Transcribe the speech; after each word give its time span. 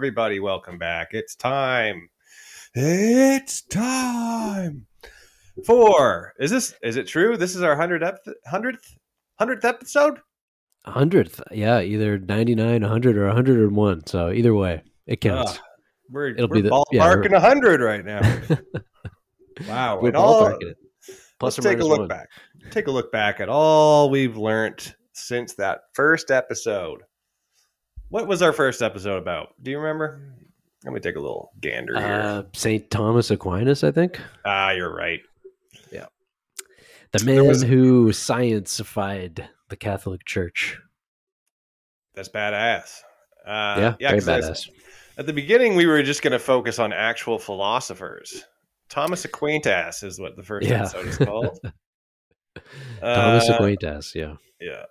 Everybody. 0.00 0.40
Welcome 0.40 0.78
back. 0.78 1.08
It's 1.12 1.34
time. 1.34 2.08
It's 2.74 3.60
time 3.60 4.86
for. 5.66 6.32
Is 6.40 6.50
this? 6.50 6.74
Is 6.82 6.96
it 6.96 7.06
true? 7.06 7.36
This 7.36 7.54
is 7.54 7.60
our 7.60 7.76
hundredth, 7.76 8.26
hundredth, 8.46 8.96
hundredth 9.38 9.66
episode. 9.66 10.18
hundredth, 10.86 11.42
yeah, 11.50 11.82
either 11.82 12.18
ninety 12.18 12.54
nine, 12.54 12.80
hundred, 12.80 13.18
or 13.18 13.28
hundred 13.28 13.58
and 13.58 13.76
one. 13.76 14.06
So 14.06 14.30
either 14.30 14.54
way, 14.54 14.82
it 15.06 15.20
counts. 15.20 15.58
Ugh, 15.58 15.64
we're 16.08 16.28
It'll 16.28 16.48
we're 16.48 16.54
be 16.54 16.60
the- 16.62 16.84
yeah, 16.92 17.02
ballparking 17.02 17.32
a 17.34 17.40
hundred 17.40 17.82
right 17.82 18.02
now. 18.02 18.22
wow. 19.68 20.00
We're 20.00 20.12
ballparking 20.12 20.70
it. 20.70 20.76
Plus 21.38 21.58
let's 21.58 21.66
take 21.66 21.80
a 21.80 21.84
look 21.84 21.98
one. 21.98 22.08
back. 22.08 22.30
Take 22.70 22.86
a 22.86 22.90
look 22.90 23.12
back 23.12 23.38
at 23.40 23.50
all 23.50 24.08
we've 24.08 24.38
learned 24.38 24.94
since 25.12 25.52
that 25.56 25.80
first 25.92 26.30
episode. 26.30 27.02
What 28.10 28.26
was 28.26 28.42
our 28.42 28.52
first 28.52 28.82
episode 28.82 29.16
about? 29.18 29.54
Do 29.62 29.70
you 29.70 29.78
remember? 29.78 30.20
Let 30.84 30.94
me 30.94 31.00
take 31.00 31.16
a 31.16 31.20
little 31.20 31.52
gander 31.60 31.96
here. 31.98 32.06
Uh, 32.06 32.42
Saint 32.54 32.90
Thomas 32.90 33.30
Aquinas, 33.30 33.84
I 33.84 33.90
think, 33.92 34.18
ah, 34.44 34.70
you're 34.70 34.92
right. 34.94 35.20
Yeah. 35.92 36.06
The 37.12 37.24
man 37.24 37.46
was- 37.46 37.62
who 37.62 38.10
sciencified 38.12 39.48
the 39.68 39.76
Catholic 39.76 40.24
Church. 40.24 40.78
That's 42.14 42.28
badass. 42.28 43.00
Uh, 43.46 43.76
yeah, 43.78 43.94
very 44.00 44.14
'cause 44.14 44.24
that's- 44.26 44.66
badass. 44.66 44.70
At 45.18 45.26
the 45.26 45.32
beginning, 45.34 45.74
we 45.76 45.84
were 45.86 46.02
just 46.02 46.22
going 46.22 46.32
to 46.32 46.38
focus 46.38 46.78
on 46.78 46.92
actual 46.94 47.38
philosophers. 47.38 48.44
Thomas 48.88 49.24
Aquinas 49.26 50.02
is 50.02 50.18
what 50.18 50.34
the 50.34 50.42
first 50.42 50.66
Yeah. 50.66 50.80
episode 50.80 51.06
is 51.06 51.18
called. 51.18 51.58
Thomas 53.00 53.48
Uh, 53.50 53.54
Aquinas, 53.54 54.12
yeah. 54.14 54.36
Yeah. 54.60 54.84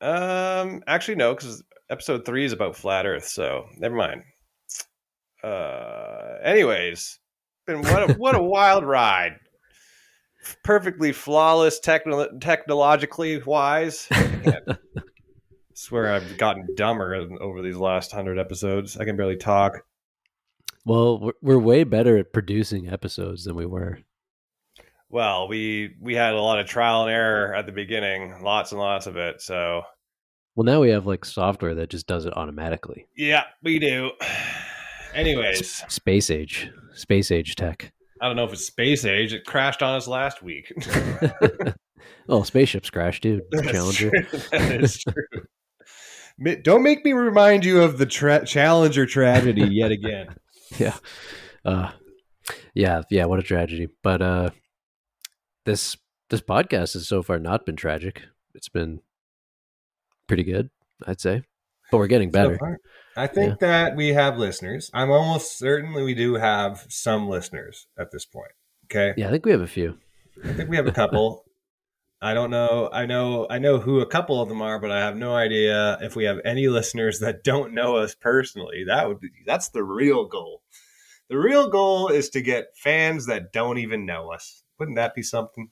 Um. 0.00 0.84
Actually, 0.86 1.16
no, 1.16 1.34
because 1.34 1.64
episode 1.90 2.24
three 2.24 2.44
is 2.44 2.52
about 2.52 2.76
flat 2.76 3.06
Earth. 3.06 3.26
So 3.26 3.66
never 3.76 3.94
mind. 3.94 4.22
Uh. 5.42 6.38
Anyways, 6.42 7.18
been 7.66 7.82
what 7.82 8.10
a, 8.10 8.14
what 8.14 8.34
a 8.34 8.42
wild 8.42 8.84
ride. 8.84 9.36
Perfectly 10.62 11.12
flawless, 11.12 11.80
techno- 11.80 12.38
technologically 12.38 13.42
wise. 13.42 14.06
I 14.10 14.60
swear 15.74 16.12
I've 16.12 16.38
gotten 16.38 16.68
dumber 16.76 17.14
over 17.40 17.62
these 17.62 17.76
last 17.76 18.12
hundred 18.12 18.38
episodes. 18.38 18.96
I 18.96 19.04
can 19.04 19.16
barely 19.16 19.36
talk. 19.36 19.82
Well, 20.84 21.18
we're, 21.18 21.32
we're 21.42 21.58
way 21.58 21.82
better 21.82 22.16
at 22.16 22.32
producing 22.32 22.88
episodes 22.88 23.42
than 23.44 23.56
we 23.56 23.66
were. 23.66 23.98
Well, 25.08 25.48
we 25.48 25.96
we 26.00 26.14
had 26.14 26.34
a 26.34 26.40
lot 26.40 26.60
of 26.60 26.66
trial 26.66 27.02
and 27.02 27.10
error 27.10 27.54
at 27.54 27.66
the 27.66 27.72
beginning, 27.72 28.42
lots 28.42 28.70
and 28.70 28.80
lots 28.80 29.06
of 29.08 29.16
it. 29.16 29.40
So 29.42 29.82
Well, 30.56 30.64
now 30.64 30.80
we 30.80 30.88
have 30.90 31.06
like 31.06 31.24
software 31.24 31.74
that 31.76 31.90
just 31.90 32.06
does 32.06 32.24
it 32.26 32.36
automatically. 32.36 33.06
yeah, 33.16 33.44
we 33.62 33.78
do. 33.78 34.10
Anyways, 35.14 35.60
S- 35.60 35.84
space 35.94 36.30
age, 36.30 36.70
space 36.94 37.30
age 37.30 37.54
tech. 37.56 37.92
I 38.20 38.26
don't 38.26 38.36
know 38.36 38.44
if 38.44 38.52
it's 38.54 38.66
space 38.66 39.04
age. 39.04 39.32
It 39.34 39.44
crashed 39.44 39.82
on 39.82 39.94
us 39.96 40.08
last 40.08 40.42
week. 40.42 40.72
oh, 42.28 42.42
spaceships 42.42 42.90
crash, 42.90 43.20
dude. 43.20 43.42
That's 43.50 43.70
Challenger. 43.70 44.10
true. 44.10 44.40
That 44.50 44.82
is 44.82 44.98
true. 44.98 46.56
Don't 46.62 46.82
make 46.82 47.04
me 47.04 47.12
remind 47.12 47.64
you 47.64 47.82
of 47.82 47.96
the 47.98 48.04
tra- 48.06 48.44
Challenger 48.44 49.06
tragedy 49.06 49.62
yet 49.70 49.90
again. 49.90 50.28
yeah 50.78 50.96
uh 51.64 51.90
yeah 52.74 53.02
yeah 53.10 53.24
what 53.24 53.38
a 53.38 53.42
tragedy 53.42 53.88
but 54.02 54.20
uh 54.20 54.50
this 55.64 55.96
this 56.28 56.40
podcast 56.40 56.92
has 56.94 57.06
so 57.08 57.22
far 57.22 57.38
not 57.38 57.64
been 57.64 57.76
tragic 57.76 58.22
it's 58.54 58.68
been 58.68 59.00
pretty 60.26 60.44
good 60.44 60.70
i'd 61.06 61.20
say 61.20 61.42
but 61.90 61.98
we're 61.98 62.06
getting 62.06 62.30
better 62.30 62.58
I 63.18 63.26
think 63.28 63.60
that 63.60 63.96
we 63.96 64.08
have 64.08 64.36
listeners. 64.36 64.90
I'm 64.92 65.10
almost 65.10 65.56
certain 65.58 65.94
we 65.94 66.12
do 66.12 66.34
have 66.34 66.84
some 66.90 67.30
listeners 67.30 67.86
at 67.98 68.10
this 68.10 68.26
point. 68.26 68.52
Okay. 68.84 69.14
yeah 69.16 69.28
i 69.28 69.30
think 69.30 69.46
we 69.46 69.52
have 69.52 69.62
a 69.62 69.66
few 69.66 69.96
I 70.44 70.52
think 70.52 70.68
we 70.68 70.76
have 70.76 70.86
a 70.86 70.92
couple. 70.92 71.44
I 72.20 72.34
don't 72.34 72.50
know. 72.50 72.90
I 72.92 73.06
know. 73.06 73.46
I 73.48 73.58
know 73.58 73.78
who 73.78 74.00
a 74.00 74.06
couple 74.06 74.40
of 74.42 74.50
them 74.50 74.60
are, 74.60 74.78
but 74.78 74.90
I 74.90 75.00
have 75.00 75.16
no 75.16 75.34
idea 75.34 75.98
if 76.02 76.14
we 76.14 76.24
have 76.24 76.40
any 76.44 76.68
listeners 76.68 77.20
that 77.20 77.42
don't 77.42 77.72
know 77.72 77.96
us 77.96 78.14
personally. 78.14 78.84
That 78.86 79.08
would 79.08 79.20
be. 79.20 79.28
That's 79.46 79.70
the 79.70 79.82
real 79.82 80.26
goal. 80.26 80.62
The 81.30 81.38
real 81.38 81.70
goal 81.70 82.08
is 82.08 82.28
to 82.30 82.42
get 82.42 82.76
fans 82.76 83.26
that 83.26 83.52
don't 83.52 83.78
even 83.78 84.04
know 84.04 84.30
us. 84.30 84.62
Wouldn't 84.78 84.96
that 84.96 85.14
be 85.14 85.22
something? 85.22 85.70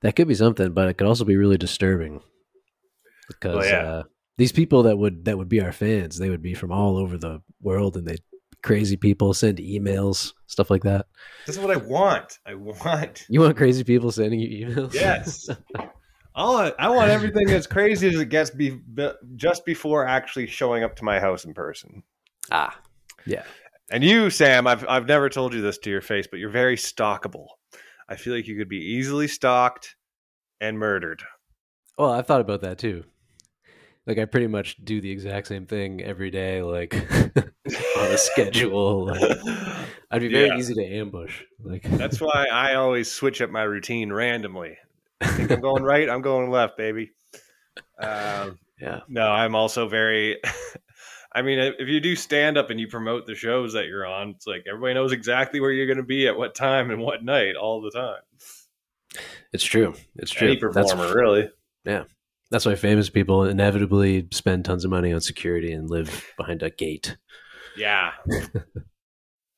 that 0.00 0.14
could 0.14 0.28
be 0.28 0.34
something 0.34 0.72
but 0.72 0.88
it 0.88 0.94
could 0.94 1.06
also 1.06 1.24
be 1.24 1.36
really 1.36 1.58
disturbing 1.58 2.20
because 3.28 3.56
Well, 3.56 3.64
yeah. 3.66 3.88
uh 3.88 4.02
these 4.38 4.52
people 4.52 4.82
that 4.84 4.96
would 4.98 5.24
that 5.24 5.38
would 5.38 5.48
be 5.48 5.60
our 5.60 5.72
fans 5.72 6.18
they 6.18 6.28
would 6.30 6.42
be 6.42 6.54
from 6.54 6.70
all 6.72 6.96
over 6.96 7.16
the 7.16 7.40
world 7.62 7.96
and 7.96 8.06
they 8.06 8.16
crazy 8.62 8.96
people 8.96 9.32
send 9.32 9.58
emails 9.58 10.32
stuff 10.46 10.70
like 10.70 10.82
that 10.82 11.06
This 11.46 11.56
is 11.56 11.62
what 11.62 11.70
I 11.70 11.78
want. 11.78 12.38
I 12.44 12.54
want. 12.54 13.24
you 13.28 13.40
want 13.40 13.56
crazy 13.56 13.84
people 13.84 14.10
sending 14.10 14.40
you 14.40 14.66
emails 14.66 14.92
Yes. 14.94 15.48
I 16.34 16.72
I 16.78 16.88
want 16.90 17.10
everything 17.10 17.48
as 17.50 17.66
crazy 17.66 18.08
as 18.08 18.16
it 18.20 18.26
gets 18.28 18.50
be, 18.50 18.70
be, 18.70 19.08
just 19.36 19.64
before 19.64 20.06
actually 20.06 20.46
showing 20.46 20.84
up 20.84 20.94
to 20.96 21.04
my 21.04 21.18
house 21.18 21.44
in 21.44 21.54
person. 21.54 22.02
ah 22.50 22.78
yeah 23.24 23.44
And 23.90 24.02
you, 24.04 24.30
Sam, 24.30 24.66
I've 24.66 24.84
I've 24.88 25.06
never 25.06 25.28
told 25.30 25.54
you 25.54 25.62
this 25.62 25.78
to 25.78 25.90
your 25.90 26.02
face, 26.02 26.26
but 26.30 26.38
you're 26.40 26.50
very 26.50 26.76
stalkable. 26.76 27.46
I 28.08 28.16
feel 28.16 28.34
like 28.34 28.46
you 28.48 28.56
could 28.56 28.68
be 28.68 28.78
easily 28.96 29.28
stalked 29.28 29.96
and 30.60 30.78
murdered. 30.78 31.22
Well, 31.96 32.10
I've 32.10 32.26
thought 32.26 32.40
about 32.40 32.60
that 32.62 32.78
too. 32.78 33.04
Like 34.06 34.18
I 34.18 34.24
pretty 34.24 34.46
much 34.46 34.76
do 34.84 35.00
the 35.00 35.10
exact 35.10 35.48
same 35.48 35.66
thing 35.66 36.00
every 36.02 36.30
day, 36.30 36.62
like 36.62 36.94
on 37.36 37.42
a 38.12 38.16
schedule. 38.18 39.06
Like, 39.06 39.38
I'd 40.10 40.20
be 40.20 40.28
very 40.28 40.46
Yeah. 40.48 40.56
easy 40.56 40.74
to 40.74 40.84
ambush. 40.84 41.42
Like 41.62 41.82
That's 41.90 42.20
why 42.20 42.46
I 42.52 42.74
always 42.74 43.10
switch 43.10 43.40
up 43.42 43.50
my 43.50 43.62
routine 43.62 44.12
randomly. 44.12 44.76
I 45.20 45.26
think 45.28 45.50
I'm 45.50 45.60
going 45.60 45.82
right, 45.82 46.08
I'm 46.08 46.20
going 46.22 46.50
left, 46.50 46.76
baby. 46.76 47.10
Um, 47.98 48.58
yeah, 48.80 49.00
no, 49.08 49.28
I'm 49.30 49.54
also 49.54 49.88
very. 49.88 50.38
I 51.32 51.42
mean, 51.42 51.58
if 51.58 51.88
you 51.88 52.00
do 52.00 52.14
stand 52.16 52.56
up 52.56 52.70
and 52.70 52.78
you 52.80 52.88
promote 52.88 53.26
the 53.26 53.34
shows 53.34 53.72
that 53.74 53.86
you're 53.86 54.06
on, 54.06 54.30
it's 54.30 54.46
like 54.46 54.64
everybody 54.68 54.94
knows 54.94 55.12
exactly 55.12 55.60
where 55.60 55.70
you're 55.70 55.86
going 55.86 55.96
to 55.98 56.02
be 56.02 56.28
at 56.28 56.36
what 56.38 56.54
time 56.54 56.90
and 56.90 57.00
what 57.02 57.24
night 57.24 57.56
all 57.56 57.82
the 57.82 57.90
time. 57.90 59.20
it's 59.52 59.64
true. 59.64 59.94
It's 60.16 60.30
true. 60.30 60.48
Any 60.52 60.60
That's 60.60 60.92
performer, 60.92 61.14
really. 61.14 61.50
That's 62.50 62.66
why 62.66 62.74
famous 62.74 63.10
people 63.10 63.44
inevitably 63.44 64.28
spend 64.32 64.64
tons 64.64 64.84
of 64.84 64.90
money 64.90 65.12
on 65.12 65.20
security 65.20 65.72
and 65.72 65.90
live 65.90 66.24
behind 66.36 66.62
a 66.62 66.70
gate. 66.70 67.16
Yeah. 67.76 68.12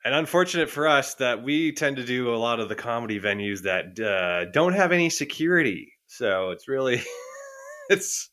and 0.04 0.14
unfortunate 0.14 0.70
for 0.70 0.88
us 0.88 1.14
that 1.16 1.42
we 1.42 1.72
tend 1.72 1.96
to 1.96 2.04
do 2.04 2.34
a 2.34 2.36
lot 2.36 2.60
of 2.60 2.68
the 2.68 2.74
comedy 2.74 3.20
venues 3.20 3.62
that 3.62 3.98
uh, 4.00 4.50
don't 4.52 4.72
have 4.72 4.92
any 4.92 5.10
security. 5.10 5.92
So 6.06 6.50
it's 6.50 6.66
really, 6.68 7.02
it's 7.90 8.30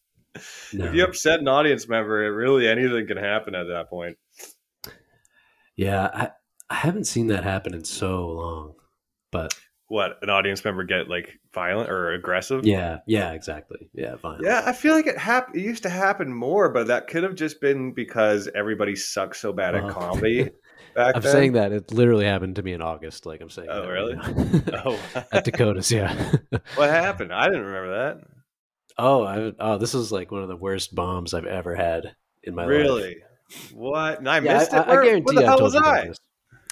No. 0.73 0.85
if 0.85 0.93
you 0.93 1.03
upset 1.03 1.39
an 1.39 1.47
audience 1.47 1.87
member, 1.87 2.23
it 2.23 2.29
really 2.29 2.67
anything 2.67 3.07
can 3.07 3.17
happen 3.17 3.55
at 3.55 3.67
that 3.67 3.89
point. 3.89 4.17
Yeah, 5.75 6.09
I, 6.13 6.29
I 6.69 6.75
haven't 6.75 7.05
seen 7.05 7.27
that 7.27 7.43
happen 7.43 7.73
in 7.73 7.83
so 7.83 8.27
long. 8.27 8.73
But 9.31 9.53
What 9.87 10.17
an 10.23 10.29
audience 10.29 10.63
member 10.65 10.83
get 10.83 11.09
like 11.09 11.39
violent 11.53 11.89
or 11.89 12.11
aggressive? 12.13 12.63
yeah, 12.63 12.99
yeah, 13.07 13.31
exactly. 13.33 13.89
Yeah, 13.93 14.17
fine. 14.17 14.41
Yeah, 14.41 14.63
I 14.65 14.73
feel 14.73 14.93
like 14.93 15.07
it 15.07 15.17
hap- 15.17 15.55
It 15.55 15.61
used 15.61 15.83
to 15.83 15.89
happen 15.89 16.33
more, 16.33 16.69
but 16.69 16.87
that 16.87 17.07
could 17.07 17.23
have 17.23 17.35
just 17.35 17.61
been 17.61 17.93
because 17.93 18.49
everybody 18.55 18.95
sucks 18.95 19.39
so 19.39 19.53
bad 19.53 19.75
Well, 19.75 19.87
at 19.87 19.87
comedy 19.93 20.49
back 20.95 21.15
I'm 21.15 21.21
then. 21.21 21.31
saying 21.31 21.53
that 21.53 21.71
it 21.71 21.91
literally 21.91 22.25
happened 22.25 22.55
to 22.57 22.63
me 22.63 22.73
in 22.73 22.81
August. 22.81 23.25
Like 23.25 23.41
I'm 23.41 23.49
saying. 23.49 23.69
Oh, 23.69 23.87
really? 23.87 24.15
right. 24.15 24.35
Oh, 24.85 24.99
At 25.31 25.43
Dakota's, 25.43 25.91
yeah. 25.91 26.31
what 26.75 26.89
happened? 26.89 27.33
I 27.33 27.45
didn't 27.45 27.65
remember 27.65 27.91
that. 27.97 28.27
Oh, 28.97 29.23
I, 29.23 29.53
oh, 29.59 29.77
this 29.77 29.93
was 29.93 30.11
like 30.11 30.31
one 30.31 30.41
of 30.43 30.49
the 30.49 30.55
worst 30.57 30.93
bombs 30.95 31.33
I've 31.33 31.45
ever 31.45 31.75
had 31.75 32.15
in 32.43 32.55
my 32.55 32.65
life. 32.65 32.89
Really? 32.89 33.17
What? 33.69 34.19
And 34.19 34.29
I 34.29 34.39
Yeah, 34.39 34.53
missed 34.53 34.73
I, 34.73 34.77
it. 34.77 34.87
I 34.93 34.97
guarantee 34.97 35.23
where 35.23 35.33
the 35.35 35.43
I 35.45 35.51
hell 35.51 35.57
told 35.57 35.61
was 35.61 35.75
you 35.75 35.83
I? 35.83 36.07
this. 36.07 36.17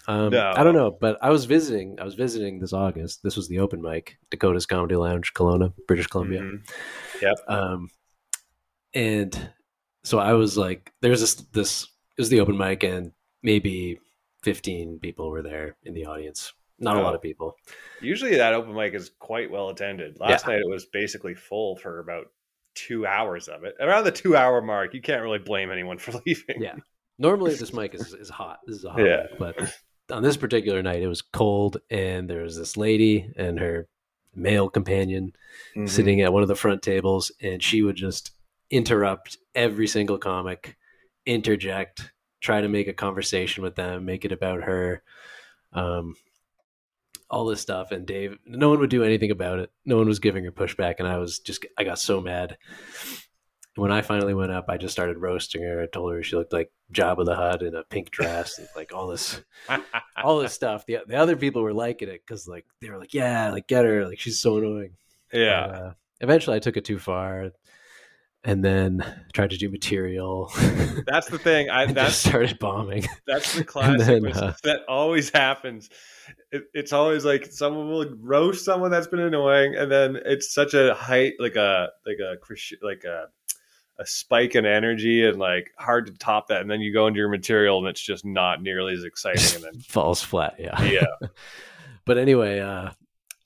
Um, 0.07 0.29
No. 0.31 0.51
I 0.55 0.63
don't 0.63 0.73
know, 0.75 0.91
but 0.91 1.17
I 1.21 1.29
was 1.29 1.45
visiting. 1.45 1.97
I 2.00 2.03
was 2.03 2.15
visiting 2.15 2.59
this 2.59 2.73
August. 2.73 3.23
This 3.23 3.35
was 3.38 3.47
the 3.47 3.59
open 3.59 3.81
mic, 3.81 4.17
Dakota's 4.31 4.65
Comedy 4.65 4.95
Lounge, 4.95 5.33
Kelowna, 5.33 5.73
British 5.88 6.07
Columbia. 6.07 6.41
Mhm. 6.41 7.33
Um, 7.47 7.89
and 8.94 9.50
so 10.03 10.19
I 10.19 10.33
was 10.33 10.57
like, 10.57 10.91
"There's 11.01 11.21
this. 11.21 11.35
This 11.35 11.83
it 12.17 12.21
was 12.21 12.29
the 12.29 12.39
open 12.41 12.57
mic, 12.57 12.83
and 12.83 13.11
maybe 13.41 14.00
15 14.44 15.00
people 15.00 15.29
were 15.31 15.41
there 15.41 15.75
in 15.83 15.94
the 15.94 16.05
audience. 16.05 16.53
Not 16.79 16.97
a 16.97 17.01
lot 17.01 17.13
Oh. 17.13 17.15
of 17.15 17.21
people. 17.21 17.55
Usually 18.01 18.35
that 18.35 18.53
open 18.53 18.73
mic 18.75 18.94
is 18.94 19.09
quite 19.19 19.50
well 19.50 19.69
attended. 19.69 20.19
Last 20.19 20.45
Yeah. 20.45 20.53
night 20.53 20.61
it 20.61 20.69
was 20.69 20.85
basically 20.85 21.33
full 21.33 21.75
for 21.77 22.00
about 22.00 22.27
two 22.75 23.05
hours 23.07 23.47
of 23.47 23.63
it. 23.63 23.75
Around 23.79 24.03
the 24.03 24.11
two 24.11 24.35
hour 24.35 24.61
mark, 24.61 24.94
you 24.94 25.01
can't 25.01 25.21
really 25.23 25.39
blame 25.39 25.71
anyone 25.71 25.97
for 25.97 26.11
leaving. 26.25 26.61
Yeah. 26.61 26.75
Normally 27.17 27.53
this 27.55 27.73
mic 27.73 27.94
is, 27.95 28.13
is 28.13 28.29
hot. 28.29 28.59
This 28.65 28.77
is 28.77 28.85
a 28.85 28.89
hot 28.91 29.05
Yeah. 29.05 29.27
mic, 29.31 29.39
but 29.57 29.79
on 30.13 30.24
this 30.24 30.38
particular 30.38 30.81
night 30.83 31.01
it 31.01 31.07
was 31.07 31.21
cold 31.21 31.77
and 31.89 32.30
there 32.30 32.44
was 32.44 32.57
this 32.57 32.77
lady 32.77 33.31
and 33.36 33.60
her 33.60 33.88
male 34.36 34.69
companion 34.69 35.33
Mhm. 35.75 35.89
sitting 35.89 36.21
at 36.21 36.31
one 36.33 36.42
of 36.42 36.48
the 36.48 36.56
front 36.56 36.81
tables 36.81 37.31
and 37.42 37.62
she 37.62 37.81
would 37.81 37.95
just 37.95 38.31
interrupt 38.69 39.38
every 39.56 39.88
single 39.88 40.18
comic 40.18 40.77
interject, 41.25 42.12
try 42.42 42.62
to 42.62 42.68
make 42.68 42.88
a 42.88 42.94
conversation 42.94 43.63
with 43.63 43.75
them, 43.75 44.06
make 44.06 44.25
it 44.25 44.31
about 44.31 44.63
her, 44.63 45.04
um, 45.74 46.15
all 47.30 47.45
this 47.45 47.62
stuff. 47.62 47.92
And 47.92 48.06
Dave, 48.06 48.38
no 48.45 48.69
one 48.69 48.80
would 48.80 48.89
do 48.89 49.04
anything 49.04 49.31
about 49.31 49.60
it. 49.60 49.71
No 49.86 49.98
one 49.98 50.07
was 50.07 50.19
giving 50.19 50.44
her 50.44 50.51
pushback, 50.51 50.95
and 51.00 51.07
I 51.07 51.18
was 51.18 51.39
just, 51.39 51.65
I 51.77 51.83
got 51.83 51.98
so 52.00 52.19
mad. 52.21 52.57
When 53.75 53.92
I 53.92 54.02
finally 54.02 54.36
went 54.36 54.52
up, 54.52 54.66
I 54.70 54.78
just 54.78 54.92
started 54.92 55.18
roasting 55.18 55.64
her. 55.64 55.81
I 55.81 55.88
told 55.88 56.14
her 56.14 56.22
she 56.22 56.36
looked 56.36 56.54
like 56.54 56.72
Jabba 56.94 57.25
the 57.25 57.36
Hutt 57.36 57.64
in 57.64 57.74
a 57.75 57.84
pink 57.84 58.12
dress, 58.12 58.60
and 58.60 58.68
like 58.75 58.94
all 58.94 59.08
this, 59.08 59.42
all 60.24 60.40
this 60.40 60.54
stuff. 60.54 60.86
The 60.86 61.00
the 61.08 61.16
other 61.16 61.36
people 61.36 61.64
were 61.64 61.74
liking 61.74 62.10
it 62.10 62.22
because 62.25 62.48
like 62.48 62.66
they 62.81 62.90
were 62.90 63.00
like, 63.00 63.14
yeah, 63.14 63.52
like 63.52 63.68
get 63.68 63.86
her, 63.86 64.06
like 64.08 64.20
she's 64.20 64.40
so 64.40 64.58
annoying. 64.58 64.96
yeah. 65.31 65.66
Uh, 65.66 65.94
eventually, 66.22 66.56
I 66.56 66.60
took 66.60 66.78
it 66.78 66.86
too 66.86 67.00
far, 67.00 67.52
and 68.44 68.64
then 68.64 69.04
tried 69.34 69.52
to 69.52 69.58
do 69.58 69.70
material. 69.70 70.52
That's 71.08 71.28
the 71.28 71.40
thing. 71.40 71.70
I 71.70 71.86
that's 71.92 72.16
started 72.16 72.60
bombing. 72.60 73.06
That's 73.25 73.56
the 73.56 73.64
classic. 73.64 74.00
then, 74.00 74.28
uh, 74.31 74.54
that 74.64 74.81
always 74.88 75.30
happens. 75.30 75.90
It, 76.52 76.64
it's 76.74 76.94
always 76.94 77.25
like 77.25 77.46
someone 77.46 77.90
will 77.90 78.14
roast 78.20 78.66
someone 78.66 78.92
that's 78.92 79.08
been 79.08 79.20
annoying, 79.20 79.75
and 79.75 79.92
then 79.92 80.20
it's 80.25 80.54
such 80.54 80.74
a 80.74 80.94
height, 80.94 81.34
like 81.40 81.56
a 81.56 81.90
like 82.06 82.18
a 82.20 82.36
like 82.86 83.04
a 83.06 83.28
a 84.00 84.06
spike 84.06 84.56
in 84.56 84.66
energy, 84.66 85.25
and 85.25 85.38
like 85.38 85.72
hard 85.78 86.07
to 86.07 86.13
top 86.13 86.48
that. 86.48 86.62
And 86.62 86.69
then 86.69 86.81
you 86.81 86.94
go 86.94 87.07
into 87.07 87.19
your 87.19 87.30
material, 87.30 87.80
and 87.80 87.88
it's 87.88 88.01
just 88.01 88.25
not 88.25 88.62
nearly 88.62 88.94
as 88.94 89.04
exciting. 89.04 89.56
And 89.56 89.63
then 89.63 89.81
Falls 89.88 90.22
flat. 90.22 90.56
Yeah. 90.60 90.81
yeah, 90.84 91.28
but 92.06 92.18
anyway, 92.18 92.60
uh, 92.60 92.92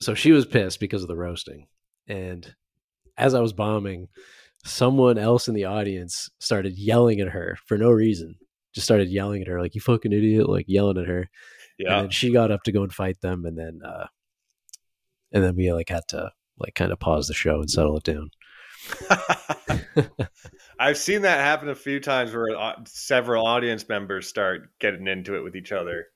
so 0.00 0.14
she 0.14 0.32
was 0.32 0.46
pissed 0.46 0.80
because 0.80 1.02
of 1.02 1.08
the 1.08 1.16
roasting, 1.16 1.66
and 2.06 2.54
as 3.16 3.34
I 3.34 3.40
was 3.40 3.52
bombing, 3.52 4.08
someone 4.64 5.18
else 5.18 5.48
in 5.48 5.54
the 5.54 5.66
audience 5.66 6.30
started 6.38 6.78
yelling 6.78 7.20
at 7.20 7.28
her 7.28 7.58
for 7.66 7.76
no 7.76 7.90
reason. 7.90 8.36
Just 8.74 8.86
started 8.86 9.08
yelling 9.08 9.42
at 9.42 9.48
her 9.48 9.60
like 9.60 9.74
"you 9.74 9.80
fucking 9.80 10.12
idiot," 10.12 10.48
like 10.48 10.66
yelling 10.68 10.98
at 10.98 11.08
her. 11.08 11.28
yeah. 11.78 11.94
And 11.94 12.04
then 12.04 12.10
she 12.10 12.32
got 12.32 12.50
up 12.50 12.62
to 12.64 12.72
go 12.72 12.82
and 12.82 12.92
fight 12.92 13.20
them, 13.20 13.44
and 13.44 13.58
then 13.58 13.80
uh, 13.84 14.06
and 15.32 15.44
then 15.44 15.56
we 15.56 15.72
like 15.72 15.88
had 15.88 16.06
to 16.08 16.30
like 16.58 16.74
kind 16.74 16.92
of 16.92 16.98
pause 16.98 17.28
the 17.28 17.34
show 17.34 17.60
and 17.60 17.70
settle 17.70 17.96
it 17.96 18.04
down. 18.04 18.30
I've 20.78 20.98
seen 20.98 21.22
that 21.22 21.40
happen 21.40 21.68
a 21.68 21.74
few 21.74 22.00
times 22.00 22.32
where 22.32 22.56
uh, 22.56 22.74
several 22.86 23.46
audience 23.46 23.88
members 23.88 24.28
start 24.28 24.70
getting 24.78 25.06
into 25.08 25.34
it 25.36 25.42
with 25.42 25.56
each 25.56 25.72
other. 25.72 26.06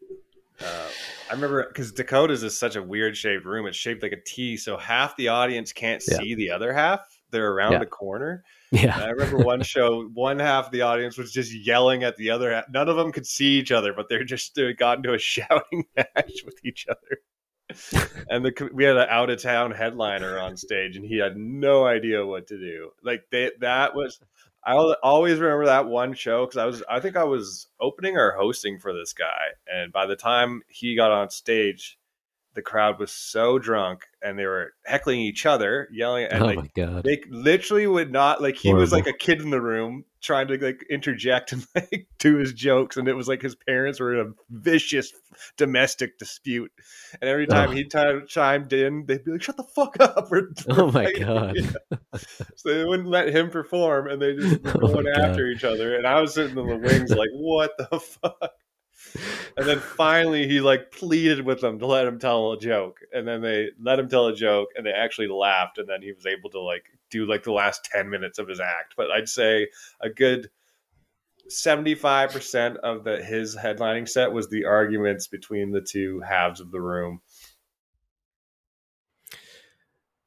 Uh, 0.61 0.89
I 1.31 1.35
remember 1.35 1.67
because 1.67 1.93
Dakota's 1.93 2.43
is 2.43 2.57
such 2.57 2.77
a 2.77 2.83
weird 2.83 3.17
shaped 3.17 3.45
room. 3.45 3.67
It's 3.67 3.77
shaped 3.77 4.03
like 4.03 4.13
a 4.13 4.21
T, 4.25 4.57
so 4.57 4.77
half 4.77 5.17
the 5.17 5.29
audience 5.29 5.73
can't 5.73 6.03
Yeah. 6.09 6.19
see 6.19 6.35
the 6.35 6.51
other 6.51 6.73
half. 6.73 7.01
They're 7.31 7.51
around 7.51 7.73
Yeah. 7.73 7.79
the 7.81 7.87
corner. 7.87 8.45
Yeah, 8.71 8.95
And 8.95 9.05
I 9.05 9.09
remember 9.11 9.39
one 9.39 9.63
show, 9.63 10.05
one 10.15 10.39
half 10.39 10.67
of 10.67 10.73
the 10.73 10.83
audience 10.83 11.19
was 11.19 11.33
just 11.33 11.53
yelling 11.53 12.05
at 12.05 12.17
the 12.17 12.31
other 12.31 12.53
half. 12.53 12.65
None 12.71 12.89
of 12.89 12.97
them 12.97 13.11
could 13.11 13.27
see 13.27 13.59
each 13.59 13.73
other, 13.73 13.93
but 13.93 14.09
they're 14.09 14.25
just 14.25 14.55
they 14.55 14.73
got 14.75 14.99
into 14.99 15.13
a 15.15 15.19
shouting 15.19 15.85
match 15.97 16.43
with 16.45 16.59
each 16.65 16.87
other. 16.89 17.19
and 18.29 18.45
the 18.45 18.71
we 18.73 18.85
had 18.85 18.97
an 18.97 19.09
out 19.09 19.31
of 19.31 19.43
town 19.43 19.71
headliner 19.71 20.39
on 20.39 20.57
stage, 20.57 20.97
and 20.97 21.05
he 21.05 21.19
had 21.19 21.37
no 21.37 21.87
idea 21.87 22.25
what 22.25 22.47
to 22.49 22.59
do. 22.59 22.91
Like 23.03 23.25
they, 23.31 23.51
that 23.61 23.95
was. 23.95 24.21
I'll 24.65 24.95
always 25.03 25.41
remember 25.41 25.67
that 25.67 25.89
one 25.89 26.15
show 26.15 26.47
because 26.47 26.57
I 26.57 26.67
was 26.67 26.85
I 26.89 27.01
think 27.01 27.17
I 27.17 27.25
was 27.25 27.67
opening 27.81 28.17
or 28.17 28.37
hosting 28.39 28.79
for 28.79 28.93
this 28.93 29.13
guy, 29.13 29.55
and 29.67 29.93
by 29.93 30.07
the 30.07 30.15
time 30.15 30.63
he 30.69 30.95
got 30.95 31.11
on 31.11 31.31
stage, 31.31 31.99
the 32.55 32.63
crowd 32.63 32.99
was 32.99 33.11
so 33.11 33.59
drunk 33.59 34.03
and 34.23 34.39
they 34.39 34.47
were 34.47 34.73
heckling 34.85 35.21
each 35.21 35.47
other, 35.47 35.89
yelling 35.93 36.27
and 36.31 36.43
oh 36.43 36.47
like 36.47 36.57
my 36.57 36.71
god, 36.75 37.05
they 37.05 37.23
literally 37.31 37.87
would 37.87 38.13
not 38.13 38.43
like 38.43 38.57
he 38.57 38.73
was 38.75 38.93
like 38.93 39.07
a 39.07 39.13
kid 39.13 39.41
in 39.41 39.51
the 39.51 39.61
room 39.61 40.05
trying 40.21 40.47
to 40.47 40.57
like 40.57 40.85
interject 40.89 41.51
and 41.53 41.67
like 41.75 42.07
do 42.19 42.37
his 42.37 42.53
jokes 42.53 42.97
and 42.97 43.09
it 43.09 43.15
was 43.15 43.27
like 43.27 43.43
his 43.43 43.57
parents 43.57 43.99
were 43.99 44.15
in 44.21 44.27
a 44.29 44.33
vicious 44.51 45.13
domestic 45.57 46.17
dispute 46.19 46.71
and 47.21 47.29
every 47.29 47.47
time 47.47 47.71
Oh. 47.71 47.73
he 47.73 47.83
t- 47.85 48.21
chimed 48.29 48.73
in 48.73 49.05
they'd 49.07 49.25
be 49.25 49.33
like 49.33 49.43
shut 49.43 49.57
the 49.57 49.65
fuck 49.65 49.97
up 50.01 50.29
we're, 50.31 50.51
Oh 50.69 50.85
we're 50.85 50.93
my 50.93 51.05
fighting." 51.07 51.23
God. 51.27 51.57
Yeah. 51.57 52.19
so 52.55 52.69
they 52.73 52.85
wouldn't 52.85 53.09
let 53.09 53.35
him 53.35 53.51
perform 53.51 54.07
and 54.09 54.23
they 54.23 54.35
just 54.37 54.63
were 54.63 54.85
Oh 54.85 54.93
going 54.93 55.07
God. 55.07 55.19
after 55.31 55.49
each 55.49 55.65
other 55.65 55.97
and 55.97 56.07
i 56.07 56.21
was 56.21 56.35
sitting 56.35 56.57
in 56.57 56.67
the 56.69 56.77
wings 56.77 57.11
like 57.11 57.31
what 57.33 57.73
the 57.79 57.99
fuck 57.99 58.53
and 59.57 59.67
then 59.67 59.79
finally 59.79 60.47
he 60.49 60.61
like 60.61 60.91
pleaded 60.93 61.45
with 61.45 61.61
them 61.61 61.79
to 61.79 61.87
let 61.87 62.07
him 62.07 62.19
tell 62.19 62.53
a 62.53 62.59
joke. 62.59 63.01
And 63.13 63.27
then 63.27 63.43
they 63.43 63.71
let 63.81 63.99
him 63.99 64.09
tell 64.09 64.27
a 64.27 64.35
joke 64.35 64.71
and 64.77 64.87
they 64.87 64.93
actually 64.93 65.29
laughed. 65.29 65.79
And 65.79 65.89
then 65.89 66.03
he 66.03 66.13
was 66.13 66.27
able 66.27 66.51
to 66.51 66.61
like 66.61 66.85
do 67.11 67.27
like 67.27 67.43
the 67.43 67.53
last 67.53 67.85
10 67.93 68.09
minutes 68.09 68.39
of 68.39 68.49
his 68.49 68.61
act. 68.61 68.95
But 68.97 69.11
i'd 69.11 69.29
say 69.29 69.69
a 70.01 70.09
good 70.09 70.51
75% 71.51 72.77
of 72.77 73.05
the 73.05 73.23
his 73.23 73.57
headlining 73.57 74.09
set 74.09 74.33
was 74.33 74.49
the 74.49 74.65
arguments 74.65 75.27
between 75.27 75.73
the 75.73 75.81
two 75.81 76.21
halves 76.21 76.61
of 76.61 76.71
the 76.71 76.81
room. 76.81 77.21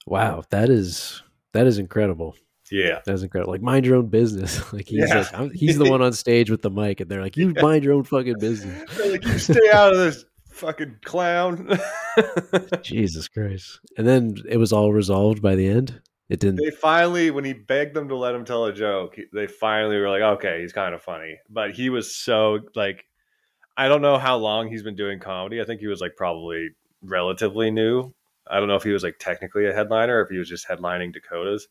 Wow, 0.06 0.44
that 0.52 0.70
is 0.70 1.24
that 1.54 1.66
is 1.66 1.80
incredible. 1.80 2.36
Yeah 2.72 3.00
That's 3.06 3.22
incredible. 3.22 3.54
Like 3.54 3.62
mind 3.62 3.86
your 3.86 3.96
own 3.98 4.08
business. 4.08 4.62
Like 4.74 4.88
he's 4.88 5.10
Yeah. 5.10 5.26
like 5.38 5.52
he's 5.54 5.78
the 5.78 5.90
one 5.90 6.02
on 6.02 6.14
stage 6.14 6.50
with 6.50 6.62
the 6.62 6.72
mic, 6.72 7.00
and 7.00 7.10
they're 7.10 7.22
like, 7.22 7.38
"You 7.38 7.54
Yeah. 7.56 7.62
mind 7.62 7.84
your 7.84 7.94
own 7.94 8.04
fucking 8.04 8.40
business." 8.40 8.90
They're 8.98 9.12
like 9.12 9.26
you 9.26 9.38
stay 9.40 9.70
out 9.74 9.92
of 9.94 9.98
this 10.00 10.26
fucking 10.50 10.98
clown 11.04 11.78
Jesus 12.82 13.28
Christ! 13.28 13.80
And 13.98 14.08
then 14.08 14.36
it 14.48 14.58
was 14.58 14.72
all 14.74 14.94
resolved 14.94 15.42
by 15.42 15.56
the 15.56 15.68
end. 15.68 16.02
It 16.30 16.40
didn't. 16.40 16.56
they 16.64 16.72
finally 16.72 17.30
when 17.30 17.46
he 17.46 17.54
begged 17.54 17.94
them 17.96 18.10
to 18.10 18.16
let 18.16 18.34
him 18.34 18.46
tell 18.46 18.66
a 18.66 18.74
joke 18.74 19.16
they 19.32 19.46
finally 19.46 19.98
were 19.98 20.10
like 20.10 20.24
okay 20.24 20.60
he's 20.62 20.74
kind 20.74 20.96
of 20.96 21.04
funny 21.04 21.38
but 21.52 21.70
he 21.76 21.92
was 21.92 22.16
so 22.16 22.62
like 22.74 23.06
i 23.78 23.88
don't 23.88 24.02
know 24.02 24.18
how 24.18 24.36
long 24.36 24.68
he's 24.68 24.82
been 24.82 24.96
doing 24.96 25.20
comedy 25.20 25.62
i 25.62 25.64
think 25.66 25.80
he 25.82 25.86
was 25.86 26.02
like 26.02 26.16
probably 26.16 26.70
relatively 27.04 27.70
new 27.70 28.12
i 28.50 28.58
don't 28.58 28.68
know 28.68 28.76
if 28.76 28.82
he 28.82 28.90
was 28.90 29.04
like 29.04 29.18
technically 29.20 29.68
a 29.68 29.72
headliner 29.74 30.18
or 30.18 30.22
if 30.24 30.30
he 30.30 30.40
was 30.40 30.50
just 30.50 30.68
headlining 30.68 31.14
dakotas 31.14 31.68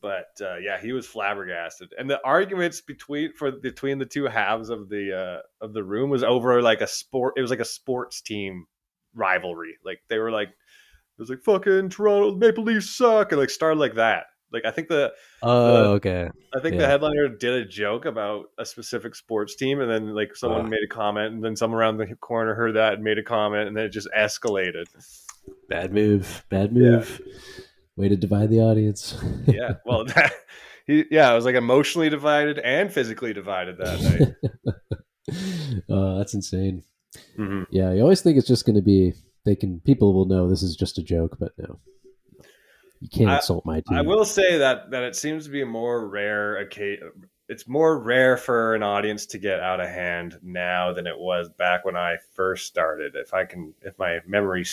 but 0.00 0.28
uh, 0.40 0.56
yeah 0.56 0.80
he 0.80 0.92
was 0.92 1.06
flabbergasted 1.06 1.92
and 1.98 2.08
the 2.08 2.20
arguments 2.24 2.80
between 2.80 3.32
for 3.34 3.50
between 3.52 3.98
the 3.98 4.06
two 4.06 4.24
halves 4.24 4.70
of 4.70 4.88
the 4.88 5.16
uh, 5.16 5.64
of 5.64 5.72
the 5.72 5.82
room 5.84 6.10
was 6.10 6.22
over 6.22 6.62
like 6.62 6.80
a 6.80 6.86
sport 6.86 7.34
it 7.36 7.42
was 7.42 7.50
like 7.50 7.60
a 7.60 7.64
sports 7.64 8.20
team 8.20 8.66
rivalry 9.14 9.76
like 9.84 10.00
they 10.08 10.18
were 10.18 10.30
like 10.30 10.48
it 10.48 11.20
was 11.20 11.28
like 11.30 11.42
fucking 11.42 11.90
Toronto 11.90 12.34
Maple 12.36 12.64
Leafs 12.64 12.88
suck 12.96 13.32
and 13.32 13.38
like 13.40 13.50
started 13.50 13.78
like 13.78 13.96
that. 13.96 14.24
Like 14.52 14.64
I 14.64 14.70
think 14.70 14.88
the 14.88 15.12
Oh, 15.42 15.92
okay. 15.92 16.30
I 16.56 16.60
think 16.60 16.74
Yeah. 16.76 16.80
the 16.80 16.86
headliner 16.86 17.28
did 17.28 17.52
a 17.52 17.64
joke 17.66 18.06
about 18.06 18.46
a 18.58 18.64
specific 18.64 19.14
sports 19.14 19.54
team 19.54 19.80
and 19.80 19.90
then 19.90 20.14
like 20.14 20.34
someone 20.34 20.62
Ah. 20.64 20.68
made 20.68 20.80
a 20.82 20.88
comment 20.88 21.34
and 21.34 21.44
then 21.44 21.56
someone 21.56 21.78
around 21.78 21.98
the 21.98 22.06
corner 22.16 22.54
heard 22.54 22.74
that 22.76 22.94
and 22.94 23.04
made 23.04 23.18
a 23.18 23.22
comment 23.22 23.68
and 23.68 23.76
then 23.76 23.84
it 23.84 23.90
just 23.90 24.08
escalated. 24.16 24.86
Bad 25.68 25.92
move. 25.92 26.44
Bad 26.48 26.72
move. 26.72 27.20
Way 28.00 28.08
to 28.08 28.16
divide 28.16 28.48
the 28.50 28.60
audience. 28.60 29.14
Yeah. 29.46 29.74
Well 29.84 30.04
that 30.06 30.32
he, 30.86 31.04
yeah, 31.10 31.30
it 31.30 31.34
was 31.34 31.44
like 31.44 31.54
emotionally 31.54 32.08
divided 32.08 32.58
and 32.58 32.90
physically 32.92 33.32
divided 33.34 33.76
that 33.78 34.00
night. 34.00 35.34
oh, 35.88 36.18
that's 36.18 36.34
insane. 36.34 36.82
Mhm. 37.38 37.66
Yeah, 37.70 37.92
you 37.92 38.00
always 38.02 38.22
think 38.22 38.38
it's 38.38 38.46
just 38.48 38.64
going 38.64 38.76
to 38.76 38.82
be 38.82 39.12
they 39.44 39.54
can 39.54 39.80
people 39.80 40.14
will 40.14 40.24
know 40.26 40.48
this 40.48 40.62
is 40.62 40.76
just 40.76 40.98
a 40.98 41.02
joke, 41.02 41.36
but 41.38 41.52
no, 41.58 41.78
you 43.00 43.08
can't 43.08 43.30
I- 43.30 43.36
insult 43.36 43.66
my 43.66 43.80
team. 43.80 43.98
I 43.98 44.02
will 44.02 44.24
say 44.24 44.58
that 44.58 44.90
that 44.92 45.02
it 45.02 45.16
seems 45.16 45.44
to 45.44 45.50
be 45.50 45.60
a 45.62 45.66
more 45.66 46.08
rare 46.08 46.56
occasion. 46.56 47.10
It's 47.50 47.66
more 47.66 47.98
rare 47.98 48.36
for 48.36 48.76
an 48.76 48.84
audience 48.84 49.26
to 49.26 49.36
get 49.36 49.58
out 49.58 49.80
of 49.80 49.88
hand 49.88 50.38
now 50.40 50.92
than 50.92 51.08
it 51.08 51.18
was 51.18 51.48
back 51.48 51.84
when 51.84 51.96
I 51.96 52.14
first 52.32 52.68
started. 52.68 53.16
If 53.16 53.34
I 53.34 53.44
can, 53.44 53.74
if 53.82 53.98
my 53.98 54.20
memory. 54.24 54.66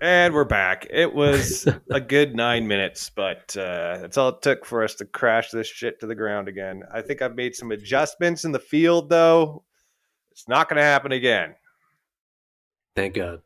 And 0.00 0.32
we're 0.32 0.44
back. 0.44 0.86
It 0.90 1.12
was 1.12 1.66
a 1.90 2.00
good 2.00 2.36
nine 2.36 2.68
minutes, 2.68 3.10
but 3.10 3.56
uh, 3.56 3.98
that's 3.98 4.16
all 4.16 4.28
it 4.28 4.42
took 4.42 4.64
for 4.64 4.84
us 4.84 4.94
to 4.94 5.06
crash 5.06 5.50
this 5.50 5.66
shit 5.66 5.98
to 5.98 6.06
the 6.06 6.14
ground 6.14 6.46
again. 6.46 6.84
I 6.94 7.02
think 7.02 7.20
I've 7.20 7.34
made 7.34 7.56
some 7.56 7.72
adjustments 7.72 8.44
in 8.44 8.52
the 8.52 8.60
field, 8.60 9.10
though. 9.10 9.64
It's 10.30 10.46
not 10.46 10.68
going 10.68 10.76
to 10.76 10.84
happen 10.84 11.10
again. 11.10 11.56
Thank 12.94 13.14
God. 13.14 13.40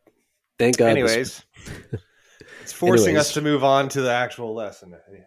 Thank 0.59 0.77
God. 0.77 0.91
Anyways, 0.91 1.43
it's 2.61 2.75
forcing 2.75 3.07
Anyways. 3.07 3.29
us 3.29 3.33
to 3.33 3.41
move 3.41 3.65
on 3.65 3.89
to 3.89 4.03
the 4.03 4.13
actual 4.13 4.55
lesson. 4.55 4.95
Yeah. 5.11 5.19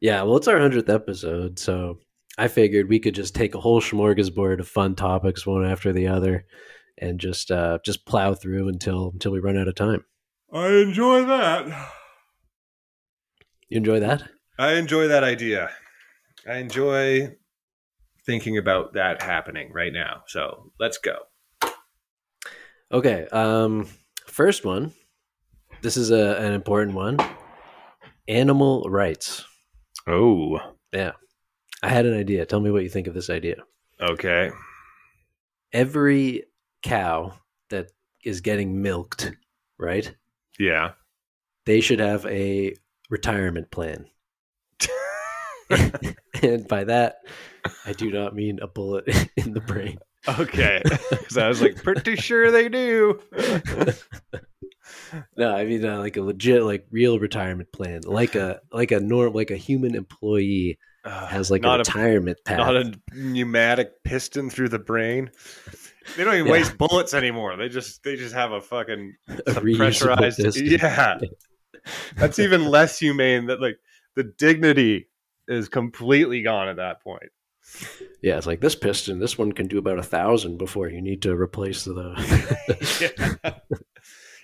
yeah. 0.00 0.22
Well, 0.22 0.38
it's 0.38 0.48
our 0.48 0.58
hundredth 0.58 0.88
episode, 0.88 1.58
so 1.58 1.98
I 2.38 2.48
figured 2.48 2.88
we 2.88 3.00
could 3.00 3.14
just 3.14 3.34
take 3.34 3.54
a 3.54 3.60
whole 3.60 3.80
smorgasbord 3.80 4.60
of 4.60 4.68
fun 4.68 4.94
topics, 4.94 5.46
one 5.46 5.64
after 5.64 5.92
the 5.92 6.08
other, 6.08 6.44
and 6.98 7.18
just 7.18 7.50
uh, 7.50 7.78
just 7.84 8.06
plow 8.06 8.34
through 8.34 8.68
until 8.68 9.10
until 9.12 9.32
we 9.32 9.38
run 9.38 9.56
out 9.56 9.68
of 9.68 9.74
time. 9.74 10.04
I 10.52 10.68
enjoy 10.68 11.24
that. 11.24 11.90
You 13.68 13.78
enjoy 13.78 14.00
that? 14.00 14.22
I 14.58 14.74
enjoy 14.74 15.08
that 15.08 15.24
idea. 15.24 15.70
I 16.48 16.56
enjoy 16.58 17.34
thinking 18.24 18.56
about 18.58 18.94
that 18.94 19.22
happening 19.22 19.72
right 19.72 19.92
now. 19.92 20.22
So 20.28 20.72
let's 20.78 20.98
go. 20.98 21.16
Okay. 22.92 23.26
Um, 23.32 23.88
first 24.26 24.64
one. 24.64 24.92
This 25.82 25.96
is 25.96 26.10
a, 26.10 26.36
an 26.38 26.52
important 26.52 26.96
one. 26.96 27.18
Animal 28.28 28.84
rights. 28.88 29.44
Oh, 30.06 30.58
Yeah. 30.92 31.12
I 31.86 31.90
had 31.90 32.04
an 32.04 32.18
idea. 32.18 32.44
Tell 32.44 32.58
me 32.58 32.72
what 32.72 32.82
you 32.82 32.88
think 32.88 33.06
of 33.06 33.14
this 33.14 33.30
idea. 33.30 33.58
Okay. 34.00 34.50
Every 35.72 36.42
cow 36.82 37.34
that 37.70 37.92
is 38.24 38.40
getting 38.40 38.82
milked, 38.82 39.30
right? 39.78 40.12
Yeah. 40.58 40.94
They 41.64 41.80
should 41.80 42.00
have 42.00 42.26
a 42.26 42.74
retirement 43.08 43.70
plan. 43.70 44.06
and 46.42 46.66
by 46.66 46.82
that, 46.82 47.18
I 47.84 47.92
do 47.92 48.10
not 48.10 48.34
mean 48.34 48.58
a 48.60 48.66
bullet 48.66 49.04
in 49.36 49.52
the 49.52 49.60
brain. 49.60 49.98
okay. 50.40 50.82
so 51.28 51.44
I 51.44 51.46
was 51.46 51.62
like, 51.62 51.80
pretty 51.84 52.16
sure 52.16 52.50
they 52.50 52.68
do. 52.68 53.20
no, 55.36 55.54
I 55.54 55.64
mean 55.64 55.84
uh, 55.84 56.00
like 56.00 56.16
a 56.16 56.22
legit, 56.22 56.64
like 56.64 56.88
real 56.90 57.20
retirement 57.20 57.70
plan, 57.70 58.00
like 58.06 58.34
a 58.34 58.60
like 58.72 58.90
a 58.90 58.98
norm, 58.98 59.34
like 59.34 59.52
a 59.52 59.56
human 59.56 59.94
employee 59.94 60.80
Uh, 61.06 61.26
has 61.26 61.50
like 61.50 61.64
a 61.64 61.78
retirement 61.78 62.38
path. 62.44 62.58
not 62.58 62.76
a 62.76 62.92
pneumatic 63.14 64.02
piston 64.04 64.50
through 64.50 64.68
the 64.68 64.78
brain. 64.78 65.30
They 66.16 66.24
don't 66.24 66.34
even 66.34 66.46
Yeah. 66.46 66.52
waste 66.52 66.76
bullets 66.76 67.14
anymore. 67.14 67.56
They 67.56 67.68
just 67.68 68.02
they 68.02 68.16
just 68.16 68.34
have 68.34 68.52
a 68.52 68.60
fucking 68.60 69.14
A 69.46 69.60
pressurized. 69.60 70.38
piston. 70.38 70.66
Yeah, 70.66 71.18
that's 72.16 72.38
even 72.38 72.66
less 72.70 72.98
humane. 72.98 73.46
That 73.46 73.60
like 73.60 73.78
the 74.16 74.24
dignity 74.24 75.08
is 75.48 75.68
completely 75.68 76.42
gone 76.42 76.68
at 76.68 76.76
that 76.76 77.02
point. 77.02 77.30
Yeah, 78.22 78.36
it's 78.38 78.46
like 78.46 78.60
this 78.60 78.74
piston. 78.76 79.18
This 79.18 79.36
one 79.38 79.52
can 79.52 79.66
do 79.68 79.78
about 79.78 79.98
a 79.98 80.02
thousand 80.02 80.56
before 80.58 80.88
you 80.88 81.00
need 81.02 81.22
to 81.22 81.34
replace 81.36 81.84
the. 81.84 82.14
Yeah. 83.44 83.54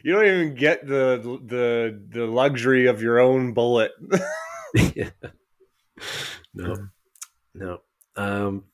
You 0.04 0.12
don't 0.14 0.26
even 0.26 0.54
get 0.56 0.84
the 0.84 1.38
the 1.46 2.02
the 2.08 2.26
luxury 2.26 2.86
of 2.86 3.00
your 3.02 3.20
own 3.20 3.52
bullet. 3.54 3.92
yeah. 4.96 5.10
No, 6.54 6.76
no. 7.54 7.80
Um, 8.16 8.64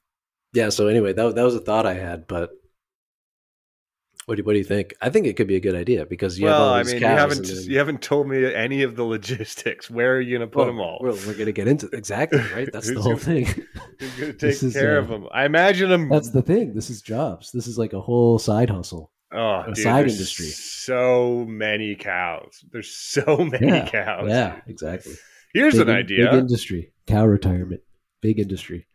yeah. 0.52 0.68
So 0.70 0.86
anyway, 0.88 1.12
that 1.12 1.34
that 1.34 1.42
was 1.44 1.54
a 1.54 1.60
thought 1.60 1.86
I 1.86 1.94
had, 1.94 2.26
but 2.26 2.50
what 4.26 4.36
do 4.36 4.42
what 4.44 4.52
do 4.52 4.58
you 4.58 4.64
think? 4.64 4.94
I 5.00 5.08
think 5.10 5.26
it 5.26 5.36
could 5.36 5.46
be 5.46 5.56
a 5.56 5.60
good 5.60 5.74
idea 5.74 6.04
because 6.04 6.38
you 6.38 6.46
have 6.48 6.58
well, 6.58 6.74
I 6.74 6.82
mean, 6.82 6.96
you 7.00 7.06
haven't 7.06 7.46
then- 7.46 7.62
you 7.64 7.78
haven't 7.78 8.02
told 8.02 8.28
me 8.28 8.52
any 8.54 8.82
of 8.82 8.94
the 8.96 9.04
logistics. 9.04 9.88
Where 9.98 10.16
are 10.16 10.20
you 10.20 10.36
going 10.38 10.48
to 10.48 10.52
put 10.52 10.58
Well, 10.58 10.66
them 10.66 10.80
all? 10.80 10.98
We're, 11.00 11.12
we're 11.26 11.34
gonna 11.38 11.52
get 11.52 11.66
into 11.68 11.86
exactly 11.94 12.40
right. 12.54 12.68
That's 12.72 12.92
the 12.92 13.00
whole 13.00 13.16
thing. 13.16 13.46
Who's 13.98 14.10
going 14.16 14.32
to 14.32 14.38
take 14.38 14.58
This 14.60 14.72
care 14.74 14.96
uh, 14.98 15.02
of 15.02 15.08
them? 15.08 15.28
I 15.32 15.44
imagine 15.46 15.88
them. 15.88 16.08
That's 16.10 16.30
the 16.30 16.42
thing. 16.42 16.74
This 16.74 16.90
is 16.90 17.00
jobs. 17.00 17.52
This 17.52 17.66
is 17.66 17.78
like 17.78 17.94
a 17.94 18.00
whole 18.00 18.38
side 18.38 18.68
hustle. 18.68 19.10
oh, 19.32 19.60
a 19.60 19.66
dude, 19.68 19.78
side 19.78 20.08
industry. 20.08 20.46
So 20.46 21.46
many 21.48 21.94
cows. 21.94 22.62
There's 22.70 22.90
so 22.90 23.38
many 23.50 23.66
Yeah, 23.68 23.88
cows. 23.88 24.28
Yeah, 24.28 24.60
exactly. 24.66 25.14
Here's 25.54 25.74
Big 25.74 25.88
an 25.88 25.90
idea. 25.94 26.30
Big 26.30 26.40
industry. 26.40 26.92
Cow 27.06 27.26
retirement. 27.26 27.80
Big 28.20 28.38
industry. 28.38 28.86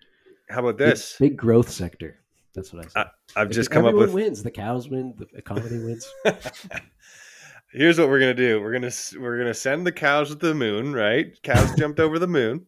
How 0.50 0.60
about 0.60 0.78
this? 0.78 1.16
Big, 1.20 1.36
growth 1.38 1.70
sector. 1.70 2.20
That's 2.54 2.72
what 2.72 2.86
I 2.86 2.88
said. 2.90 3.08
I've 3.36 3.48
Like, 3.48 3.56
just 3.56 3.72
come 3.72 3.86
up 3.86 3.94
with. 3.96 4.04
everyone 4.10 4.26
wins. 4.26 4.44
The 4.44 4.52
cows 4.52 4.88
win. 4.90 5.16
The 5.18 5.26
economy 5.38 5.84
wins. 5.84 6.08
Here's 7.72 7.98
what 7.98 8.08
we're 8.10 8.20
gonna 8.20 8.36
do. 8.36 8.62
We're 8.62 8.74
gonna 8.74 8.92
we're 9.20 9.38
gonna 9.40 9.54
send 9.54 9.88
the 9.88 9.92
cows 9.92 10.30
to 10.30 10.36
the 10.36 10.54
moon. 10.54 10.94
Right? 10.94 11.42
Cows 11.42 11.74
jumped 11.78 12.00
over 12.00 12.20
the 12.20 12.28
moon. 12.28 12.68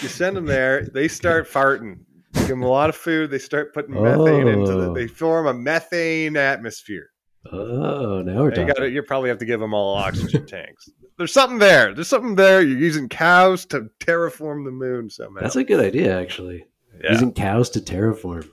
You 0.00 0.08
send 0.08 0.36
them 0.36 0.46
there. 0.46 0.86
They 0.86 1.08
start 1.08 1.50
farting. 1.50 1.98
You 2.34 2.40
give 2.40 2.48
them 2.48 2.62
a 2.62 2.68
lot 2.68 2.88
of 2.88 2.96
food. 2.96 3.30
They 3.30 3.38
start 3.38 3.74
putting 3.74 3.94
methane 3.94 4.48
into 4.48 4.72
the. 4.72 4.90
Oh. 4.90 4.94
They 4.94 5.06
form 5.06 5.46
a 5.46 5.54
methane 5.54 6.36
atmosphere. 6.36 7.10
Oh, 7.52 8.22
now 8.22 8.42
we're 8.42 8.44
You 8.44 8.50
talking. 8.50 8.66
got 8.66 8.76
to 8.78 8.90
You 8.90 9.02
probably 9.02 9.28
have 9.28 9.38
to 9.38 9.44
give 9.44 9.60
them 9.60 9.74
all 9.74 9.94
oxygen 9.94 10.46
tanks. 10.46 10.88
There's 11.18 11.32
something 11.32 11.58
there. 11.58 11.94
There's 11.94 12.08
something 12.08 12.34
there. 12.34 12.60
You're 12.60 12.78
using 12.78 13.08
cows 13.08 13.64
to 13.66 13.88
terraform 14.00 14.64
the 14.64 14.70
moon 14.70 15.08
somehow. 15.10 15.40
That's 15.40 15.56
a 15.56 15.64
good 15.64 15.80
idea, 15.84 16.20
actually. 16.20 16.66
yeah. 17.02 17.12
Using 17.12 17.32
cows 17.32 17.70
to 17.70 17.80
terraform. 17.80 18.48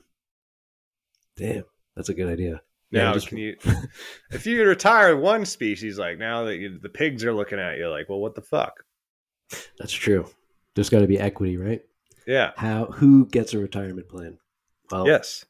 Damn, 1.36 1.66
that's 1.96 2.10
a 2.10 2.14
good 2.14 2.30
idea. 2.30 2.62
Yeah, 2.92 3.06
now, 3.06 3.14
just- 3.14 3.28
can 3.28 3.38
you, 3.40 3.58
if 4.32 4.46
you 4.46 4.64
retire 4.66 5.18
one 5.18 5.46
species, 5.46 5.98
like 5.98 6.20
now 6.20 6.44
that 6.46 6.58
you, 6.58 6.78
the 6.80 6.90
pigs 6.90 7.26
are 7.26 7.34
looking 7.34 7.60
at 7.60 7.78
you, 7.78 7.90
like, 7.90 8.08
well, 8.08 8.20
what 8.20 8.36
the 8.36 8.42
fuck? 8.42 8.84
That's 9.80 9.92
true. 9.94 10.28
There's 10.76 10.90
got 10.90 11.00
to 11.00 11.08
be 11.08 11.20
equity, 11.20 11.58
right? 11.58 11.82
Yeah. 12.28 12.52
How 12.56 12.86
who 12.86 13.26
gets 13.26 13.54
a 13.54 13.60
retirement 13.60 14.08
plan? 14.10 14.38
Well, 14.92 15.06
Yes. 15.08 15.44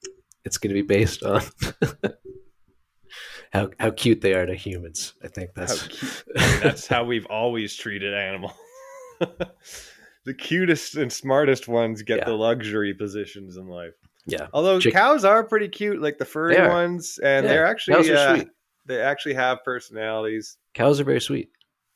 it's 0.46 0.58
going 0.58 0.74
to 0.76 0.82
be 0.82 0.88
based 0.88 1.22
on 1.24 1.42
how 3.54 3.70
how 3.80 3.92
cute 3.92 4.22
they 4.22 4.34
are 4.34 4.46
to 4.46 4.56
humans. 4.56 5.14
I 5.24 5.28
think 5.30 5.52
that's. 5.56 5.84
I 6.38 6.52
mean, 6.52 6.60
that's 6.62 6.88
how 6.88 7.04
we've 7.06 7.26
always 7.28 7.76
treated 7.76 8.14
animals. 8.14 8.52
the 10.26 10.34
cutest 10.34 10.96
and 10.96 11.12
smartest 11.12 11.68
ones 11.68 12.02
get 12.02 12.20
Yeah. 12.20 12.26
the 12.26 12.34
luxury 12.34 12.94
positions 12.94 13.58
in 13.58 13.68
life. 13.68 13.94
yeah. 14.26 14.48
Although 14.54 14.80
Chick- 14.80 14.94
cows 14.94 15.24
are 15.26 15.44
pretty 15.44 15.68
cute, 15.68 16.02
like 16.02 16.18
the 16.18 16.26
furry 16.26 16.60
ones, 16.68 17.20
and 17.22 17.46
Yeah, 17.46 17.52
they're 17.54 17.66
actually 17.68 18.12
uh, 18.12 18.36
sweet. 18.36 18.48
they 18.86 19.02
actually 19.02 19.36
have 19.36 19.64
personalities. 19.64 20.58
Cows 20.74 21.00
are 21.00 21.04
very 21.04 21.22
sweet, 21.22 21.50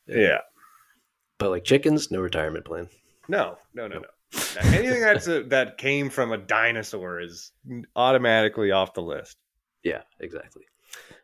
Yeah. 0.06 0.38
but 1.38 1.50
like 1.50 1.64
chickens, 1.64 2.10
no 2.10 2.20
retirement 2.20 2.64
plan. 2.64 2.88
No, 3.28 3.58
no, 3.74 3.88
no, 3.88 3.98
no. 4.00 4.08
Anything 4.60 5.00
that's 5.00 5.26
a, 5.26 5.42
that 5.44 5.78
came 5.78 6.10
from 6.10 6.32
a 6.32 6.38
dinosaur 6.38 7.20
is 7.20 7.50
automatically 7.96 8.70
off 8.72 8.92
the 8.94 9.02
list. 9.02 9.36
Yeah, 9.82 10.02
exactly. 10.20 10.64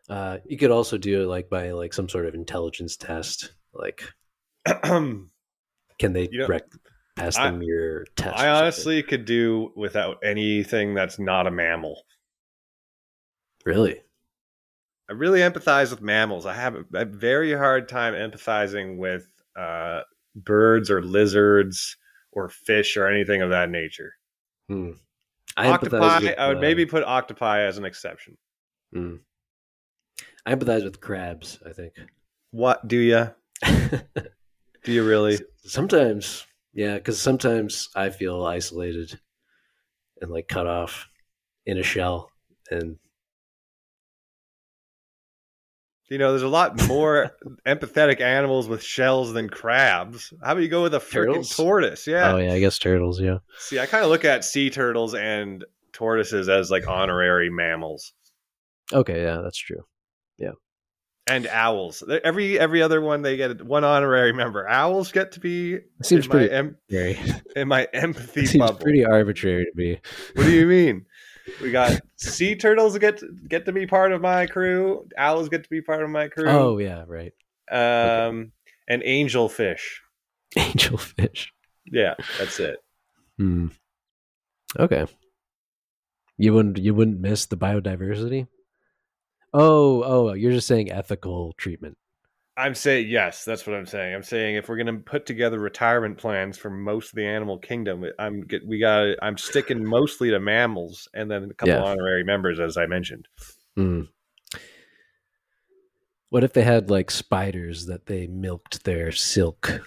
Uh, 0.09 0.39
you 0.45 0.59
could 0.59 0.71
also 0.71 0.99
do 0.99 1.23
it 1.23 1.27
like 1.27 1.49
by 1.49 1.71
like 1.73 1.93
some 1.95 2.09
sort 2.09 2.27
of 2.27 2.35
intelligence 2.35 2.97
test. 2.97 3.53
Like, 3.73 4.05
can 4.83 5.31
they 5.99 6.29
You 6.31 6.41
know, 6.41 6.47
rec- 6.49 6.63
pass 7.17 7.37
I- 7.37 7.51
them 7.51 7.63
your 7.63 8.05
test? 8.17 8.39
I 8.39 8.49
honestly 8.49 9.03
could 9.03 9.25
do 9.25 9.73
without 9.77 10.19
anything 10.23 10.95
that's 10.95 11.19
not 11.19 11.47
a 11.47 11.51
mammal. 11.51 12.03
really, 13.65 14.01
I 15.09 15.13
really 15.15 15.41
empathize 15.41 15.91
with 15.91 16.03
mammals. 16.03 16.47
I 16.47 16.55
have 16.55 16.77
a, 16.95 17.05
very 17.05 17.55
hard 17.55 17.89
time 17.89 18.15
empathizing 18.15 18.99
with 18.99 19.27
uh, 19.57 20.03
birds 20.37 20.91
or 20.91 21.03
lizards 21.03 21.97
or 22.33 22.49
fish 22.49 22.97
or 22.97 23.07
anything 23.07 23.41
of 23.43 23.51
that 23.51 23.71
nature. 23.71 24.13
Hmm. 24.69 24.93
I 25.57 25.69
octopi, 25.69 26.19
with, 26.21 26.39
I 26.39 26.49
would 26.49 26.57
uh, 26.57 26.61
maybe 26.61 26.85
put 26.85 27.05
octopi 27.05 27.63
as 27.63 27.79
an 27.79 27.85
exception. 27.85 28.37
hmm. 28.93 29.17
I 30.47 30.55
empathize 30.55 30.85
with 30.85 31.01
crabs. 31.01 31.59
I 31.67 31.73
think. 31.73 31.95
What 32.51 32.87
do 32.87 32.99
you? 32.99 33.31
Do 34.85 34.93
you 34.93 35.03
really? 35.05 35.39
sometimes, 35.65 36.47
yeah, 36.75 36.95
because 36.95 37.19
sometimes 37.19 37.89
I 37.97 38.11
feel 38.11 38.45
isolated 38.45 39.19
and 40.21 40.31
like 40.31 40.47
cut 40.47 40.67
off 40.67 41.09
in 41.65 41.79
a 41.79 41.83
shell, 41.83 42.31
and 42.71 42.99
You 46.11 46.19
know, 46.19 46.31
there's 46.31 46.43
a 46.43 46.49
lot 46.49 46.87
more 46.87 47.31
empathetic 47.67 48.21
animals 48.21 48.69
with 48.69 48.83
shells 48.83 49.33
than 49.33 49.49
crabs. 49.49 50.33
How 50.45 50.53
about 50.53 50.63
you 50.63 50.69
go 50.69 50.83
with 50.83 50.95
a 50.95 50.99
freaking 50.99 51.57
tortoise? 51.57 52.07
Yeah. 52.07 52.35
oh 52.35 52.37
yeah, 52.37 52.53
I 52.53 52.61
guess 52.61 52.79
turtles. 52.79 53.21
Yeah, 53.21 53.39
See, 53.59 53.79
I 53.79 53.87
kind 53.87 54.05
of 54.05 54.11
look 54.11 54.25
at 54.25 54.45
sea 54.45 54.69
turtles 54.71 55.15
and 55.15 55.65
tortoises 55.93 56.49
as 56.49 56.71
like 56.71 56.87
honorary 56.87 57.51
mammals. 57.51 58.13
okay, 58.93 59.23
yeah, 59.23 59.41
that's 59.43 59.59
true. 59.59 59.83
And 61.27 61.47
owls. 61.47 62.03
Every 62.23 62.59
every 62.59 62.83
other 62.83 63.01
one 63.01 63.23
they 63.23 63.37
get 63.37 63.65
one 63.65 63.85
honorary 63.85 64.33
member. 64.33 64.69
Owls 64.69 65.11
get 65.13 65.33
to 65.33 65.41
be 65.41 65.79
seems 66.03 66.27
in 66.27 66.29
my, 66.29 66.33
pretty 66.33 66.51
em- 66.55 66.77
in 67.57 67.69
my 67.69 67.85
empathy 67.93 68.47
seems 68.47 68.65
bubble. 68.65 68.81
pretty 68.81 69.05
arbitrary 69.05 69.65
to 69.65 69.71
me. 69.75 70.01
What 70.35 70.45
do 70.45 70.51
you 70.53 70.67
mean? 70.67 71.07
We 71.63 71.71
got 71.71 72.01
sea 72.17 72.57
turtles 72.57 72.97
get 72.99 73.19
to, 73.19 73.29
get 73.49 73.65
to 73.67 73.73
be 73.73 73.87
part 73.87 74.13
of 74.13 74.21
my 74.21 74.47
crew. 74.47 75.07
Owls 75.17 75.49
get 75.49 75.65
to 75.65 75.71
be 75.71 75.81
part 75.81 76.03
of 76.03 76.11
my 76.11 76.29
crew. 76.29 76.49
Oh 76.49 76.79
yeah, 76.79 77.05
right. 77.07 77.33
um, 77.71 78.53
and 78.89 79.03
angelfish. 79.03 79.81
Angelfish. 80.57 81.49
Yeah, 81.87 82.15
that's 82.39 82.61
it. 82.61 82.77
Hmm. 83.39 83.69
Okay. 84.79 85.07
You 86.37 86.53
wouldn't 86.55 86.79
you 86.79 86.95
wouldn't 86.95 87.21
miss 87.21 87.47
the 87.47 87.57
biodiversity? 87.57 88.47
Oh, 89.55 90.03
oh, 90.03 90.33
you're 90.35 90.53
just 90.53 90.67
saying 90.67 90.91
ethical 90.91 91.53
treatment. 91.57 91.97
I'm 92.57 92.75
saying 92.75 93.09
yes. 93.09 93.45
That's 93.45 93.67
what 93.67 93.75
I'm 93.77 93.87
saying. 93.87 94.15
I'm 94.15 94.23
saying 94.23 94.57
if 94.57 94.69
we're 94.69 94.77
gonna 94.77 94.99
put 94.99 95.27
together 95.27 95.59
retirement 95.59 96.19
plans 96.19 96.57
for 96.59 96.71
most 96.71 97.11
of 97.11 97.17
the 97.17 97.25
animal 97.27 97.59
kingdom, 97.59 98.05
I'm 98.19 98.43
get 98.43 98.67
we 98.67 98.79
got. 98.79 99.17
I'm 99.23 99.37
sticking 99.39 99.85
mostly 99.85 100.31
to 100.31 100.39
mammals 100.39 101.09
and 101.15 101.31
then 101.31 101.45
a 101.51 101.55
couple 101.55 101.75
Yeah. 101.75 101.83
honorary 101.83 102.23
members, 102.25 102.61
as 102.61 102.77
I 102.77 102.87
mentioned. 102.87 103.27
Hmm. 103.77 104.03
What 106.31 106.45
if 106.45 106.53
they 106.53 106.63
had 106.63 106.91
like 106.91 107.11
spiders 107.11 107.87
that 107.87 108.07
they 108.07 108.27
milked 108.27 108.85
their 108.85 109.11
silk? 109.13 109.81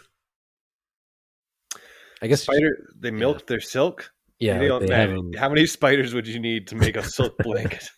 I 2.22 2.28
guess 2.28 2.44
Spider, 2.44 2.90
they 3.00 3.12
milked 3.12 3.48
their 3.48 3.60
silk. 3.62 4.12
Yeah, 4.40 4.56
You 4.56 4.60
like 4.62 4.68
don't- 4.82 4.88
they 4.90 4.96
have 4.96 5.10
man, 5.10 5.18
'em- 5.20 5.34
how 5.34 5.50
many 5.50 5.66
spiders 5.68 6.14
would 6.14 6.28
you 6.28 6.40
need 6.40 6.68
to 6.68 6.76
make 6.76 6.96
a 6.96 7.04
silk 7.04 7.38
blanket? 7.40 7.90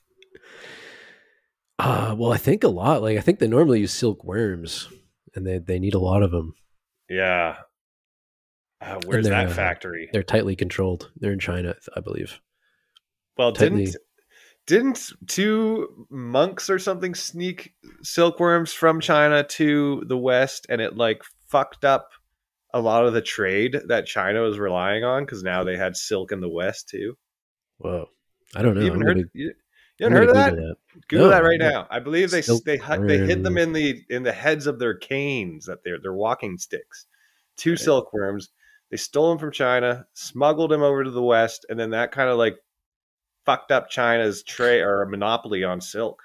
Uh, 1.80 2.16
well, 2.18 2.34
I 2.34 2.38
think 2.38 2.64
a 2.64 2.68
lot. 2.68 3.02
Like 3.02 3.18
I 3.18 3.22
think 3.22 3.40
they 3.40 3.48
normally 3.48 3.80
use 3.82 3.92
silkworms, 3.94 4.90
and 5.36 5.46
they 5.48 5.58
they 5.60 5.80
need 5.80 5.94
a 5.94 6.00
lot 6.00 6.24
of 6.24 6.32
them. 6.32 6.54
yeah. 7.10 7.58
Uh, 8.82 8.98
where's 9.06 9.28
that 9.28 9.48
uh, 9.48 9.50
factory? 9.50 10.10
They're 10.14 10.24
tightly 10.24 10.56
controlled. 10.56 11.12
They're 11.18 11.34
in 11.34 11.40
China, 11.40 11.76
I 11.98 12.00
believe. 12.00 12.40
Well, 13.38 13.52
tightly- 13.52 13.86
didn't 13.88 13.98
didn't 14.68 15.10
two 15.28 16.08
monks 16.10 16.70
or 16.70 16.80
something 16.80 17.14
sneak 17.14 17.74
silkworms 18.04 18.72
from 18.72 19.02
China 19.02 19.44
to 19.44 20.04
the 20.08 20.18
West, 20.18 20.66
and 20.70 20.80
it 20.80 20.96
like 20.96 21.24
fucked 21.50 21.84
up 21.84 22.10
a 22.74 22.80
lot 22.80 23.06
of 23.06 23.14
the 23.14 23.22
trade 23.22 23.82
that 23.88 24.06
China 24.06 24.42
was 24.42 24.58
relying 24.60 25.04
on 25.04 25.26
because 25.26 25.44
now 25.44 25.64
they 25.66 25.76
had 25.76 25.98
silk 25.98 26.32
in 26.32 26.40
the 26.40 26.48
West 26.50 26.88
too. 26.88 27.18
Whoa. 27.80 28.08
I 28.56 28.62
don't 28.62 28.76
know. 28.76 28.82
you 28.82 28.88
haven't 28.92 29.02
heard? 29.06 29.16
gonna- 29.18 29.28
you, 29.34 29.54
you 30.00 30.06
haven't 30.06 30.18
heard 30.18 30.30
of 30.30 30.36
that? 30.36 30.52
Google 30.56 30.76
Google 31.08 31.26
No, 31.26 31.32
that 31.32 31.44
right 31.44 31.60
no. 31.60 31.70
now. 31.70 31.88
I 31.90 32.00
believe 32.00 32.32
they 32.32 32.42
Silk 32.42 32.64
they 32.64 32.78
they 32.78 33.18
hid 33.20 33.44
them 33.44 33.58
in 33.58 33.74
the 33.74 34.04
in 34.10 34.24
the 34.24 34.32
heads 34.32 34.66
of 34.68 34.80
their 34.80 34.96
canes 34.96 35.66
that 35.66 35.84
they're 35.84 36.00
they're 36.02 36.14
walking 36.14 36.58
sticks. 36.58 37.06
Two 37.58 37.72
Right. 37.72 37.80
silkworms. 37.80 38.50
They 38.92 38.98
stole 38.98 39.30
them 39.30 39.38
from 39.38 39.52
China, 39.52 40.08
smuggled 40.14 40.72
them 40.72 40.82
over 40.82 41.04
to 41.04 41.12
the 41.12 41.22
West, 41.22 41.66
and 41.70 41.80
then 41.80 41.92
that 41.92 42.12
kind 42.12 42.30
of 42.30 42.38
like 42.38 42.58
fucked 43.46 43.72
up 43.72 43.90
China's 43.90 44.42
trade 44.44 44.82
or 44.82 45.06
monopoly 45.06 45.64
on 45.64 45.82
silk. 45.82 46.24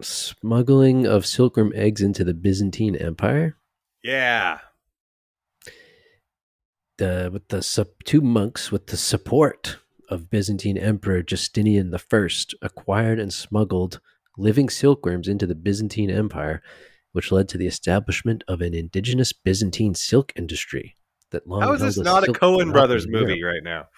Smuggling 0.00 1.06
of 1.06 1.24
silkworm 1.26 1.72
eggs 1.74 2.00
into 2.02 2.24
the 2.24 2.34
Byzantine 2.34 2.94
Empire. 2.96 3.56
Yeah. 4.02 4.58
The 6.98 7.30
with 7.32 7.48
the 7.48 7.86
two 8.04 8.20
monks 8.20 8.70
with 8.70 8.86
the 8.88 8.96
support 8.96 9.78
of 10.08 10.30
Byzantine 10.30 10.78
Emperor 10.78 11.22
Justinian 11.22 11.94
I 11.94 12.28
acquired 12.62 13.18
and 13.18 13.32
smuggled 13.32 14.00
living 14.36 14.68
silkworms 14.68 15.28
into 15.28 15.46
the 15.46 15.54
Byzantine 15.54 16.10
Empire, 16.10 16.62
which 17.12 17.30
led 17.30 17.48
to 17.50 17.58
the 17.58 17.66
establishment 17.66 18.44
of 18.48 18.60
an 18.60 18.74
indigenous 18.74 19.32
Byzantine 19.32 19.94
silk 19.94 20.32
industry 20.36 20.96
that 21.30 21.46
long 21.46 21.62
How 21.62 21.72
is 21.72 21.80
this 21.80 21.98
not 21.98 22.28
a 22.28 22.32
Coen 22.32 22.72
Brothers 22.72 23.06
movie 23.06 23.42
right 23.42 23.62
now? 23.62 23.88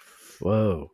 Whoa, 0.40 0.92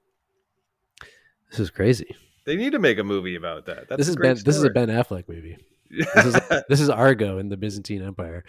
this 1.51 1.61
is 1.61 1.71
crazy. 1.71 2.17
They 2.45 2.57
need 2.57 2.73
to 2.73 2.79
make 2.79 2.99
a 2.99 3.05
movie 3.05 3.37
about 3.37 3.67
that. 3.67 3.89
That's 3.89 3.99
this 3.99 4.09
is 4.09 4.17
Ben. 4.17 4.37
This 4.45 4.57
is 4.57 4.65
a. 4.65 4.71
Ben 4.71 4.89
Affleck 4.89 5.29
movie. 5.29 5.59
This 5.93 6.27
is 6.27 6.41
this 6.69 6.81
is 6.81 6.89
Argo 6.89 7.39
in 7.39 7.49
the 7.49 7.57
Byzantine 7.57 8.03
Empire. 8.03 8.45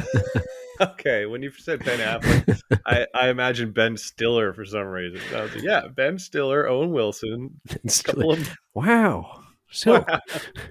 okay, 0.80 1.26
when 1.26 1.42
you 1.42 1.50
said 1.52 1.84
Ben 1.84 1.98
Affleck, 1.98 2.60
I, 2.86 3.06
I 3.14 3.28
imagine 3.28 3.72
Ben 3.72 3.96
Stiller 3.96 4.52
for 4.52 4.64
some 4.64 4.86
reason. 4.86 5.20
I 5.34 5.42
was 5.42 5.54
like, 5.54 5.64
yeah, 5.64 5.88
Ben 5.88 6.18
Stiller, 6.18 6.68
Owen 6.68 6.92
Wilson, 6.92 7.60
like, 7.84 8.38
of 8.38 8.56
wow, 8.74 9.42
So, 9.70 10.04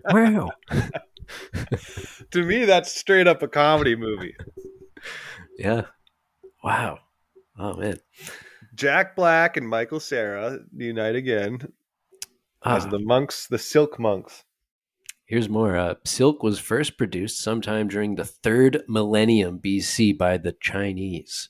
wow. 0.05 0.49
to 2.31 2.43
me, 2.43 2.65
that's 2.65 2.95
straight 2.95 3.27
up 3.27 3.41
a 3.41 3.47
comedy 3.47 3.95
movie. 3.95 4.35
Yeah. 5.57 5.83
Wow. 6.63 6.99
Oh 7.57 7.75
man. 7.75 7.99
Jack 8.75 9.15
Black 9.15 9.57
and 9.57 9.67
Michael 9.67 9.99
Cera 9.99 10.59
unite 10.73 11.15
again 11.15 11.59
as 12.65 12.85
Ah, 12.85 12.89
the 12.89 12.99
monks, 12.99 13.47
the 13.47 13.57
Silk 13.57 13.99
Monks. 13.99 14.43
Here's 15.29 15.47
more. 15.47 15.77
Uh, 15.77 15.93
silk 16.03 16.41
was 16.41 16.59
first 16.59 16.97
produced 16.97 17.39
sometime 17.39 17.87
during 17.87 18.15
the 18.15 18.25
third 18.25 18.81
millennium 18.87 19.59
BC 19.59 20.17
by 20.17 20.37
the 20.37 20.53
Chinese. 20.59 21.49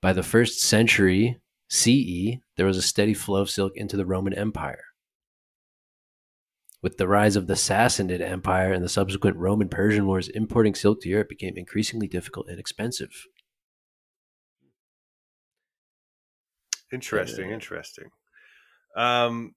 By 0.00 0.14
the 0.14 0.22
first 0.22 0.60
century 0.60 1.38
CE, 1.68 2.38
there 2.56 2.66
was 2.66 2.78
a 2.78 2.82
steady 2.82 3.12
flow 3.12 3.42
of 3.42 3.50
silk 3.50 3.74
into 3.76 3.96
the 3.96 4.06
Roman 4.06 4.32
Empire. 4.32 4.84
With 6.82 6.96
the 6.96 7.08
rise 7.08 7.36
of 7.36 7.46
the 7.46 7.54
Sassanid 7.54 8.20
Empire 8.22 8.72
and 8.72 8.82
the 8.82 8.88
subsequent 8.88 9.36
Roman 9.36 9.68
Persian 9.68 10.06
Wars, 10.06 10.28
importing 10.28 10.74
silk 10.74 11.02
to 11.02 11.08
Europe 11.10 11.28
became 11.28 11.56
increasingly 11.56 12.06
difficult 12.08 12.48
and 12.48 12.58
expensive. 12.58 13.26
Interesting, 16.92 17.48
Yeah. 17.48 17.54
interesting. 17.54 18.10
Um, 18.96 19.54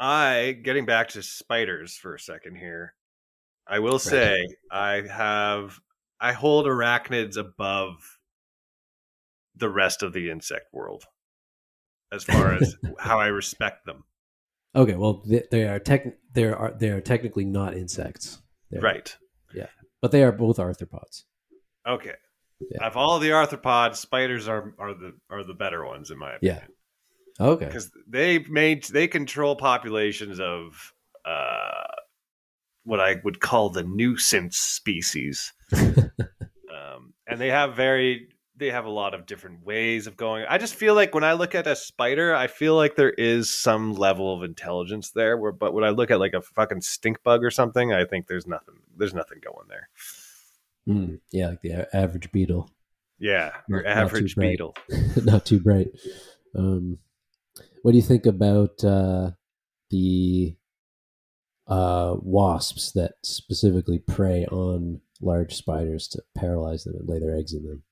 I 0.00 0.52
getting 0.52 0.86
back 0.86 1.08
to 1.10 1.22
spiders 1.22 1.94
for 1.96 2.14
a 2.14 2.18
second 2.20 2.56
here. 2.56 2.94
I 3.68 3.78
will 3.80 3.98
say 3.98 4.48
I 4.72 5.02
have 5.02 5.78
I 6.18 6.32
hold 6.32 6.66
arachnids 6.66 7.36
above 7.36 8.18
the 9.56 9.68
rest 9.68 10.02
of 10.02 10.12
the 10.14 10.30
insect 10.30 10.72
world 10.72 11.04
as 12.12 12.24
far 12.24 12.54
as 12.54 12.74
how 12.98 13.20
I 13.20 13.26
respect 13.26 13.84
them. 13.84 14.04
Okay, 14.74 14.94
well, 14.94 15.22
they, 15.26 15.42
they 15.50 15.68
are 15.68 15.78
tech. 15.78 16.06
They 16.32 16.44
are 16.46 16.74
they 16.78 16.88
are 16.90 17.00
technically 17.00 17.44
not 17.44 17.74
insects, 17.74 18.40
They're- 18.70 18.80
Right. 18.80 19.14
Yeah. 19.54 19.66
But 20.00 20.12
they 20.12 20.22
are 20.22 20.32
both 20.32 20.56
arthropods. 20.56 21.24
Okay. 21.86 22.14
Yeah. 22.60 22.86
Of 22.86 22.96
all 22.96 23.18
the 23.18 23.30
arthropods, 23.30 23.96
spiders 23.96 24.48
are 24.48 24.74
are 24.78 24.94
the 24.94 25.14
are 25.28 25.44
the 25.44 25.54
better 25.54 25.84
ones 25.84 26.10
in 26.10 26.18
my 26.18 26.34
opinion. 26.34 26.60
Yeah. 26.62 26.66
Okay. 27.40 27.64
because 27.66 27.90
they 28.06 28.38
made 28.40 28.84
they 28.84 29.08
control 29.08 29.56
populations 29.56 30.38
of 30.40 30.92
uh, 31.24 31.84
what 32.84 33.00
I 33.00 33.16
would 33.24 33.40
call 33.40 33.70
the 33.70 33.82
nuisance 33.82 34.56
species, 34.56 35.52
um, 35.72 37.14
and 37.26 37.40
they 37.40 37.48
have 37.48 37.74
very 37.76 38.28
they 38.56 38.70
have 38.70 38.84
a 38.84 38.90
lot 38.90 39.14
of 39.14 39.24
different 39.24 39.64
ways 39.64 40.06
of 40.06 40.16
going. 40.18 40.44
I 40.48 40.58
just 40.58 40.74
feel 40.74 40.94
like 40.94 41.14
when 41.14 41.24
I 41.24 41.32
look 41.32 41.54
at 41.54 41.66
a 41.66 41.74
spider, 41.74 42.34
I 42.34 42.46
feel 42.46 42.76
like 42.76 42.94
there 42.94 43.10
is 43.10 43.48
some 43.50 43.94
level 43.94 44.34
of 44.36 44.42
intelligence 44.42 45.10
there. 45.12 45.38
Where, 45.38 45.52
but 45.52 45.72
when 45.72 45.82
I 45.84 45.90
look 45.90 46.10
at 46.10 46.20
like 46.20 46.34
a 46.34 46.42
fucking 46.42 46.82
stink 46.82 47.22
bug 47.22 47.42
or 47.42 47.50
something, 47.50 47.92
I 47.92 48.04
think 48.04 48.26
there's 48.26 48.46
nothing 48.46 48.74
there's 48.96 49.14
nothing 49.14 49.38
going 49.42 49.66
there. 49.68 49.88
Hmm, 50.86 51.14
yeah, 51.30 51.48
like 51.48 51.62
the 51.62 51.88
average 51.96 52.30
beetle, 52.32 52.70
Yeah, 53.18 53.52
Not- 53.68 53.78
or 53.80 53.82
not 53.82 53.96
average 53.96 54.34
bright. 54.34 54.50
beetle. 54.50 54.74
not 55.24 55.44
too 55.46 55.60
bright. 55.60 55.88
Um, 56.54 56.98
what 57.82 57.92
do 57.92 57.96
you 57.96 58.02
think 58.02 58.26
about 58.26 58.82
uh, 58.84 59.30
the 59.90 60.56
uh, 61.66 62.16
wasps 62.20 62.92
that 62.92 63.12
specifically 63.22 63.98
prey 63.98 64.46
on 64.46 65.00
large 65.20 65.54
spiders 65.54 66.08
to 66.08 66.22
paralyze 66.36 66.84
them 66.84 66.94
and 66.98 67.08
lay 67.08 67.18
their 67.18 67.36
eggs 67.36 67.52
in 67.52 67.62
them? 67.64 67.82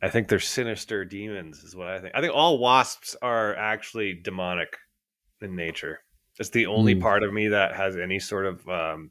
I 0.00 0.08
think 0.08 0.28
they're 0.28 0.38
sinister 0.38 1.04
demons, 1.04 1.64
is 1.64 1.74
what 1.74 1.88
I 1.88 2.00
think. 2.00 2.14
I 2.14 2.20
think 2.20 2.32
all 2.34 2.58
wasps 2.58 3.16
are 3.20 3.56
actually 3.56 4.14
demonic 4.14 4.76
in 5.40 5.56
nature. 5.56 6.00
It's 6.38 6.50
the 6.50 6.66
only 6.66 6.94
Hmm. 6.94 7.00
part 7.00 7.22
of 7.24 7.32
me 7.32 7.48
that 7.48 7.74
has 7.74 7.96
any 7.96 8.20
sort 8.20 8.46
of. 8.46 8.68
Um, 8.68 9.10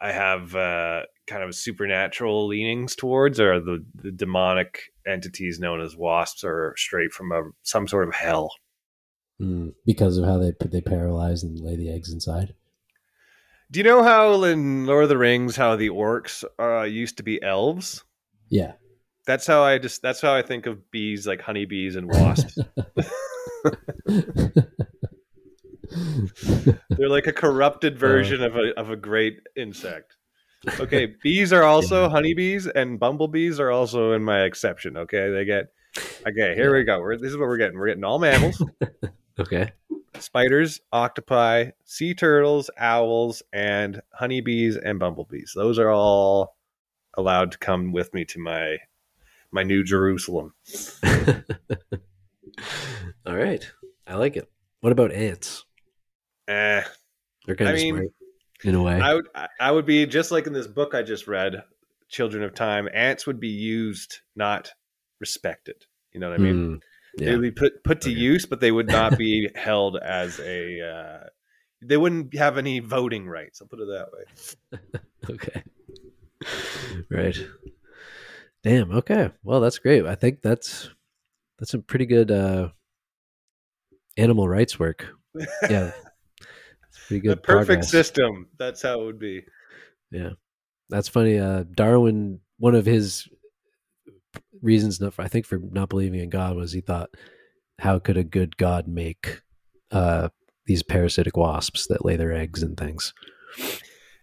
I 0.00 0.12
have 0.12 0.54
uh, 0.54 1.02
kind 1.28 1.42
of 1.42 1.54
supernatural 1.54 2.46
leanings 2.46 2.96
towards, 2.96 3.38
or 3.38 3.60
the, 3.60 3.84
the 3.94 4.10
demonic 4.10 4.80
entities 5.06 5.60
known 5.60 5.80
as 5.80 5.96
wasps 5.96 6.44
are 6.44 6.74
straight 6.76 7.12
from 7.12 7.32
a, 7.32 7.42
some 7.62 7.86
sort 7.86 8.08
of 8.08 8.14
hell. 8.14 8.50
Hmm, 9.38 9.68
because 9.86 10.18
of 10.18 10.24
how 10.24 10.38
they 10.38 10.52
they 10.64 10.80
paralyze 10.80 11.44
and 11.44 11.60
lay 11.60 11.76
the 11.76 11.90
eggs 11.90 12.12
inside. 12.12 12.54
Do 13.70 13.78
you 13.78 13.84
know 13.84 14.02
how 14.02 14.42
in 14.44 14.86
Lord 14.86 15.04
of 15.04 15.08
the 15.10 15.18
Rings, 15.18 15.54
how 15.54 15.76
the 15.76 15.90
orcs 15.90 16.42
uh, 16.58 16.82
used 16.84 17.18
to 17.18 17.22
be 17.22 17.40
elves? 17.42 18.02
Yeah. 18.48 18.72
That's 19.26 19.46
how 19.46 19.62
I 19.62 19.76
just. 19.78 20.00
That's 20.00 20.22
how 20.22 20.34
I 20.34 20.40
think 20.40 20.64
of 20.64 20.90
bees, 20.90 21.26
like 21.26 21.42
honeybees 21.42 21.96
and 21.96 22.08
wasps. 22.08 22.58
They're 26.88 27.08
like 27.08 27.26
a 27.26 27.32
corrupted 27.32 27.98
version 27.98 28.42
of 28.42 28.56
a 28.56 28.72
of 28.78 28.90
a 28.90 28.96
great 28.96 29.40
insect. 29.54 30.16
Okay, 30.80 31.14
bees 31.22 31.52
are 31.52 31.62
also 31.62 32.02
Yeah. 32.04 32.08
honeybees, 32.10 32.66
and 32.66 32.98
bumblebees 32.98 33.60
are 33.60 33.70
also 33.70 34.12
in 34.12 34.22
my 34.24 34.42
exception. 34.44 34.96
Okay, 34.96 35.30
they 35.30 35.44
get. 35.44 35.66
Okay, 36.26 36.54
here 36.54 36.74
we 36.74 36.84
go. 36.84 37.00
We're, 37.00 37.16
this 37.16 37.30
is 37.30 37.36
what 37.36 37.46
we're 37.48 37.56
getting. 37.58 37.78
We're 37.78 37.86
getting 37.88 38.04
all 38.04 38.18
mammals, 38.18 38.62
okay. 39.40 39.72
spiders, 40.18 40.80
octopi, 40.92 41.70
sea 41.84 42.14
turtles, 42.14 42.70
owls, 42.76 43.42
and 43.52 44.00
honeybees 44.12 44.76
and 44.76 44.98
bumblebees. 44.98 45.52
Those 45.54 45.78
are 45.78 45.90
all 45.90 46.56
allowed 47.14 47.52
to 47.52 47.58
come 47.58 47.92
with 47.92 48.12
me 48.14 48.24
to 48.26 48.38
my 48.40 48.78
my 49.50 49.62
new 49.62 49.82
Jerusalem. 49.84 50.54
All 53.26 53.36
right. 53.36 53.66
I 54.06 54.14
like 54.16 54.36
it. 54.36 54.50
What 54.80 54.92
about 54.92 55.12
ants? 55.12 55.64
Eh, 56.48 56.82
They're 57.46 57.56
kind 57.56 57.70
I 57.70 57.72
of 57.72 57.78
mean, 57.78 57.94
smart 57.94 58.08
in 58.64 58.74
a 58.74 58.82
way. 58.82 59.00
I 59.00 59.14
would 59.14 59.28
I- 59.60 59.70
would 59.70 59.86
be 59.86 60.06
just 60.06 60.30
like 60.30 60.46
in 60.46 60.52
this 60.52 60.66
book 60.66 60.94
I 60.94 61.02
just 61.02 61.26
read, 61.26 61.62
Children 62.08 62.42
of 62.44 62.54
Time. 62.54 62.88
Ants 62.92 63.26
would 63.26 63.38
be 63.40 63.48
used, 63.48 64.20
not 64.36 64.72
respected. 65.20 65.86
You 66.12 66.20
know 66.20 66.30
what 66.30 66.40
I 66.40 66.42
mean? 66.42 66.80
Hmm, 67.16 67.24
They 67.24 67.32
would 67.32 67.42
be 67.42 67.50
put 67.50 67.84
put 67.84 68.00
to 68.02 68.10
Okay. 68.10 68.18
use, 68.18 68.46
but 68.46 68.60
they 68.60 68.72
would 68.72 68.88
not 68.88 69.18
be 69.18 69.48
held 69.54 69.96
as 69.96 70.38
a. 70.40 70.80
Uh, 70.80 71.26
they 71.82 71.96
wouldn't 71.96 72.34
have 72.36 72.58
any 72.58 72.80
voting 72.80 73.28
rights. 73.28 73.60
I'll 73.62 73.68
put 73.68 73.80
it 73.80 73.86
that 73.86 74.08
way. 74.12 74.78
Okay. 75.30 75.62
right. 77.10 77.36
Damn. 78.62 78.90
Okay. 78.92 79.30
Well, 79.42 79.60
that's 79.60 79.78
great. 79.78 80.06
I 80.06 80.14
think 80.14 80.42
that's 80.42 80.88
that's 81.58 81.70
some 81.72 81.82
pretty 81.82 82.06
good 82.06 82.30
uh, 82.30 82.68
animal 84.16 84.48
rights 84.48 84.78
work. 84.78 85.06
Yeah. 85.70 85.92
Pretty 87.08 87.26
the 87.26 87.34
good. 87.34 87.42
perfect 87.42 87.66
progress. 87.66 87.90
system. 87.90 88.46
That's 88.58 88.82
how 88.82 89.00
it 89.00 89.04
would 89.04 89.18
be. 89.18 89.42
Yeah. 90.10 90.30
That's 90.90 91.08
funny. 91.08 91.38
Uh, 91.38 91.64
Darwin, 91.74 92.40
one 92.58 92.74
of 92.74 92.86
his 92.86 93.28
reasons, 94.62 95.00
not 95.00 95.14
for, 95.14 95.22
I 95.22 95.28
think, 95.28 95.46
for 95.46 95.58
not 95.58 95.88
believing 95.88 96.20
in 96.20 96.30
God 96.30 96.56
was 96.56 96.72
he 96.72 96.80
thought 96.80 97.10
how 97.78 97.98
could 97.98 98.16
a 98.16 98.24
good 98.24 98.56
god 98.56 98.88
make 98.88 99.42
uh, 99.90 100.28
these 100.66 100.82
parasitic 100.82 101.36
wasps 101.36 101.86
that 101.86 102.04
lay 102.04 102.16
their 102.16 102.32
eggs 102.32 102.62
and 102.62 102.76
things? 102.76 103.14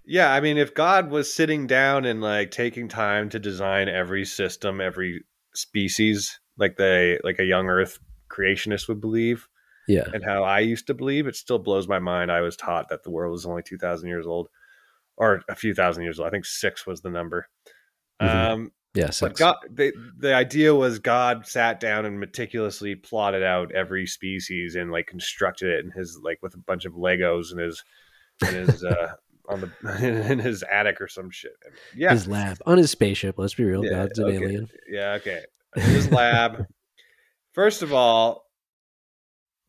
Yeah, 0.05 0.31
I 0.31 0.39
mean, 0.39 0.57
if 0.57 0.73
God 0.73 1.09
was 1.09 1.33
sitting 1.33 1.65
down 1.65 2.05
and 2.05 2.21
like 2.21 2.51
taking 2.51 2.87
time 2.87 3.29
to 3.29 3.39
design 3.39 3.89
every 3.89 4.25
system, 4.25 4.79
every 4.79 5.23
species, 5.55 6.39
like 6.57 6.77
they 6.77 7.19
like 7.23 7.39
a 7.39 7.45
young 7.45 7.67
Earth 7.67 7.97
creationist 8.29 8.87
would 8.87 9.01
believe, 9.01 9.47
Yeah, 9.87 10.05
and 10.13 10.23
how 10.23 10.43
I 10.43 10.59
used 10.59 10.87
to 10.87 10.93
believe, 10.93 11.27
it 11.27 11.35
still 11.35 11.59
blows 11.59 11.87
my 11.87 11.99
mind. 11.99 12.31
I 12.31 12.41
was 12.41 12.55
taught 12.55 12.89
that 12.89 13.03
the 13.03 13.11
world 13.11 13.31
was 13.31 13.45
only 13.45 13.63
two 13.63 13.77
thousand 13.77 14.09
years 14.09 14.25
old, 14.25 14.49
or 15.17 15.41
a 15.49 15.55
few 15.55 15.73
thousand 15.73 16.03
years 16.03 16.19
old. 16.19 16.27
I 16.27 16.31
think 16.31 16.45
six 16.45 16.85
was 16.87 17.01
the 17.01 17.09
number. 17.09 17.47
Mhm. 18.21 18.27
Um, 18.53 18.71
yeah, 18.93 19.07
but 19.07 19.13
six. 19.13 19.39
God, 19.39 19.57
the 19.69 19.91
the 20.17 20.33
idea 20.33 20.73
was 20.73 20.99
God 20.99 21.45
sat 21.45 21.79
down 21.79 22.05
and 22.05 22.19
meticulously 22.19 22.95
plotted 22.95 23.43
out 23.43 23.73
every 23.73 24.07
species 24.07 24.75
and 24.75 24.91
like 24.91 25.07
constructed 25.07 25.69
it 25.69 25.83
in 25.85 25.91
his 25.91 26.19
like 26.23 26.39
with 26.41 26.53
a 26.55 26.59
bunch 26.59 26.85
of 26.85 26.93
Legos 26.93 27.51
and 27.51 27.59
his 27.59 27.83
in 28.47 28.53
his 28.55 28.83
uh 28.83 29.07
on 29.49 29.61
the 29.61 30.21
in 30.29 30.39
his 30.39 30.63
attic 30.63 30.99
or 31.01 31.07
some 31.09 31.29
shit. 31.29 31.51
Yeah, 31.95 32.11
His 32.13 32.27
lab 32.27 32.57
on 32.65 32.77
his 32.77 32.89
spaceship. 32.89 33.35
Let's 33.37 33.53
be 33.53 33.65
real, 33.65 33.83
Yeah, 33.85 33.91
God's 34.05 34.17
an 34.19 34.25
okay. 34.25 34.35
alien. 34.37 34.69
yeah, 34.89 35.11
okay. 35.13 35.41
In 35.75 35.81
his 35.83 36.09
lab. 36.11 36.65
First 37.53 37.83
of 37.83 37.93
all, 37.93 38.44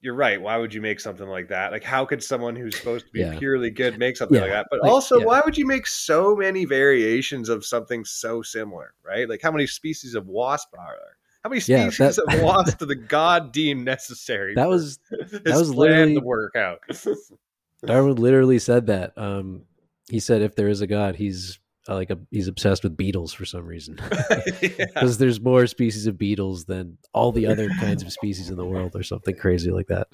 you're 0.06 0.14
right. 0.14 0.40
Why 0.40 0.56
would 0.56 0.72
you 0.72 0.80
make 0.80 1.00
something 1.00 1.26
like 1.26 1.48
that? 1.48 1.72
Like, 1.72 1.82
how 1.82 2.04
could 2.04 2.22
someone 2.22 2.54
who's 2.54 2.76
supposed 2.78 3.06
to 3.06 3.12
be 3.12 3.20
Yeah. 3.20 3.36
purely 3.40 3.70
good 3.70 3.98
make 3.98 4.16
something 4.16 4.40
like 4.40 4.50
that? 4.52 4.68
But 4.70 4.80
like, 4.82 4.92
also, 4.92 5.18
yeah. 5.18 5.24
why 5.24 5.42
would 5.44 5.58
you 5.58 5.66
make 5.66 5.84
so 5.88 6.36
many 6.36 6.64
variations 6.64 7.48
of 7.48 7.66
something 7.66 8.04
so 8.04 8.40
similar? 8.40 8.94
Right? 9.04 9.28
Like, 9.28 9.42
how 9.42 9.50
many 9.50 9.66
species 9.66 10.14
of 10.14 10.28
wasp 10.28 10.68
are 10.78 10.94
there? 10.96 11.16
How 11.42 11.50
many 11.50 11.60
Yeah, 11.66 11.88
species 11.90 12.16
that- 12.24 12.34
of 12.36 12.40
wasp 12.44 12.78
do 12.78 12.86
the 12.86 12.94
god 12.94 13.50
deem 13.52 13.82
necessary? 13.82 14.54
That 14.54 14.68
was 14.68 14.98
that 15.10 15.42
was 15.44 15.74
literally- 15.74 16.14
to 16.14 16.20
work 16.20 16.54
out. 16.54 16.78
Darwin 17.84 18.14
literally 18.14 18.60
said 18.60 18.86
that. 18.86 19.12
Um, 19.18 19.62
he 20.08 20.20
said 20.20 20.40
if 20.40 20.54
there 20.54 20.68
is 20.68 20.80
a 20.82 20.86
God, 20.86 21.16
he's 21.16 21.58
like 21.94 22.10
a 22.10 22.18
he's 22.30 22.48
obsessed 22.48 22.82
with 22.82 22.96
beetles 22.96 23.32
for 23.32 23.44
some 23.44 23.64
reason 23.64 23.98
because 24.60 25.18
there's 25.18 25.40
more 25.40 25.66
species 25.66 26.06
of 26.06 26.18
beetles 26.18 26.64
than 26.64 26.98
all 27.12 27.32
the 27.32 27.46
other 27.46 27.68
kinds 27.80 28.02
of 28.02 28.12
species 28.12 28.50
in 28.50 28.56
the 28.56 28.64
world 28.64 28.94
or 28.94 29.02
something 29.02 29.36
crazy 29.36 29.70
like 29.70 29.86
that. 29.86 30.08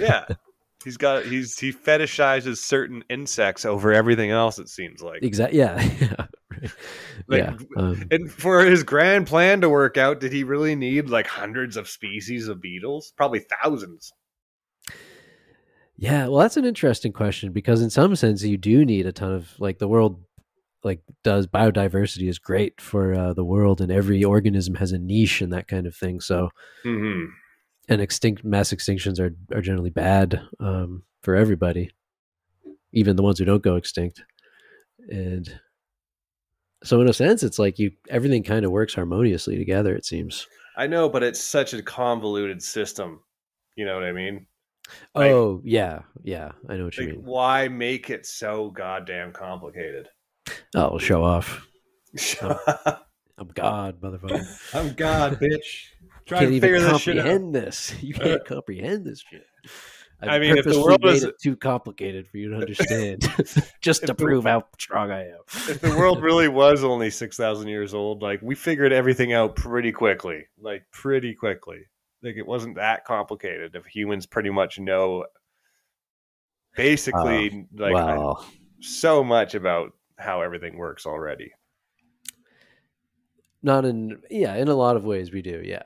yeah. 0.00 0.24
He's 0.84 0.98
got 0.98 1.24
he's 1.24 1.58
he 1.58 1.72
fetishizes 1.72 2.58
certain 2.58 3.04
insects 3.08 3.64
over 3.64 3.92
everything 3.94 4.30
else. 4.30 4.58
It 4.58 4.68
seems 4.68 5.00
like 5.00 5.22
exactly. 5.22 5.58
Yeah. 5.58 5.82
yeah. 5.98 6.26
Like, 7.26 7.42
yeah. 7.42 7.56
Um, 7.76 8.06
And 8.10 8.30
for 8.30 8.62
his 8.64 8.82
grand 8.82 9.26
plan 9.26 9.62
to 9.62 9.70
work 9.70 9.96
out, 9.96 10.20
did 10.20 10.32
he 10.32 10.44
really 10.44 10.74
need 10.74 11.08
like 11.08 11.26
hundreds 11.26 11.78
of 11.78 11.88
species 11.88 12.48
of 12.48 12.60
beetles? 12.60 13.14
Probably 13.16 13.40
thousands. 13.62 14.12
Yeah, 15.96 16.26
well, 16.26 16.40
that's 16.40 16.56
an 16.56 16.64
interesting 16.64 17.12
question 17.12 17.52
because 17.52 17.80
in 17.80 17.90
some 17.90 18.16
sense 18.16 18.42
you 18.42 18.56
do 18.56 18.84
need 18.84 19.06
a 19.06 19.12
ton 19.12 19.32
of 19.32 19.48
like 19.58 19.78
the 19.78 19.88
world 19.88 20.20
like 20.84 21.00
does 21.22 21.46
biodiversity 21.46 22.28
is 22.28 22.38
great 22.38 22.80
for 22.80 23.14
uh, 23.14 23.32
the 23.32 23.44
world 23.44 23.80
and 23.80 23.90
every 23.90 24.22
organism 24.22 24.74
has 24.76 24.92
a 24.92 24.98
niche 24.98 25.40
and 25.40 25.52
that 25.52 25.66
kind 25.66 25.86
of 25.86 25.96
thing. 25.96 26.20
So 26.20 26.50
Mm-hmm. 26.84 27.30
and 27.88 28.00
extinct 28.00 28.44
mass 28.44 28.72
extinctions 28.72 29.18
are 29.18 29.34
are 29.56 29.62
generally 29.62 29.90
bad 29.90 30.40
um, 30.60 31.02
for 31.22 31.34
everybody, 31.34 31.90
even 32.92 33.16
the 33.16 33.22
ones 33.22 33.38
who 33.38 33.44
don't 33.44 33.62
go 33.62 33.76
extinct. 33.76 34.22
And 35.08 35.58
so 36.82 37.00
in 37.00 37.08
a 37.08 37.12
sense, 37.14 37.42
it's 37.42 37.58
like 37.58 37.78
you 37.78 37.92
everything 38.10 38.42
kind 38.42 38.64
of 38.64 38.70
works 38.70 38.94
harmoniously 38.94 39.56
together. 39.56 39.94
It 39.96 40.04
seems. 40.04 40.46
I 40.76 40.86
know, 40.86 41.08
but 41.08 41.22
it's 41.22 41.40
such 41.40 41.72
a 41.72 41.82
convoluted 41.82 42.62
system. 42.62 43.20
You 43.76 43.86
know 43.86 43.94
what 43.94 44.04
I 44.04 44.12
mean? 44.12 44.46
Like- 45.14 45.30
oh 45.32 45.62
yeah, 45.64 46.00
yeah, 46.22 46.52
I 46.68 46.76
know 46.76 46.84
what 46.84 46.96
you 46.98 47.06
mean. 47.06 47.22
why 47.24 47.68
make 47.68 48.10
it 48.10 48.26
so 48.26 48.70
goddamn 48.70 49.32
complicated? 49.32 50.08
Oh, 50.74 50.98
show 50.98 51.22
off. 51.24 51.66
I'm 53.36 53.48
God, 53.54 54.00
motherfucker. 54.00 54.46
I'm 54.74 54.94
God, 54.94 55.38
bitch. 55.40 55.86
Try 56.26 56.38
can't 56.38 56.50
to 56.50 56.56
even 56.56 56.60
figure 56.60 56.80
this 56.80 57.00
shit 57.00 57.18
out. 57.18 57.24
comprehend 57.24 57.54
this. 57.54 57.94
You 58.02 58.14
can't 58.14 58.40
uh, 58.40 58.44
comprehend 58.44 59.04
this 59.04 59.22
shit. 59.30 59.44
I 60.22 60.38
mean, 60.38 60.56
if 60.56 60.64
the 60.64 60.80
world 60.80 61.02
made 61.02 61.10
was- 61.12 61.24
it 61.24 61.34
too 61.42 61.54
complicated 61.56 62.26
for 62.28 62.38
you 62.38 62.50
to 62.50 62.56
understand, 62.60 63.28
just 63.82 64.02
to 64.02 64.06
the- 64.08 64.14
prove 64.14 64.44
how 64.44 64.64
strong 64.78 65.10
I 65.10 65.28
am. 65.28 65.40
If 65.68 65.80
the 65.80 65.90
world 65.90 66.22
really 66.22 66.48
was 66.48 66.82
only 66.82 67.10
six 67.10 67.36
thousand 67.36 67.68
years 67.68 67.92
old, 67.92 68.22
like 68.22 68.40
we 68.40 68.54
figured 68.54 68.92
everything 68.92 69.32
out 69.32 69.54
pretty 69.56 69.92
quickly, 69.92 70.46
like 70.58 70.84
pretty 70.92 71.34
quickly. 71.34 71.80
Like 72.22 72.36
it 72.36 72.46
wasn't 72.46 72.76
that 72.76 73.04
complicated. 73.04 73.74
If 73.74 73.84
humans 73.86 74.24
pretty 74.24 74.50
much 74.50 74.78
know, 74.78 75.26
basically, 76.76 77.66
ah, 77.78 77.82
like 77.82 77.94
I- 77.96 78.44
so 78.80 79.22
much 79.24 79.54
about 79.54 79.92
how 80.18 80.40
everything 80.42 80.76
works 80.76 81.06
already. 81.06 81.52
not 83.62 83.84
in 83.84 84.20
yeah, 84.30 84.54
in 84.56 84.68
a 84.68 84.74
lot 84.74 84.96
of 84.96 85.04
ways 85.04 85.32
we 85.32 85.42
do. 85.42 85.62
Yeah, 85.64 85.82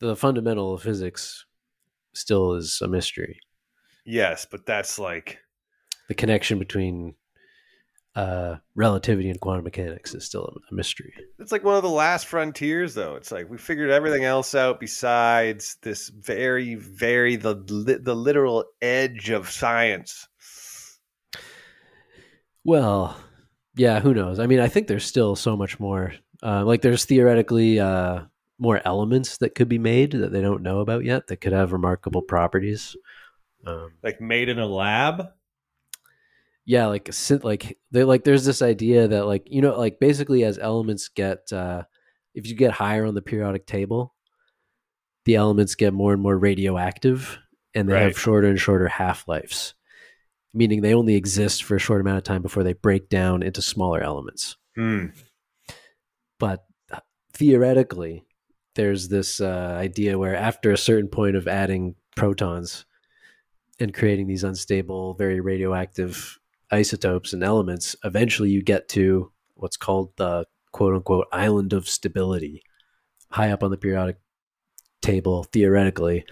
the 0.00 0.16
fundamental 0.16 0.74
of 0.74 0.82
physics 0.82 1.44
still 2.14 2.54
is 2.54 2.80
a 2.82 2.88
mystery. 2.88 3.38
Yes, 4.04 4.46
but 4.50 4.64
that's 4.66 4.98
like 4.98 5.38
The 6.08 6.14
connection 6.14 6.58
between 6.58 7.14
uh, 8.16 8.56
relativity 8.74 9.28
and 9.30 9.38
quantum 9.38 9.64
mechanics 9.64 10.14
is 10.14 10.24
still 10.24 10.56
a 10.70 10.74
mystery. 10.74 11.12
it's 11.38 11.52
like 11.52 11.62
one 11.62 11.76
of 11.76 11.82
the 11.82 11.90
last 11.90 12.26
frontiers, 12.26 12.94
though. 12.94 13.14
It's 13.14 13.30
like 13.30 13.48
we 13.50 13.58
figured 13.58 13.90
everything 13.90 14.24
else 14.24 14.54
out 14.54 14.80
besides 14.80 15.76
this 15.82 16.08
very, 16.08 16.74
very 16.76 17.36
the 17.36 17.54
the 18.02 18.16
literal 18.16 18.64
edge 18.80 19.28
of 19.30 19.50
science. 19.50 20.26
Well, 22.64 23.16
yeah, 23.78 24.00
who 24.00 24.12
knows? 24.12 24.38
I 24.38 24.46
mean, 24.46 24.60
I 24.60 24.68
think 24.68 24.86
there's 24.86 25.04
still 25.06 25.34
so 25.36 25.56
much 25.56 25.80
more. 25.80 26.12
Uh, 26.42 26.64
like, 26.64 26.82
there's 26.82 27.04
theoretically 27.04 27.80
uh, 27.80 28.22
more 28.58 28.80
elements 28.84 29.38
that 29.38 29.54
could 29.54 29.68
be 29.68 29.78
made 29.78 30.12
that 30.12 30.32
they 30.32 30.40
don't 30.42 30.62
know 30.62 30.80
about 30.80 31.04
yet 31.04 31.28
that 31.28 31.38
could 31.40 31.52
have 31.52 31.72
remarkable 31.72 32.22
properties. 32.22 32.96
Um, 33.66 33.92
Like 34.02 34.20
made 34.20 34.48
in 34.48 34.58
a 34.58 34.66
lab. 34.66 35.28
yeah, 36.64 36.86
like 36.86 37.10
like 37.42 37.78
they 37.90 38.04
like. 38.04 38.24
There's 38.24 38.44
this 38.44 38.62
idea 38.62 39.08
that 39.08 39.26
like 39.26 39.48
you 39.50 39.62
know, 39.62 39.78
like 39.78 39.98
basically 39.98 40.44
as 40.44 40.58
elements 40.58 41.08
get, 41.08 41.52
uh, 41.52 41.84
if 42.34 42.46
you 42.46 42.54
get 42.54 42.72
higher 42.72 43.06
on 43.06 43.14
the 43.14 43.22
periodic 43.22 43.66
table, 43.66 44.14
the 45.24 45.34
elements 45.36 45.74
get 45.74 45.92
more 45.94 46.12
and 46.12 46.22
more 46.22 46.36
radioactive, 46.38 47.38
and 47.74 47.88
they 47.88 47.94
Right. 47.94 48.02
have 48.02 48.18
shorter 48.18 48.48
and 48.48 48.60
shorter 48.60 48.86
half 48.88 49.26
lives. 49.26 49.74
Meaning 50.54 50.80
they 50.80 50.94
only 50.94 51.14
exist 51.14 51.62
for 51.62 51.76
a 51.76 51.80
short 51.80 52.00
amount 52.00 52.18
of 52.18 52.24
time 52.24 52.42
before 52.42 52.62
they 52.62 52.72
break 52.72 53.08
down 53.08 53.42
into 53.42 53.62
smaller 53.62 54.02
elements. 54.02 54.56
Hmm. 54.76 55.06
but 56.38 56.64
uh, 56.92 57.00
theoretically 57.32 58.24
there's 58.76 59.08
this 59.08 59.40
uh, 59.40 59.74
idea 59.76 60.16
where 60.16 60.36
after 60.36 60.70
a 60.70 60.78
certain 60.78 61.08
point 61.08 61.34
of 61.34 61.48
adding 61.48 61.96
protons 62.14 62.84
and 63.80 63.92
creating 63.92 64.28
these 64.28 64.44
unstable 64.44 65.14
very 65.14 65.40
radioactive 65.40 66.38
isotopes 66.70 67.32
and 67.32 67.42
elements 67.42 67.96
eventually 68.04 68.50
you 68.50 68.62
get 68.62 68.88
to 68.90 69.32
what's 69.54 69.76
called 69.76 70.12
the 70.16 70.46
quote 70.70 70.94
unquote 70.94 71.26
island 71.32 71.72
of 71.72 71.88
stability 71.88 72.62
high 73.32 73.50
up 73.50 73.64
on 73.64 73.72
the 73.72 73.76
periodic 73.76 74.18
table 75.02 75.42
theoretically 75.42 76.24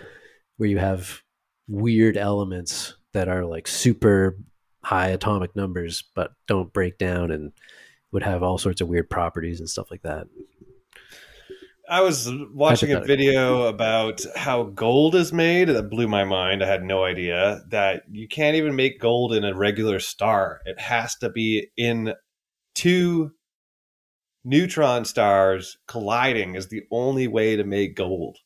where 0.57 0.68
you 0.68 0.79
have 0.79 1.22
weird 1.66 2.16
elements 2.16 2.95
that 3.16 3.29
are 3.29 3.46
like 3.46 3.66
super 3.66 4.37
high 4.85 5.09
atomic 5.09 5.57
numbers 5.57 6.05
but 6.14 6.33
don't 6.46 6.70
break 6.74 6.98
down 6.98 7.31
and 7.31 7.50
would 8.12 8.22
have 8.22 8.42
all 8.42 8.59
sorts 8.59 8.83
of 8.83 8.88
weird 8.88 9.09
properties 9.09 9.59
and 9.59 9.70
stuff 9.70 9.90
like 9.90 10.02
that. 10.02 10.26
I 11.88 12.02
was 12.02 12.31
watching 12.52 12.92
a 12.92 13.00
video 13.00 13.62
about 13.68 14.20
how 14.37 14.64
gold 14.64 15.14
is 15.14 15.33
made 15.33 15.68
that 15.68 15.88
blew 15.88 16.07
my 16.07 16.24
mind. 16.24 16.62
I 16.62 16.66
had 16.66 16.83
no 16.83 17.05
idea 17.05 17.62
that 17.70 18.02
you 18.11 18.29
can't 18.29 18.57
even 18.57 18.76
make 18.76 19.00
gold 19.00 19.33
in 19.33 19.44
a 19.44 19.57
regular 19.57 19.98
star. 19.98 20.61
It 20.66 20.79
has 20.79 21.14
to 21.16 21.31
be 21.31 21.68
in 21.74 22.12
two 22.74 23.33
neutron 24.44 25.07
stars 25.07 25.79
colliding 25.88 26.55
is 26.55 26.68
the 26.68 26.83
only 26.90 27.29
way 27.29 27.57
to 27.57 27.64
make 27.64 27.96
gold. 27.96 28.37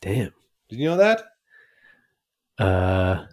Damn. 0.00 0.32
Did 0.70 0.78
you 0.78 0.86
know 0.86 0.96
that? 0.96 1.24
Uh, 2.58 3.26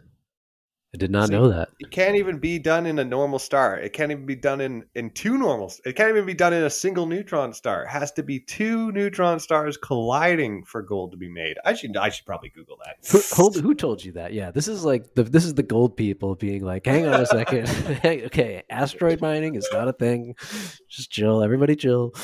I 0.94 0.98
did 0.98 1.12
not 1.12 1.28
See- 1.28 1.34
know 1.34 1.50
that. 1.50 1.70
It 1.80 1.92
can't 1.92 2.16
even 2.16 2.40
be 2.40 2.58
done 2.58 2.88
in 2.88 2.98
a 2.98 3.06
normal 3.06 3.38
star. 3.38 3.78
It 3.78 3.94
can't 3.94 4.12
even 4.12 4.26
be 4.26 4.36
done 4.36 4.60
in 4.60 4.86
in 4.96 5.12
two 5.12 5.38
normals. 5.38 5.80
It 5.86 5.96
can't 5.96 6.10
even 6.10 6.26
be 6.26 6.34
done 6.34 6.52
in 6.52 6.64
a 6.64 6.70
single 6.70 7.06
neutron 7.06 7.54
star. 7.54 7.84
It 7.84 7.90
has 7.90 8.12
to 8.14 8.24
be 8.24 8.40
two 8.40 8.92
neutron 8.92 9.40
stars 9.40 9.78
colliding 9.78 10.64
for 10.64 10.82
gold 10.82 11.12
to 11.12 11.18
be 11.18 11.30
made. 11.30 11.58
I 11.64 11.76
should 11.76 11.96
I 11.96 12.10
should 12.10 12.26
probably 12.26 12.50
Google 12.50 12.78
that. 12.86 12.96
Who, 13.12 13.22
hold, 13.36 13.56
who 13.56 13.76
told 13.76 14.04
you 14.04 14.14
that? 14.14 14.34
Yeah, 14.34 14.50
this 14.50 14.68
is 14.68 14.84
like 14.84 15.14
the 15.14 15.24
this 15.24 15.46
is 15.46 15.54
the 15.54 15.64
gold 15.64 15.96
people 15.96 16.34
being 16.34 16.66
like, 16.66 16.88
hang 16.88 17.06
on 17.06 17.22
a 17.22 17.26
second. 17.26 17.68
Hey, 18.00 18.26
okay, 18.26 18.64
asteroid 18.70 19.20
mining 19.20 19.56
is 19.56 19.68
not 19.74 19.88
a 19.88 19.94
thing. 19.94 20.36
Just 20.88 21.12
chill, 21.12 21.44
everybody 21.44 21.76
chill. 21.76 22.14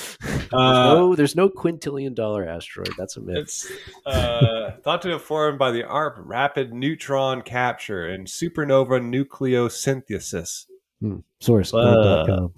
Uh, 0.54 0.94
no, 0.94 1.16
there's 1.16 1.36
no 1.36 1.50
quintillion 1.50 2.14
dollar 2.14 2.48
asteroid. 2.48 2.92
That's 2.98 3.18
a 3.18 3.22
myth. 3.22 3.38
It's 3.38 3.72
uh, 4.06 4.72
thought 4.84 5.02
to 5.02 5.10
have 5.10 5.24
formed 5.24 5.58
by 5.58 5.72
the 5.72 5.84
ARP 5.84 6.16
rapid 6.20 6.72
neutron 6.72 7.42
capture 7.42 8.06
and 8.06 8.30
supernova 8.56 9.00
nucleosynthesis. 9.02 10.66
Hmm. 11.02 11.18
Source. 11.40 11.74
Uh, 11.74 12.48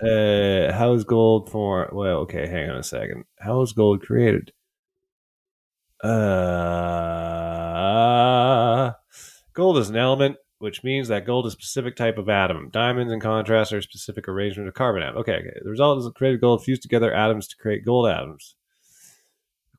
Uh, 0.00 0.72
how 0.72 0.92
is 0.92 1.04
gold 1.04 1.50
formed? 1.50 1.92
Well, 1.92 2.18
okay, 2.18 2.46
hang 2.46 2.68
on 2.68 2.76
a 2.76 2.82
second. 2.82 3.24
How 3.38 3.62
is 3.62 3.72
gold 3.72 4.02
created? 4.02 4.52
Uh, 6.02 6.12
gold 9.54 9.78
is 9.78 9.88
an 9.88 9.96
element, 9.96 10.36
which 10.58 10.84
means 10.84 11.08
that 11.08 11.24
gold 11.24 11.46
is 11.46 11.54
a 11.54 11.56
specific 11.56 11.96
type 11.96 12.18
of 12.18 12.28
atom. 12.28 12.68
Diamonds, 12.70 13.12
in 13.12 13.20
contrast, 13.20 13.72
are 13.72 13.78
a 13.78 13.82
specific 13.82 14.28
arrangement 14.28 14.68
of 14.68 14.74
carbon 14.74 15.02
atoms. 15.02 15.20
Okay, 15.20 15.36
okay. 15.36 15.58
The 15.62 15.70
result 15.70 15.98
is 16.00 16.10
created 16.14 16.42
gold 16.42 16.62
fused 16.62 16.82
together 16.82 17.14
atoms 17.14 17.48
to 17.48 17.56
create 17.56 17.84
gold 17.86 18.08
atoms. 18.08 18.56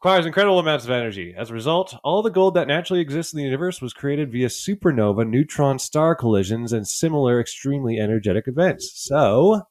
Requires 0.05 0.27
incredible 0.27 0.59
amounts 0.59 0.85
of 0.85 0.91
energy. 0.91 1.33
As 1.35 1.49
a 1.49 1.53
result, 1.55 1.95
all 2.03 2.21
the 2.21 2.29
gold 2.29 2.53
that 2.53 2.67
naturally 2.67 3.01
exists 3.01 3.33
in 3.33 3.37
the 3.37 3.43
universe 3.43 3.81
was 3.81 3.91
created 3.91 4.31
via 4.31 4.49
supernova, 4.49 5.27
neutron 5.27 5.79
star 5.79 6.13
collisions, 6.13 6.71
and 6.71 6.87
similar 6.87 7.41
extremely 7.41 7.97
energetic 7.97 8.47
events. 8.47 8.91
So, 8.93 9.63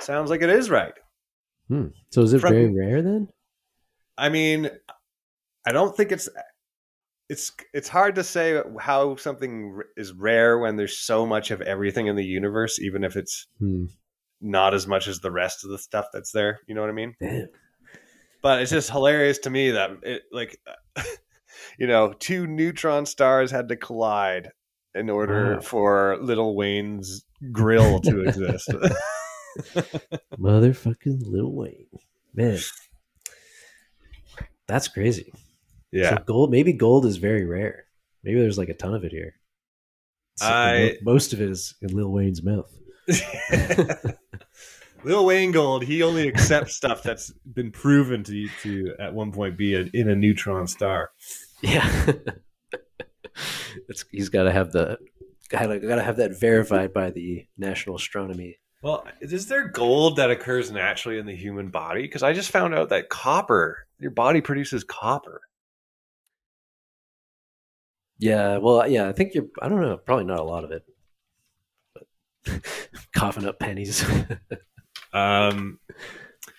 sounds 0.00 0.30
like 0.30 0.42
it 0.42 0.50
is 0.50 0.68
right. 0.68 0.94
Hmm. 1.68 1.90
So 2.10 2.22
is 2.22 2.32
it 2.32 2.40
From- 2.40 2.54
very 2.54 2.74
rare 2.76 3.02
then? 3.02 3.28
I 4.18 4.30
mean, 4.30 4.68
I 5.64 5.70
don't 5.70 5.96
think 5.96 6.10
it's 6.10 6.28
it's 7.28 7.52
it's 7.72 7.88
hard 7.88 8.16
to 8.16 8.24
say 8.24 8.60
how 8.80 9.14
something 9.14 9.78
is 9.96 10.12
rare 10.12 10.58
when 10.58 10.74
there's 10.74 10.98
so 10.98 11.24
much 11.24 11.52
of 11.52 11.60
everything 11.62 12.08
in 12.08 12.16
the 12.16 12.24
universe, 12.24 12.80
even 12.80 13.04
if 13.04 13.14
it's 13.14 13.46
Hmm. 13.60 13.84
not 14.40 14.74
as 14.74 14.88
much 14.88 15.06
as 15.06 15.20
the 15.20 15.30
rest 15.30 15.62
of 15.64 15.70
the 15.70 15.78
stuff 15.78 16.06
that's 16.12 16.32
there. 16.32 16.58
You 16.66 16.74
know 16.74 16.80
what 16.80 16.90
I 16.90 16.94
mean? 16.94 17.14
Damn. 17.20 17.46
But 18.44 18.60
it's 18.62 18.70
just 18.70 18.90
hilarious 18.90 19.38
to 19.40 19.50
me 19.50 19.70
that 19.72 19.90
it 20.02 20.22
like, 20.30 20.60
you 21.78 21.86
know, 21.86 22.12
two 22.12 22.46
neutron 22.46 23.06
stars 23.06 23.50
had 23.50 23.68
to 23.70 23.76
collide 23.76 24.50
in 24.94 25.08
order 25.10 25.54
Wow. 25.54 25.60
for 25.60 26.18
Little 26.20 26.54
Wayne's 26.54 27.24
grill 27.50 28.00
to 28.02 28.20
exist. 28.28 28.68
Motherfucking 30.38 31.22
little 31.26 31.54
Wayne. 31.56 31.86
Man. 32.34 32.58
That's 34.68 34.88
crazy. 34.88 35.32
yeah. 35.90 36.10
So 36.18 36.22
gold 36.26 36.50
maybe 36.50 36.72
gold 36.74 37.06
is 37.06 37.16
very 37.16 37.46
rare. 37.46 37.86
Maybe 38.24 38.40
there's 38.40 38.58
like 38.58 38.68
a 38.68 38.74
ton 38.74 38.94
of 38.94 39.04
it 39.04 39.12
here. 39.12 39.34
So 40.36 40.46
I- 40.46 40.96
most 41.02 41.32
of 41.32 41.40
it 41.40 41.48
is 41.48 41.74
in 41.80 41.96
Lil 41.96 42.10
Wayne's 42.12 42.42
mouth. 42.42 42.70
Lil 45.04 45.26
Wayne 45.26 45.52
Gold, 45.52 45.84
he 45.84 46.02
only 46.02 46.28
accepts 46.28 46.74
stuff 46.74 47.02
that's 47.02 47.32
been 47.52 47.70
proven 47.70 48.24
to 48.24 48.48
to 48.62 48.94
at 48.98 49.14
one 49.14 49.32
point 49.32 49.56
be 49.56 49.74
a, 49.74 49.88
in 49.92 50.08
a 50.08 50.16
neutron 50.16 50.66
star. 50.66 51.10
Yeah. 51.62 52.12
it's, 53.88 54.04
he's 54.10 54.28
got 54.28 54.44
to 54.44 54.52
have 54.52 54.72
the 54.72 54.98
gotta, 55.48 55.78
gotta 55.78 56.02
have 56.02 56.16
that 56.16 56.38
verified 56.38 56.92
by 56.92 57.10
the 57.10 57.46
National 57.58 57.96
Astronomy. 57.96 58.58
Well, 58.82 59.06
is 59.20 59.46
there 59.46 59.68
gold 59.68 60.16
that 60.16 60.30
occurs 60.30 60.70
naturally 60.70 61.18
in 61.18 61.26
the 61.26 61.34
human 61.34 61.68
body? 61.68 62.02
Because 62.02 62.22
I 62.22 62.34
just 62.34 62.50
found 62.50 62.74
out 62.74 62.90
that 62.90 63.08
copper, 63.08 63.86
your 63.98 64.10
body 64.10 64.42
produces 64.42 64.84
copper. 64.84 65.40
Yeah, 68.18 68.58
well, 68.58 68.86
yeah, 68.86 69.08
I 69.08 69.12
think 69.12 69.34
you're. 69.34 69.46
I 69.60 69.68
don't 69.68 69.80
know, 69.80 69.96
probably 69.96 70.26
not 70.26 70.38
a 70.38 70.44
lot 70.44 70.64
of 70.64 70.70
it, 70.70 70.84
but 71.94 72.60
coughing 73.16 73.46
up 73.46 73.58
pennies. 73.58 74.04
Um, 75.14 75.78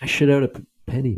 I 0.01 0.05
shit 0.05 0.29
out 0.29 0.43
a 0.43 0.51
penny. 0.87 1.17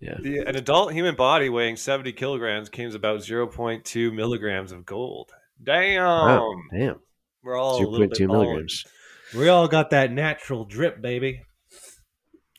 Yeah, 0.00 0.16
the, 0.20 0.38
an 0.38 0.56
adult 0.56 0.92
human 0.94 1.14
body 1.14 1.50
weighing 1.50 1.76
70 1.76 2.12
kilograms 2.14 2.70
contains 2.70 2.94
about 2.94 3.20
0.2 3.20 4.12
milligrams 4.14 4.72
of 4.72 4.86
gold. 4.86 5.30
Damn. 5.62 6.02
wow, 6.02 6.54
damn, 6.72 7.00
We're 7.42 7.56
all 7.58 7.76
a 7.76 7.86
little 7.86 8.08
bit 8.08 8.16
two 8.16 8.26
balling. 8.28 8.42
milligrams. 8.48 8.84
We 9.36 9.48
all 9.48 9.68
got 9.68 9.90
that 9.90 10.10
natural 10.10 10.64
drip, 10.64 11.02
baby. 11.02 11.42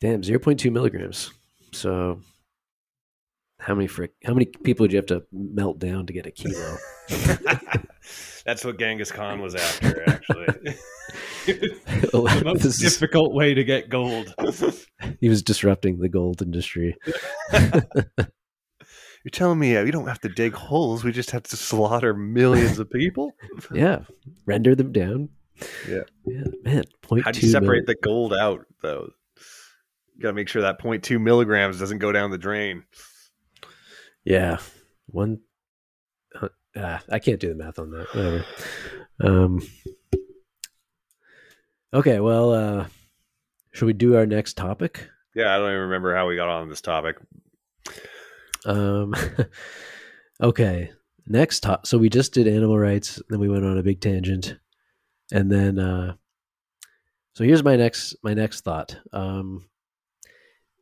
Damn, 0.00 0.22
zero 0.22 0.38
point 0.38 0.60
two 0.60 0.70
milligrams. 0.70 1.32
So, 1.72 2.20
how 3.58 3.74
many 3.74 3.88
frick? 3.88 4.12
How 4.24 4.34
many 4.34 4.46
people 4.46 4.86
do 4.86 4.92
you 4.92 4.98
have 4.98 5.06
to 5.06 5.24
melt 5.32 5.78
down 5.80 6.06
to 6.06 6.12
get 6.12 6.26
a 6.26 6.30
kilo? 6.30 6.76
That's 8.44 8.64
what 8.64 8.78
Genghis 8.78 9.10
Khan 9.12 9.40
was 9.40 9.54
after, 9.54 10.08
actually. 10.08 10.76
the 11.46 12.10
the 12.12 12.42
most 12.44 12.78
difficult 12.80 13.34
way 13.34 13.54
to 13.54 13.64
get 13.64 13.88
gold. 13.88 14.34
he 15.20 15.28
was 15.28 15.42
disrupting 15.42 15.98
the 15.98 16.08
gold 16.08 16.42
industry. 16.42 16.96
You're 19.24 19.30
telling 19.30 19.58
me 19.60 19.76
uh, 19.76 19.84
we 19.84 19.92
don't 19.92 20.08
have 20.08 20.20
to 20.20 20.28
dig 20.28 20.52
holes; 20.52 21.04
we 21.04 21.12
just 21.12 21.30
have 21.30 21.44
to 21.44 21.56
slaughter 21.56 22.12
millions 22.14 22.78
of 22.78 22.90
people. 22.90 23.32
Yeah, 23.72 24.00
render 24.46 24.74
them 24.74 24.92
down. 24.92 25.28
Yeah. 25.88 26.02
yeah, 26.26 26.44
man. 26.62 26.84
Point 27.02 27.24
How 27.24 27.30
do 27.30 27.40
you 27.40 27.48
separate 27.48 27.86
mil- 27.86 27.94
the 27.94 27.96
gold 28.02 28.34
out, 28.34 28.66
though? 28.82 29.10
You 30.16 30.22
got 30.22 30.28
to 30.30 30.34
make 30.34 30.48
sure 30.48 30.62
that 30.62 30.80
0.2 30.80 31.20
milligrams 31.20 31.78
doesn't 31.78 31.98
go 31.98 32.10
down 32.10 32.30
the 32.30 32.38
drain. 32.38 32.82
Yeah, 34.24 34.58
one. 35.06 35.40
Uh, 36.74 36.98
I 37.08 37.18
can't 37.18 37.38
do 37.38 37.48
the 37.48 37.54
math 37.54 37.78
on 37.78 37.90
that. 37.92 38.06
Whatever. 38.14 38.44
Um. 39.20 39.60
Okay, 41.94 42.20
well, 42.20 42.52
uh, 42.52 42.86
should 43.72 43.86
we 43.86 43.92
do 43.92 44.16
our 44.16 44.24
next 44.24 44.54
topic? 44.56 45.08
Yeah, 45.34 45.54
I 45.54 45.58
don't 45.58 45.68
even 45.68 45.80
remember 45.82 46.14
how 46.14 46.26
we 46.26 46.36
got 46.36 46.48
on 46.48 46.68
this 46.68 46.80
topic. 46.80 47.16
Um. 48.64 49.14
okay, 50.42 50.90
next 51.26 51.60
top. 51.60 51.86
So 51.86 51.98
we 51.98 52.08
just 52.08 52.32
did 52.32 52.46
animal 52.46 52.78
rights, 52.78 53.20
then 53.28 53.40
we 53.40 53.48
went 53.48 53.64
on 53.64 53.78
a 53.78 53.82
big 53.82 54.00
tangent, 54.00 54.56
and 55.32 55.50
then. 55.50 55.78
uh 55.78 56.14
So 57.34 57.44
here's 57.44 57.64
my 57.64 57.76
next 57.76 58.16
my 58.22 58.34
next 58.34 58.62
thought. 58.62 58.96
Um. 59.12 59.68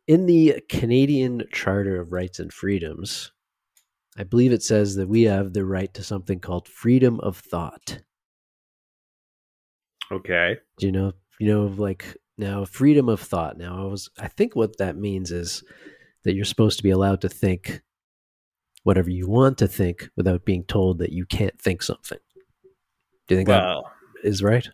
In 0.06 0.26
the 0.26 0.60
Canadian 0.68 1.44
Charter 1.52 2.00
of 2.00 2.12
Rights 2.12 2.40
and 2.40 2.52
Freedoms, 2.52 3.30
I 4.16 4.24
believe 4.24 4.52
it 4.52 4.62
says 4.62 4.96
that 4.96 5.08
we 5.08 5.22
have 5.22 5.52
the 5.52 5.64
right 5.64 5.92
to 5.94 6.02
something 6.02 6.40
called 6.40 6.66
freedom 6.66 7.20
of 7.20 7.36
thought. 7.36 8.00
Okay. 10.12 10.58
Do 10.78 10.86
you 10.86 10.92
know? 10.92 11.12
You 11.38 11.48
know, 11.48 11.66
like 11.66 12.16
now, 12.36 12.64
freedom 12.64 13.08
of 13.08 13.20
thought. 13.20 13.56
Now, 13.56 13.82
I 13.82 13.90
was, 13.90 14.10
I 14.18 14.28
think 14.28 14.56
what 14.56 14.78
that 14.78 14.96
means 14.96 15.30
is 15.30 15.62
that 16.24 16.34
you're 16.34 16.44
supposed 16.44 16.78
to 16.78 16.82
be 16.82 16.90
allowed 16.90 17.20
to 17.22 17.28
think 17.28 17.82
whatever 18.82 19.10
you 19.10 19.28
want 19.28 19.58
to 19.58 19.68
think 19.68 20.08
without 20.16 20.44
being 20.44 20.64
told 20.64 20.98
that 20.98 21.12
you 21.12 21.26
can't 21.26 21.58
think 21.60 21.82
something. 21.82 22.18
Do 23.28 23.34
you 23.34 23.38
think 23.38 23.48
Well, 23.48 23.90
that 24.22 24.28
is 24.28 24.42
right? 24.42 24.68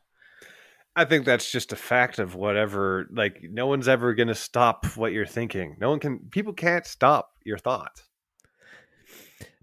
I 0.94 1.04
think 1.04 1.26
that's 1.26 1.50
just 1.50 1.72
a 1.72 1.76
fact 1.76 2.18
of 2.18 2.34
whatever. 2.34 3.06
Like, 3.12 3.40
no 3.42 3.66
one's 3.66 3.88
ever 3.88 4.14
going 4.14 4.28
to 4.28 4.34
stop 4.34 4.86
what 4.96 5.12
you're 5.12 5.26
thinking. 5.26 5.76
No 5.78 5.90
one 5.90 6.00
can. 6.00 6.20
People 6.30 6.54
can't 6.54 6.86
stop 6.86 7.32
your 7.44 7.58
thoughts. 7.58 8.02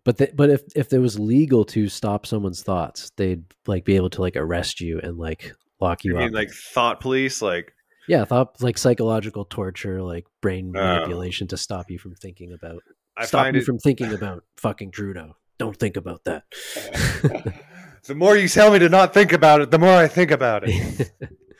But 0.05 0.17
the, 0.17 0.31
but 0.35 0.49
if 0.49 0.61
if 0.75 0.91
it 0.91 0.99
was 0.99 1.17
legal 1.19 1.63
to 1.65 1.87
stop 1.87 2.25
someone's 2.25 2.61
thoughts, 2.61 3.11
they'd 3.15 3.43
like 3.67 3.85
be 3.85 3.95
able 3.95 4.09
to 4.11 4.21
like 4.21 4.35
arrest 4.35 4.81
you 4.81 4.99
and 4.99 5.17
like 5.17 5.53
lock 5.79 6.03
you 6.03 6.11
You 6.13 6.17
up. 6.17 6.23
mean 6.25 6.33
like 6.33 6.51
thought 6.51 6.99
police? 6.99 7.41
Like, 7.41 7.73
yeah, 8.07 8.25
thought 8.25 8.61
like 8.61 8.77
psychological 8.77 9.45
torture, 9.45 10.01
like 10.01 10.25
brain 10.41 10.73
Oh. 10.75 10.79
manipulation 10.81 11.47
to 11.47 11.57
stop 11.57 11.89
you 11.89 11.97
from 11.99 12.15
thinking 12.15 12.51
about 12.51 12.83
I 13.15 13.25
stop 13.25 13.53
you 13.53 13.61
it. 13.61 13.65
from 13.65 13.77
thinking 13.79 14.11
about 14.13 14.43
fucking 14.57 14.91
Trudeau. 14.91 15.37
Don't 15.57 15.77
think 15.77 15.95
about 15.95 16.23
that. 16.25 16.43
the 18.05 18.15
more 18.15 18.35
you 18.35 18.47
tell 18.49 18.71
me 18.73 18.79
to 18.79 18.89
not 18.89 19.13
think 19.13 19.31
about 19.31 19.61
it, 19.61 19.71
the 19.71 19.79
more 19.79 19.95
I 19.95 20.07
think 20.07 20.31
about 20.31 20.63
it. 20.65 21.11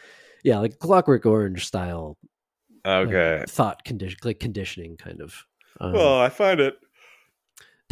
yeah, 0.43 0.59
like 0.59 0.79
Clockwork 0.79 1.25
Orange 1.25 1.65
style 1.65 2.17
Okay. 2.85 3.45
thought 3.47 3.85
condition, 3.85 4.17
like 4.25 4.39
conditioning 4.41 4.97
kind 4.97 5.21
of. 5.21 5.45
Um, 5.79 5.93
Well, 5.93 6.19
I 6.19 6.27
find 6.29 6.59
it 6.59 6.75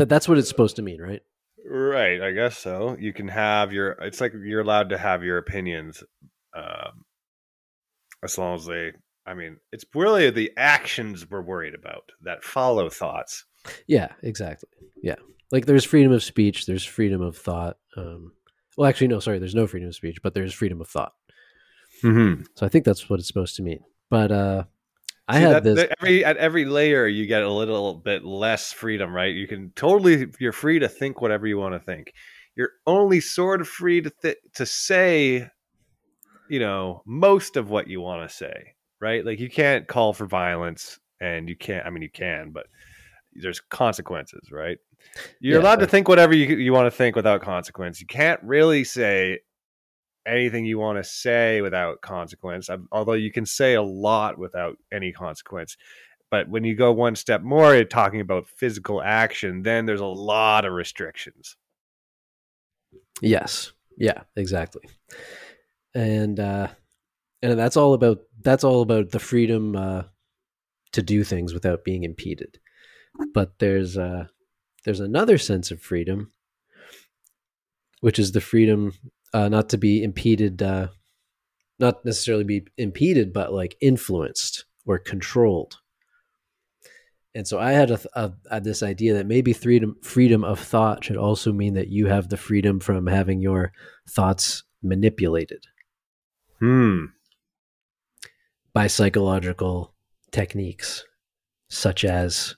that 0.01 0.09
that's 0.09 0.27
what 0.27 0.39
it's 0.39 0.49
supposed 0.49 0.77
to 0.77 0.81
mean, 0.81 0.99
right? 0.99 1.21
right. 1.69 2.21
I 2.21 2.31
guess 2.31 2.57
so. 2.57 2.97
You 2.99 3.13
can 3.13 3.27
have 3.27 3.71
your. 3.71 3.91
It's 4.01 4.19
like 4.19 4.33
you're 4.33 4.61
allowed 4.61 4.89
to 4.89 4.97
have 4.97 5.23
your 5.23 5.37
opinions, 5.37 6.03
um, 6.57 7.05
as 8.23 8.35
long 8.37 8.55
as 8.55 8.65
they. 8.65 8.93
I 9.27 9.35
mean, 9.35 9.57
it's 9.71 9.85
really 9.93 10.31
the 10.31 10.51
actions 10.57 11.29
we're 11.29 11.43
worried 11.43 11.75
about 11.75 12.11
that 12.23 12.43
follow 12.43 12.89
thoughts. 12.89 13.45
Yeah, 13.85 14.07
exactly. 14.23 14.69
Yeah, 15.03 15.17
like 15.51 15.67
there's 15.67 15.85
freedom 15.85 16.11
of 16.11 16.23
speech, 16.23 16.65
there's 16.65 16.83
freedom 16.83 17.21
of 17.21 17.37
thought. 17.37 17.77
Um, 17.95 18.31
well, 18.75 18.89
actually, 18.89 19.09
no, 19.09 19.19
sorry, 19.19 19.37
there's 19.37 19.53
no 19.53 19.67
freedom 19.67 19.89
of 19.89 19.95
speech, 19.95 20.17
but 20.23 20.33
there's 20.33 20.53
freedom 20.53 20.81
of 20.81 20.87
thought. 20.87 21.13
Mm-hmm. 22.03 22.43
So 22.55 22.65
I 22.65 22.69
think 22.69 22.85
that's 22.85 23.07
what 23.07 23.19
it's 23.19 23.27
supposed 23.27 23.55
to 23.57 23.61
mean. 23.61 23.81
But 24.09 24.31
uh, 24.31 24.63
I 25.27 25.39
had 25.39 25.63
this. 25.63 25.85
every 25.99 26.25
at 26.25 26.37
every 26.37 26.65
layer 26.65 27.07
you 27.07 27.25
get 27.25 27.43
a 27.43 27.51
little 27.51 27.95
bit 27.95 28.25
less 28.25 28.73
freedom, 28.73 29.13
right? 29.13 29.33
You 29.33 29.47
can 29.47 29.71
totally 29.75 30.27
you're 30.39 30.51
free 30.51 30.79
to 30.79 30.89
think 30.89 31.21
whatever 31.21 31.47
you 31.47 31.57
want 31.57 31.73
to 31.75 31.79
think. 31.79 32.13
You're 32.55 32.71
only 32.85 33.21
sort 33.21 33.61
of 33.61 33.67
free 33.67 34.01
to 34.01 34.11
th- 34.21 34.37
to 34.55 34.65
say, 34.65 35.49
you 36.49 36.59
know, 36.59 37.01
most 37.05 37.55
of 37.57 37.69
what 37.69 37.87
you 37.87 38.01
want 38.01 38.29
to 38.29 38.35
say, 38.35 38.73
right? 38.99 39.25
Like 39.25 39.39
you 39.39 39.49
can't 39.49 39.87
call 39.87 40.13
for 40.13 40.25
violence 40.25 40.99
and 41.19 41.47
you 41.47 41.55
can't. 41.55 41.85
I 41.85 41.89
mean, 41.89 42.03
you 42.03 42.11
can, 42.11 42.51
but 42.51 42.67
there's 43.33 43.59
consequences, 43.61 44.49
right? 44.51 44.77
You're 45.39 45.59
Yeah, 45.59 45.61
allowed 45.61 45.79
to 45.79 45.87
think 45.87 46.07
whatever 46.07 46.33
you 46.35 46.57
you 46.57 46.73
want 46.73 46.87
to 46.87 46.91
think 46.97 47.15
without 47.15 47.41
consequence. 47.41 48.01
You 48.01 48.07
can't 48.07 48.41
really 48.43 48.83
say 48.83 49.39
anything 50.25 50.65
you 50.65 50.79
want 50.79 50.97
to 50.97 51.03
say 51.03 51.61
without 51.61 52.01
consequence. 52.01 52.69
Um, 52.69 52.87
Although 52.91 53.13
you 53.13 53.31
can 53.31 53.45
say 53.45 53.73
a 53.73 53.81
lot 53.81 54.37
without 54.37 54.77
any 54.91 55.11
consequence. 55.11 55.77
But 56.29 56.47
when 56.47 56.63
you 56.63 56.75
go 56.75 56.91
one 56.93 57.15
step 57.15 57.41
more, 57.41 57.83
talking 57.83 58.21
about 58.21 58.47
physical 58.47 59.01
action, 59.01 59.63
then 59.63 59.85
there's 59.85 59.99
a 59.99 60.05
lot 60.05 60.63
of 60.65 60.73
restrictions. 60.73 61.57
Yes. 63.21 63.73
Yeah, 63.97 64.21
exactly. 64.35 64.83
And 65.93 66.39
uh 66.39 66.67
and 67.41 67.59
that's 67.59 67.75
all 67.75 67.93
about 67.93 68.19
that's 68.41 68.63
all 68.63 68.81
about 68.81 69.11
the 69.11 69.19
freedom 69.19 69.75
uh 69.75 70.03
to 70.93 71.01
do 71.01 71.23
things 71.23 71.53
without 71.53 71.83
being 71.83 72.03
impeded. 72.03 72.59
But 73.33 73.59
there's 73.59 73.97
uh 73.97 74.27
there's 74.85 75.01
another 75.01 75.37
sense 75.37 75.69
of 75.69 75.81
freedom 75.81 76.31
which 77.99 78.17
is 78.17 78.31
the 78.31 78.41
freedom 78.41 78.93
uh 79.33 79.49
not 79.49 79.69
to 79.69 79.77
be 79.77 80.03
impeded 80.03 80.61
uh 80.61 80.87
not 81.79 82.05
necessarily 82.05 82.43
be 82.43 82.65
impeded 82.77 83.33
but 83.33 83.51
like 83.53 83.75
influenced 83.81 84.65
or 84.85 84.97
controlled. 84.99 85.77
And 87.33 87.47
so 87.47 87.59
I 87.59 87.71
had 87.71 87.91
a, 87.91 87.99
a, 88.13 88.33
a 88.51 88.61
this 88.61 88.83
idea 88.83 89.13
that 89.13 89.25
maybe 89.25 89.53
freedom 89.53 89.95
freedom 90.03 90.43
of 90.43 90.59
thought 90.59 91.05
should 91.05 91.17
also 91.17 91.53
mean 91.53 91.75
that 91.75 91.87
you 91.87 92.07
have 92.07 92.27
the 92.29 92.37
freedom 92.37 92.79
from 92.79 93.07
having 93.07 93.41
your 93.41 93.71
thoughts 94.09 94.63
manipulated 94.83 95.65
Hmm. 96.59 97.05
by 98.73 98.87
psychological 98.87 99.93
techniques 100.31 101.03
such 101.69 102.05
as 102.05 102.55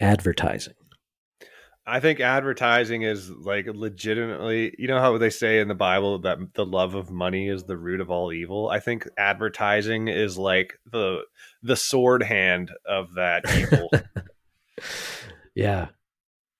advertising. 0.00 0.74
I 1.86 2.00
think 2.00 2.18
advertising 2.20 3.02
is 3.02 3.28
like 3.30 3.66
legitimately, 3.66 4.74
you 4.78 4.88
know 4.88 5.00
how 5.00 5.18
they 5.18 5.28
say 5.30 5.60
in 5.60 5.68
the 5.68 5.74
Bible 5.74 6.18
that 6.20 6.38
the 6.54 6.64
love 6.64 6.94
of 6.94 7.10
money 7.10 7.48
is 7.48 7.64
the 7.64 7.76
root 7.76 8.00
of 8.00 8.10
all 8.10 8.32
evil. 8.32 8.68
I 8.70 8.80
think 8.80 9.06
advertising 9.18 10.08
is 10.08 10.38
like 10.38 10.78
the 10.90 11.24
the 11.62 11.76
sword 11.76 12.22
hand 12.22 12.70
of 12.88 13.14
that 13.16 13.44
evil. 13.54 13.90
yeah. 15.54 15.88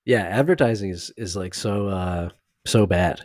Yeah, 0.04 0.22
advertising 0.22 0.90
is 0.90 1.10
is 1.16 1.34
like 1.36 1.54
so 1.54 1.88
uh 1.88 2.28
so 2.66 2.86
bad. 2.86 3.22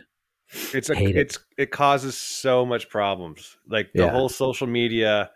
it's 0.72 0.88
a 0.88 0.94
Hate 0.94 1.16
it. 1.16 1.20
it's 1.20 1.38
it 1.58 1.70
causes 1.70 2.16
so 2.16 2.64
much 2.64 2.88
problems. 2.88 3.58
Like 3.68 3.90
the 3.94 4.04
Yeah. 4.04 4.10
whole 4.10 4.30
social 4.30 4.66
media 4.66 5.30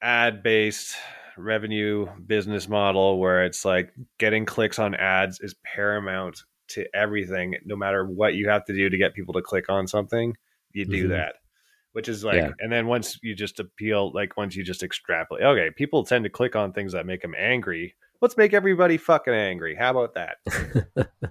ad 0.00 0.44
based 0.44 0.94
revenue 1.38 2.06
business 2.26 2.68
model 2.68 3.18
where 3.18 3.44
it's 3.44 3.64
like 3.64 3.92
getting 4.18 4.44
clicks 4.44 4.78
on 4.78 4.94
ads 4.94 5.40
is 5.40 5.54
paramount 5.64 6.42
to 6.68 6.84
everything 6.94 7.54
no 7.64 7.76
matter 7.76 8.04
what 8.04 8.34
you 8.34 8.48
have 8.48 8.64
to 8.66 8.74
do 8.74 8.90
to 8.90 8.98
get 8.98 9.14
people 9.14 9.32
to 9.34 9.40
click 9.42 9.68
on 9.70 9.86
something 9.86 10.36
you 10.72 10.84
do 10.84 11.06
Mhm. 11.06 11.10
that 11.10 11.36
which 11.92 12.08
is 12.08 12.22
like 12.24 12.36
Yeah. 12.36 12.50
and 12.60 12.70
then 12.70 12.86
once 12.86 13.18
you 13.22 13.34
just 13.34 13.58
appeal 13.60 14.12
like 14.12 14.36
once 14.36 14.54
you 14.54 14.62
just 14.64 14.82
extrapolate 14.82 15.42
okay 15.44 15.70
people 15.74 16.04
tend 16.04 16.24
to 16.24 16.30
click 16.30 16.54
on 16.56 16.72
things 16.72 16.92
that 16.92 17.06
make 17.06 17.22
them 17.22 17.34
angry 17.38 17.94
let's 18.20 18.36
make 18.36 18.52
everybody 18.52 18.96
fucking 18.98 19.32
angry 19.32 19.74
how 19.76 19.90
about 19.90 20.14
that 20.14 20.36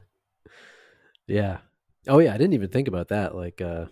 yeah. 1.28 1.58
Oh 2.08 2.20
yeah, 2.20 2.34
I 2.34 2.38
didn't 2.38 2.54
even 2.54 2.70
think 2.70 2.88
about 2.88 3.10
that 3.10 3.36
like 3.36 3.62
uh 3.62 3.86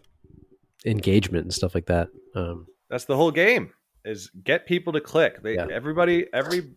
engagement 0.86 1.44
and 1.44 1.54
stuff 1.54 1.76
like 1.76 1.88
that. 1.88 2.08
Um 2.36 2.68
That's 2.90 3.06
the 3.06 3.16
whole 3.18 3.32
game 3.32 3.72
is 4.06 4.30
get 4.44 4.66
people 4.66 4.94
to 4.94 5.02
click. 5.02 5.42
They 5.42 5.56
Yeah. 5.56 5.68
everybody 5.72 6.28
every 6.34 6.72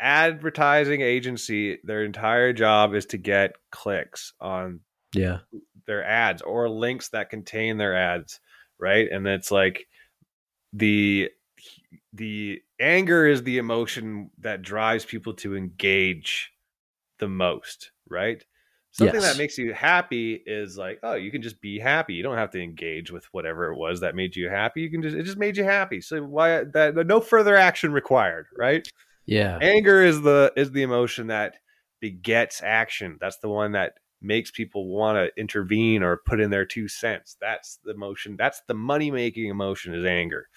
advertising 0.00 1.00
agency 1.00 1.78
their 1.82 2.04
entire 2.04 2.52
job 2.52 2.94
is 2.94 3.06
to 3.06 3.18
get 3.18 3.56
clicks 3.70 4.32
on 4.40 4.80
yeah. 5.12 5.38
their 5.86 6.04
ads 6.04 6.40
or 6.42 6.68
links 6.68 7.08
that 7.10 7.30
contain 7.30 7.78
their 7.78 7.96
ads, 7.96 8.40
right? 8.78 9.08
And 9.10 9.26
it's 9.26 9.50
like 9.50 9.88
the 10.72 11.30
the 12.12 12.62
anger 12.80 13.26
is 13.26 13.42
the 13.42 13.58
emotion 13.58 14.30
that 14.38 14.62
drives 14.62 15.04
people 15.04 15.34
to 15.34 15.56
engage 15.56 16.52
the 17.18 17.28
most, 17.28 17.90
right? 18.08 18.44
Something 18.98 19.20
Yes. 19.20 19.32
that 19.32 19.38
makes 19.38 19.56
you 19.56 19.72
happy 19.72 20.42
is 20.44 20.76
like, 20.76 20.98
oh, 21.04 21.14
you 21.14 21.30
can 21.30 21.40
just 21.40 21.60
be 21.60 21.78
happy. 21.78 22.14
You 22.14 22.24
don't 22.24 22.36
have 22.36 22.50
to 22.50 22.60
engage 22.60 23.12
with 23.12 23.24
whatever 23.30 23.70
it 23.72 23.76
was 23.76 24.00
that 24.00 24.16
made 24.16 24.34
you 24.34 24.48
happy. 24.48 24.80
You 24.80 24.90
can 24.90 25.02
just 25.02 25.16
it 25.16 25.22
just 25.22 25.38
made 25.38 25.56
you 25.56 25.62
happy. 25.62 26.00
So 26.00 26.20
why 26.24 26.64
that 26.74 26.94
no 27.06 27.20
further 27.20 27.54
action 27.54 27.92
required, 27.92 28.46
right? 28.56 28.88
Yeah. 29.24 29.58
Anger 29.62 30.02
is 30.02 30.22
the 30.22 30.52
is 30.56 30.72
the 30.72 30.82
emotion 30.82 31.28
that 31.28 31.58
begets 32.00 32.60
action. 32.62 33.18
That's 33.20 33.38
the 33.38 33.48
one 33.48 33.72
that 33.72 33.92
makes 34.20 34.50
people 34.50 34.88
want 34.88 35.16
to 35.16 35.40
intervene 35.40 36.02
or 36.02 36.16
put 36.26 36.40
in 36.40 36.50
their 36.50 36.64
two 36.64 36.88
cents. 36.88 37.36
That's 37.40 37.78
the 37.84 37.92
emotion. 37.92 38.34
That's 38.36 38.62
the 38.66 38.74
money 38.74 39.12
making 39.12 39.46
emotion 39.46 39.94
is 39.94 40.04
anger. 40.04 40.48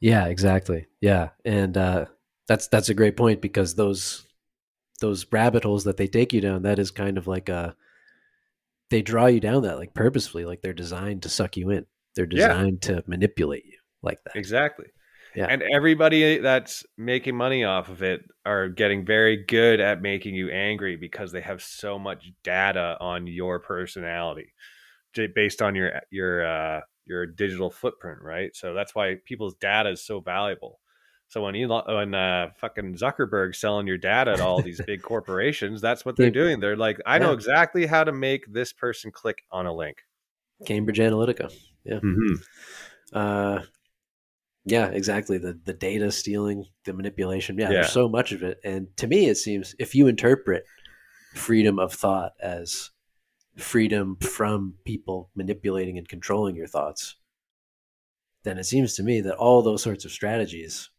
Yeah, 0.00 0.26
exactly. 0.26 0.86
Yeah, 1.00 1.30
and 1.44 1.76
uh, 1.76 2.06
that's 2.48 2.68
that's 2.68 2.88
a 2.88 2.94
great 2.94 3.16
point 3.16 3.40
because 3.40 3.74
those 3.74 4.26
those 5.00 5.26
rabbit 5.32 5.64
holes 5.64 5.84
that 5.84 5.96
they 5.96 6.06
take 6.06 6.32
you 6.32 6.40
down, 6.40 6.62
that 6.62 6.78
is 6.78 6.90
kind 6.90 7.18
of 7.18 7.26
like 7.26 7.48
a 7.48 7.74
they 8.90 9.02
draw 9.02 9.26
you 9.26 9.40
down 9.40 9.62
that 9.62 9.78
like 9.78 9.94
purposefully, 9.94 10.44
like 10.44 10.62
they're 10.62 10.72
designed 10.72 11.22
to 11.22 11.28
suck 11.28 11.56
you 11.56 11.70
in. 11.70 11.86
They're 12.16 12.26
Yeah. 12.30 12.48
designed 12.48 12.82
to 12.82 13.04
manipulate 13.06 13.64
you 13.64 13.78
like 14.02 14.18
that. 14.24 14.36
Exactly. 14.36 14.86
Yeah. 15.36 15.46
And 15.48 15.62
everybody 15.72 16.38
that's 16.38 16.84
making 16.98 17.36
money 17.36 17.62
off 17.62 17.88
of 17.88 18.02
it 18.02 18.22
are 18.44 18.68
getting 18.68 19.06
very 19.06 19.36
good 19.44 19.78
at 19.78 20.02
making 20.02 20.34
you 20.34 20.50
angry 20.50 20.96
because 20.96 21.30
they 21.30 21.40
have 21.40 21.62
so 21.62 22.00
much 22.00 22.32
data 22.42 22.96
on 23.00 23.28
your 23.28 23.60
personality 23.60 24.52
based 25.34 25.62
on 25.62 25.74
your 25.76 26.00
your 26.10 26.44
uh 26.44 26.80
your 27.06 27.26
digital 27.26 27.70
footprint, 27.70 28.18
right? 28.22 28.54
So 28.56 28.74
that's 28.74 28.94
why 28.94 29.16
people's 29.24 29.54
data 29.54 29.90
is 29.90 30.04
so 30.04 30.20
valuable. 30.20 30.79
So 31.30 31.42
when 31.44 31.54
Elon, 31.54 31.84
when 31.86 32.12
uh, 32.14 32.50
fucking 32.56 32.96
Zuckerberg 32.96 33.54
selling 33.54 33.86
your 33.86 33.98
data 33.98 34.36
to 34.36 34.44
all 34.44 34.60
these 34.60 34.80
big 34.84 35.00
corporations, 35.10 35.80
that's 35.80 36.04
what 36.04 36.16
they're 36.16 36.28
doing. 36.28 36.58
They're 36.58 36.76
like, 36.76 36.98
I 37.06 37.20
know 37.20 37.32
exactly 37.32 37.86
how 37.86 38.02
to 38.02 38.10
make 38.10 38.52
this 38.52 38.72
person 38.72 39.12
click 39.12 39.44
on 39.52 39.64
a 39.64 39.72
link. 39.72 39.98
Cambridge 40.66 40.98
Analytica. 40.98 41.52
Mm-hmm. 41.88 42.34
Uh, 43.12 43.62
yeah, 44.64 44.86
exactly. 44.88 45.38
The 45.38 45.56
the 45.64 45.72
data 45.72 46.10
stealing, 46.10 46.66
the 46.84 46.92
manipulation. 46.94 47.56
Yeah, 47.56 47.66
Yeah. 47.66 47.72
there's 47.74 47.92
so 47.92 48.08
much 48.08 48.32
of 48.32 48.42
it. 48.42 48.58
And 48.64 48.88
to 48.96 49.06
me, 49.06 49.28
it 49.28 49.36
seems 49.36 49.76
if 49.78 49.94
you 49.94 50.08
interpret 50.08 50.64
freedom 51.34 51.78
of 51.78 51.92
thought 51.92 52.32
as 52.42 52.90
freedom 53.56 54.16
from 54.16 54.74
people 54.84 55.30
manipulating 55.36 55.96
and 55.96 56.08
controlling 56.08 56.56
your 56.56 56.66
thoughts, 56.66 57.14
then 58.42 58.58
it 58.58 58.64
seems 58.64 58.94
to 58.94 59.04
me 59.04 59.20
that 59.20 59.36
all 59.36 59.62
those 59.62 59.80
sorts 59.82 60.04
of 60.04 60.10
strategies 60.10 60.90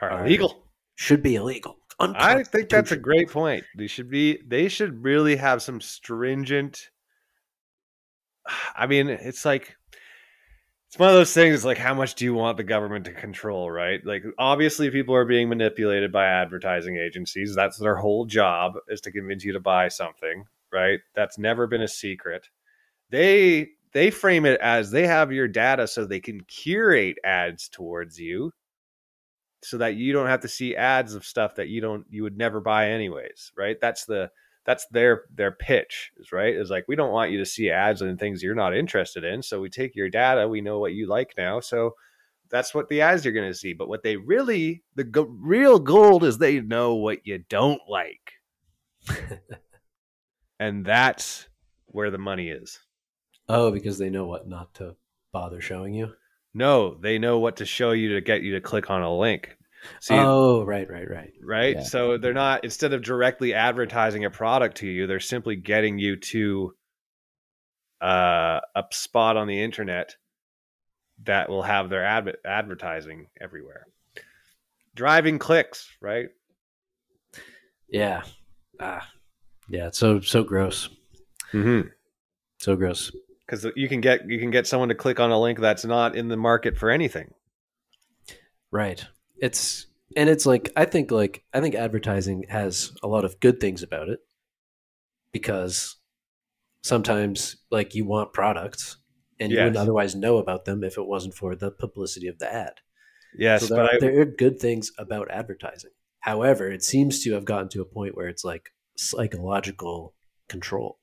Are 0.00 0.24
illegal. 0.24 0.64
should 0.94 1.22
be 1.22 1.36
illegal. 1.36 1.78
I 2.00 2.44
think 2.44 2.68
that's 2.68 2.92
a 2.92 2.96
great 2.96 3.28
point. 3.28 3.64
They 3.76 3.88
should 3.88 4.08
be 4.08 4.40
they 4.46 4.68
should 4.68 5.02
really 5.02 5.34
have 5.34 5.62
some 5.62 5.80
stringent 5.80 6.90
I 8.74 8.86
mean, 8.86 9.08
it's 9.08 9.44
like 9.44 9.76
it's 10.88 10.98
one 10.98 11.08
of 11.08 11.14
those 11.14 11.34
things. 11.34 11.64
Like 11.64 11.78
how 11.78 11.94
much 11.94 12.14
do 12.14 12.24
you 12.24 12.34
want 12.34 12.56
the 12.56 12.64
government 12.64 13.04
to 13.06 13.12
control, 13.12 13.70
right? 13.70 14.04
Like 14.04 14.24
obviously 14.38 14.90
people 14.90 15.14
are 15.14 15.24
being 15.24 15.48
manipulated 15.48 16.12
by 16.12 16.26
advertising 16.26 16.96
agencies. 16.96 17.54
That's 17.54 17.78
their 17.78 17.96
whole 17.96 18.24
job 18.24 18.74
is 18.88 19.00
to 19.02 19.12
convince 19.12 19.44
you 19.44 19.52
to 19.52 19.60
buy 19.60 19.88
something, 19.88 20.44
right? 20.72 21.00
That's 21.14 21.38
never 21.38 21.66
been 21.66 21.82
a 21.82 21.88
secret. 21.88 22.48
They 23.10 23.70
they 23.92 24.10
frame 24.10 24.46
it 24.46 24.60
as 24.60 24.90
they 24.90 25.06
have 25.06 25.32
your 25.32 25.48
data 25.48 25.86
so 25.86 26.04
they 26.04 26.20
can 26.20 26.42
curate 26.42 27.16
ads 27.24 27.68
towards 27.68 28.18
you 28.18 28.52
so 29.62 29.78
that 29.78 29.96
you 29.96 30.12
don't 30.12 30.28
have 30.28 30.40
to 30.40 30.48
see 30.48 30.76
ads 30.76 31.14
of 31.14 31.24
stuff 31.24 31.56
that 31.56 31.68
you 31.68 31.80
don't 31.80 32.04
you 32.10 32.22
would 32.22 32.36
never 32.36 32.60
buy 32.60 32.90
anyways 32.90 33.52
right? 33.56 33.76
That's 33.80 34.04
the 34.04 34.30
that's 34.64 34.86
their 34.90 35.24
their 35.34 35.52
pitch 35.52 36.12
is 36.18 36.32
right? 36.32 36.54
Is 36.54 36.70
like 36.70 36.84
we 36.88 36.96
don't 36.96 37.12
want 37.12 37.30
you 37.30 37.38
to 37.38 37.46
see 37.46 37.70
ads 37.70 38.02
and 38.02 38.18
things 38.18 38.42
you're 38.42 38.54
not 38.54 38.76
interested 38.76 39.24
in 39.24 39.42
so 39.42 39.60
we 39.60 39.68
take 39.68 39.96
your 39.96 40.10
data 40.10 40.48
we 40.48 40.60
know 40.60 40.78
what 40.78 40.92
you 40.92 41.06
like 41.06 41.34
now 41.36 41.60
so 41.60 41.94
that's 42.50 42.74
what 42.74 42.88
the 42.88 43.02
ads 43.02 43.24
you're 43.26 43.34
going 43.34 43.50
to 43.50 43.58
see. 43.58 43.74
But 43.74 43.90
what 43.90 44.02
they 44.02 44.16
really 44.16 44.82
the 44.94 45.04
go- 45.04 45.36
real 45.38 45.78
gold 45.78 46.24
is 46.24 46.38
they 46.38 46.60
know 46.60 46.94
what 46.94 47.26
you 47.26 47.44
don't 47.50 47.82
like. 47.86 48.32
And 50.60 50.84
that's 50.84 51.48
where 51.86 52.10
the 52.10 52.18
money 52.18 52.50
is. 52.50 52.80
Oh, 53.48 53.70
because 53.70 53.98
they 53.98 54.10
know 54.10 54.26
what 54.26 54.48
not 54.48 54.74
to 54.74 54.96
bother 55.32 55.60
showing 55.60 55.94
you. 55.94 56.12
No 56.58 56.94
they 57.00 57.18
know 57.18 57.38
what 57.38 57.56
to 57.56 57.64
show 57.64 57.92
you 57.92 58.14
to 58.14 58.20
get 58.20 58.42
you 58.42 58.52
to 58.52 58.60
click 58.60 58.90
on 58.90 59.02
a 59.02 59.16
link 59.16 59.56
see 60.00 60.14
oh, 60.14 60.64
right, 60.64 60.90
right, 60.90 61.08
right. 61.08 61.32
right? 61.42 61.76
Yeah. 61.76 61.82
So 61.82 62.18
they're 62.18 62.32
not 62.32 62.64
instead 62.64 62.92
of 62.92 63.02
directly 63.02 63.54
advertising 63.54 64.24
a 64.24 64.30
product 64.30 64.78
to 64.78 64.86
you, 64.86 65.06
they're 65.06 65.20
simply 65.20 65.56
getting 65.56 65.98
you 65.98 66.16
to 66.16 66.74
uh, 68.00 68.60
a 68.74 68.84
spot 68.90 69.36
on 69.36 69.48
the 69.48 69.62
internet 69.62 70.16
that 71.24 71.48
will 71.48 71.62
have 71.62 71.90
their 71.90 72.04
adv- 72.04 72.36
advertising 72.44 73.26
everywhere. 73.40 73.86
driving 74.94 75.38
clicks, 75.38 75.88
right? 76.00 76.28
Yeah. 77.88 78.22
Ah. 78.80 79.08
Yeah. 79.68 79.88
It's 79.88 79.98
so 79.98 80.20
so 80.20 80.44
gross. 80.44 80.88
Mm-hmm. 81.52 81.88
So 82.58 82.76
gross. 82.76 83.12
Because 83.48 83.66
you 83.76 83.88
can 83.88 84.00
get 84.00 84.28
you 84.28 84.38
can 84.38 84.50
get 84.50 84.66
someone 84.66 84.90
to 84.90 84.94
click 84.94 85.18
on 85.18 85.30
a 85.30 85.40
link 85.40 85.58
that's 85.58 85.84
not 85.84 86.14
in 86.14 86.28
the 86.28 86.36
market 86.36 86.76
for 86.76 86.90
anything. 86.90 87.32
Right. 88.70 89.04
It's 89.38 89.86
and 90.16 90.28
it's 90.28 90.44
like 90.44 90.70
I 90.76 90.84
think 90.84 91.10
like 91.10 91.44
I 91.54 91.60
think 91.60 91.74
advertising 91.74 92.44
has 92.48 92.92
a 93.02 93.08
lot 93.08 93.24
of 93.24 93.40
good 93.40 93.60
things 93.60 93.82
about 93.82 94.08
it 94.08 94.20
because 95.32 95.96
sometimes 96.82 97.56
like 97.70 97.94
you 97.94 98.04
want 98.04 98.32
products 98.32 98.98
and 99.40 99.52
you 99.52 99.58
wouldn't 99.58 99.76
otherwise 99.76 100.14
know 100.14 100.38
about 100.38 100.64
them 100.64 100.82
if 100.82 100.98
it 100.98 101.06
wasn't 101.06 101.34
for 101.34 101.54
the 101.54 101.70
publicity 101.70 102.26
of 102.26 102.38
the 102.38 102.52
ad. 102.52 102.74
Yes, 103.36 103.68
so 103.68 103.74
there, 103.74 103.84
but 103.84 103.94
I, 103.94 103.98
there 104.00 104.20
are 104.20 104.24
good 104.24 104.58
things 104.58 104.90
about 104.98 105.30
advertising. 105.30 105.90
However, 106.20 106.70
it 106.70 106.82
seems 106.82 107.22
to 107.22 107.32
have 107.34 107.44
gotten 107.44 107.68
to 107.70 107.82
a 107.82 107.84
point 107.84 108.16
where 108.16 108.28
it's 108.28 108.44
like 108.44 108.70
psychological 108.96 110.14
control. 110.48 110.97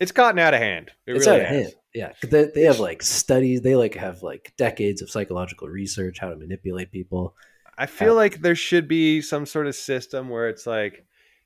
It's 0.00 0.12
gotten 0.12 0.38
out 0.38 0.54
of 0.54 0.60
hand. 0.60 0.90
It 1.06 1.16
it's 1.16 1.26
really 1.26 1.40
out 1.40 1.42
of 1.42 1.48
has. 1.48 1.62
hand. 1.62 1.74
Yeah, 1.94 2.12
they, 2.22 2.50
they 2.54 2.62
have 2.62 2.80
like 2.80 3.02
studies. 3.02 3.62
They 3.62 3.74
like 3.74 3.94
have 3.94 4.22
like 4.22 4.52
decades 4.56 5.02
of 5.02 5.10
psychological 5.10 5.68
research 5.68 6.18
how 6.20 6.28
to 6.28 6.36
manipulate 6.36 6.92
people. 6.92 7.34
I 7.76 7.86
feel 7.86 8.12
uh, 8.12 8.16
like 8.16 8.40
there 8.40 8.54
should 8.54 8.88
be 8.88 9.20
some 9.20 9.46
sort 9.46 9.66
of 9.66 9.74
system 9.74 10.28
where 10.28 10.48
it's 10.48 10.66
like 10.66 11.04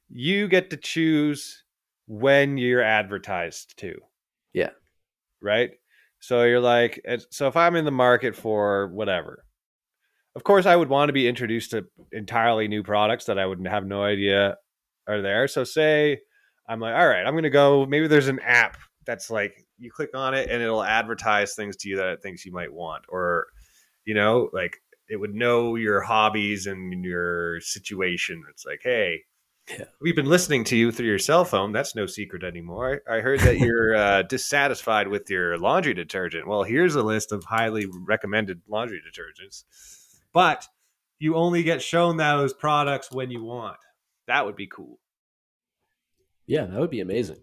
you 0.09 0.49
get 0.49 0.71
to 0.71 0.77
choose 0.77 1.65
when 2.07 2.59
you're 2.59 2.83
advertised 2.83 3.79
to. 3.79 3.99
Yeah. 4.53 4.71
Right? 5.41 5.71
So 6.21 6.45
you're 6.45 6.61
like 6.61 7.05
so 7.31 7.49
if 7.49 7.57
I'm 7.57 7.77
in 7.77 7.85
the 7.85 7.91
market 7.91 8.37
for 8.37 8.89
whatever. 8.89 9.45
Of 10.35 10.45
course 10.45 10.67
I 10.67 10.77
would 10.77 10.89
want 10.89 11.11
to 11.11 11.13
be 11.13 11.29
introduced 11.29 11.73
to 11.73 11.85
entirely 12.11 12.67
new 12.67 12.83
products 12.83 13.27
that 13.27 13.39
I 13.39 13.45
would 13.45 13.67
have 13.67 13.87
no 13.87 14.03
idea 14.03 14.57
are 15.07 15.21
there. 15.21 15.49
So 15.49 15.65
say 15.65 16.21
I'm 16.69 16.81
like 16.81 16.95
all 16.95 17.07
right, 17.09 17.25
I'm 17.27 17.35
going 17.35 17.43
to 17.45 17.51
go 17.51 17.87
maybe 17.87 18.07
there's 18.07 18.29
an 18.29 18.41
app 18.41 18.77
that's 19.07 19.31
like 19.31 19.67
you 19.79 19.91
click 19.91 20.11
on 20.15 20.33
it 20.35 20.49
and 20.49 20.63
it'll 20.63 20.83
advertise 20.85 21.55
things 21.55 21.77
to 21.79 21.89
you 21.89 21.97
that 21.97 22.09
it 22.09 22.23
thinks 22.23 22.45
you 22.47 22.53
might 22.53 22.73
want 22.73 23.05
or 23.09 23.47
you 24.05 24.15
know, 24.15 24.49
like 24.53 24.77
it 25.09 25.17
would 25.17 25.35
know 25.35 25.75
your 25.77 26.01
hobbies 26.01 26.67
and 26.67 27.05
your 27.05 27.61
situation. 27.61 28.43
It's 28.51 28.65
like, 28.65 28.81
hey, 28.83 29.21
Yeah. 29.69 29.85
we've 30.01 30.17
been 30.17 30.27
listening 30.27 30.65
to 30.65 30.77
you 30.77 30.91
through 30.91 31.07
your 31.07 31.19
cell 31.19 31.45
phone. 31.45 31.73
That's 31.73 31.95
no 31.95 32.07
secret 32.07 32.43
anymore. 32.45 33.03
I 33.09 33.17
I 33.17 33.21
heard 33.21 33.41
that 33.41 33.59
you're 33.59 33.95
uh, 34.07 34.23
dissatisfied 34.23 35.09
with 35.09 35.29
your 35.31 35.59
laundry 35.59 35.95
detergent. 35.95 36.47
Well, 36.49 36.63
here's 36.63 36.95
a 36.95 37.03
list 37.03 37.31
of 37.33 37.45
highly 37.45 37.87
recommended 38.07 38.63
laundry 38.69 39.01
detergents, 39.01 39.65
but 40.33 40.67
you 41.19 41.35
only 41.37 41.63
get 41.63 41.83
shown 41.83 42.17
those 42.17 42.53
products 42.55 43.11
when 43.13 43.31
you 43.31 43.43
want. 43.45 43.77
That 44.27 44.47
would 44.47 44.57
be 44.57 44.67
cool. 44.67 44.99
Yeah, 46.47 46.65
that 46.67 46.79
would 46.79 46.91
be 46.91 47.01
amazing. 47.01 47.39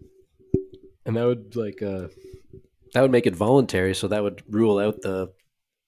And 1.06 1.16
that 1.16 1.24
would 1.24 1.56
like 1.56 1.82
uh 1.82 2.08
that 2.92 3.02
would 3.02 3.10
make 3.10 3.26
it 3.26 3.34
voluntary, 3.36 3.94
so 3.94 4.08
that 4.08 4.22
would 4.22 4.42
rule 4.48 4.78
out 4.78 5.00
the 5.02 5.32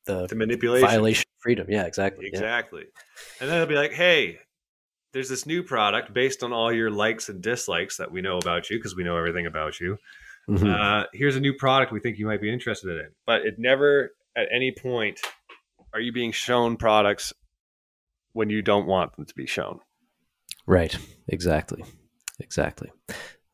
the 0.06 0.26
The 0.26 0.34
manipulation. 0.36 0.88
violation 0.88 1.22
of 1.28 1.42
freedom. 1.42 1.66
Yeah, 1.68 1.84
exactly. 1.84 2.24
yeah. 2.26 2.38
Exactly. 2.38 2.84
And 3.40 3.48
then 3.48 3.56
it'll 3.56 3.68
be 3.68 3.74
like, 3.76 3.92
hey, 3.92 4.38
there's 5.12 5.28
this 5.28 5.46
new 5.46 5.62
product 5.62 6.12
based 6.14 6.42
on 6.42 6.52
all 6.52 6.72
your 6.72 6.90
likes 6.90 7.28
and 7.28 7.42
dislikes 7.42 7.98
that 7.98 8.10
we 8.10 8.20
know 8.22 8.38
about 8.38 8.70
you 8.70 8.78
because 8.78 8.96
we 8.96 9.04
know 9.04 9.16
everything 9.16 9.46
about 9.46 9.78
you. 9.80 9.98
Mhm. 10.48 10.66
Uh, 10.66 11.06
here's 11.12 11.36
a 11.36 11.40
new 11.40 11.54
product 11.54 11.92
we 11.92 12.00
think 12.00 12.18
you 12.18 12.26
might 12.26 12.40
be 12.40 12.52
interested 12.52 12.90
in. 12.98 13.10
But 13.26 13.42
it 13.46 13.54
never, 13.58 14.10
at 14.36 14.48
any 14.52 14.72
point, 14.72 15.20
are 15.94 16.00
you 16.00 16.10
being 16.12 16.32
shown 16.32 16.76
products 16.76 17.32
when 18.32 18.48
you 18.50 18.62
don't 18.62 18.86
want 18.86 19.14
them 19.14 19.26
to 19.26 19.34
be 19.34 19.46
shown. 19.46 19.78
Right. 20.66 20.96
Exactly. 21.28 21.84
Exactly. 22.42 22.90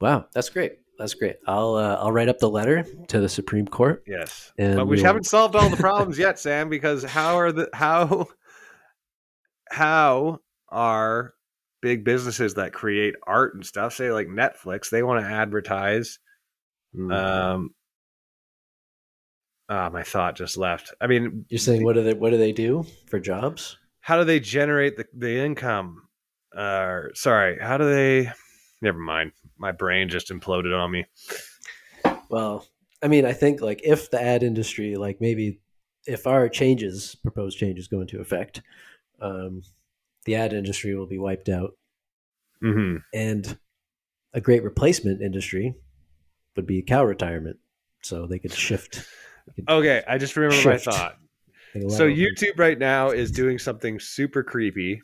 Wow, 0.01 0.27
that's 0.35 0.49
great. 0.49 0.79
That's 0.99 1.15
great. 1.15 1.37
I'll 1.47 1.75
uh, 1.75 1.97
I'll 2.01 2.13
write 2.13 2.29
up 2.29 2.39
the 2.39 2.51
letter 2.51 2.85
to 3.09 3.21
the 3.21 3.29
Supreme 3.29 3.67
Court. 3.69 4.03
Yes. 4.07 4.53
But 4.57 4.87
we 4.87 4.97
we'll- 4.97 5.05
haven't 5.05 5.27
solved 5.27 5.55
all 5.55 5.69
the 5.69 5.77
problems 5.89 6.19
yet, 6.19 6.39
Sam, 6.39 6.69
because 6.69 7.05
how 7.05 7.37
are 7.37 7.53
the 7.53 7.69
how 7.73 8.27
how 9.71 10.39
are 10.69 11.35
big 11.81 12.05
businesses 12.05 12.55
that 12.55 12.73
create 12.73 13.15
art 13.27 13.55
and 13.55 13.65
stuff, 13.65 13.95
say 13.95 14.11
like 14.11 14.27
Netflix, 14.27 14.91
they 14.91 15.03
want 15.03 15.25
to 15.25 15.31
advertise 15.31 16.19
Mm. 16.97 17.15
Um, 17.15 17.71
ah, 19.69 19.91
my 19.93 20.03
thought 20.03 20.37
just 20.37 20.57
left. 20.57 20.95
I 21.01 21.07
mean, 21.07 21.45
You're 21.49 21.59
saying 21.59 21.85
what 21.85 21.95
do 21.95 22.03
they 22.03 22.15
what 22.15 22.31
do 22.31 22.39
they 22.39 22.53
do 22.53 22.87
for 23.09 23.21
jobs? 23.21 23.77
how 24.01 24.17
do 24.17 24.25
they 24.25 24.41
generate 24.41 24.97
the, 24.97 25.05
the 25.15 25.39
income? 25.45 26.09
Uh, 26.57 27.03
sorry, 27.15 27.59
how 27.61 27.77
do 27.77 27.85
they? 27.85 28.33
Never 28.81 28.99
mind. 28.99 29.33
My 29.57 29.73
brain 29.73 30.09
just 30.09 30.31
imploded 30.31 30.77
on 30.77 30.91
me. 30.91 31.07
Well, 32.29 32.67
I 33.03 33.09
mean, 33.09 33.25
I 33.25 33.33
think 33.33 33.61
like 33.61 33.81
if 33.85 34.11
the 34.11 34.23
ad 34.23 34.43
industry, 34.43 34.97
like 34.97 35.21
maybe 35.21 35.61
if 36.07 36.27
our 36.27 36.49
changes, 36.49 37.15
proposed 37.23 37.59
changes, 37.59 37.89
go 37.89 38.01
into 38.01 38.21
effect, 38.21 38.63
um, 39.21 39.63
the 40.25 40.37
ad 40.37 40.53
industry 40.53 40.95
will 40.95 41.07
be 41.07 41.19
wiped 41.19 41.49
out, 41.49 41.73
mm-hmm. 42.63 42.99
and 43.13 43.59
a 44.35 44.41
great 44.41 44.63
replacement 44.63 45.23
industry 45.23 45.75
would 46.57 46.67
be 46.67 46.83
cow 46.83 47.05
retirement. 47.05 47.57
So 48.03 48.27
they 48.27 48.39
could 48.39 48.53
shift. 48.53 49.05
they 49.57 49.63
could 49.63 49.71
Okay, 49.71 50.03
I 50.07 50.19
just 50.19 50.37
remember 50.37 50.57
Shift. 50.57 50.87
my 50.87 50.93
thought. 50.93 51.17
So 51.91 52.09
YouTube 52.09 52.59
right 52.59 52.79
now 52.79 53.11
is 53.11 53.31
doing 53.31 53.59
something 53.59 54.01
super 54.01 54.43
creepy, 54.43 55.03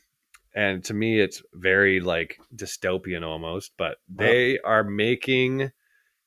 and 0.55 0.84
to 0.84 0.94
me, 0.94 1.20
it's 1.20 1.42
very 1.52 2.00
like 2.00 2.38
dystopian 2.55 3.22
almost. 3.26 3.72
But 3.76 3.96
they 4.09 4.59
are 4.61 4.84
making 4.84 5.72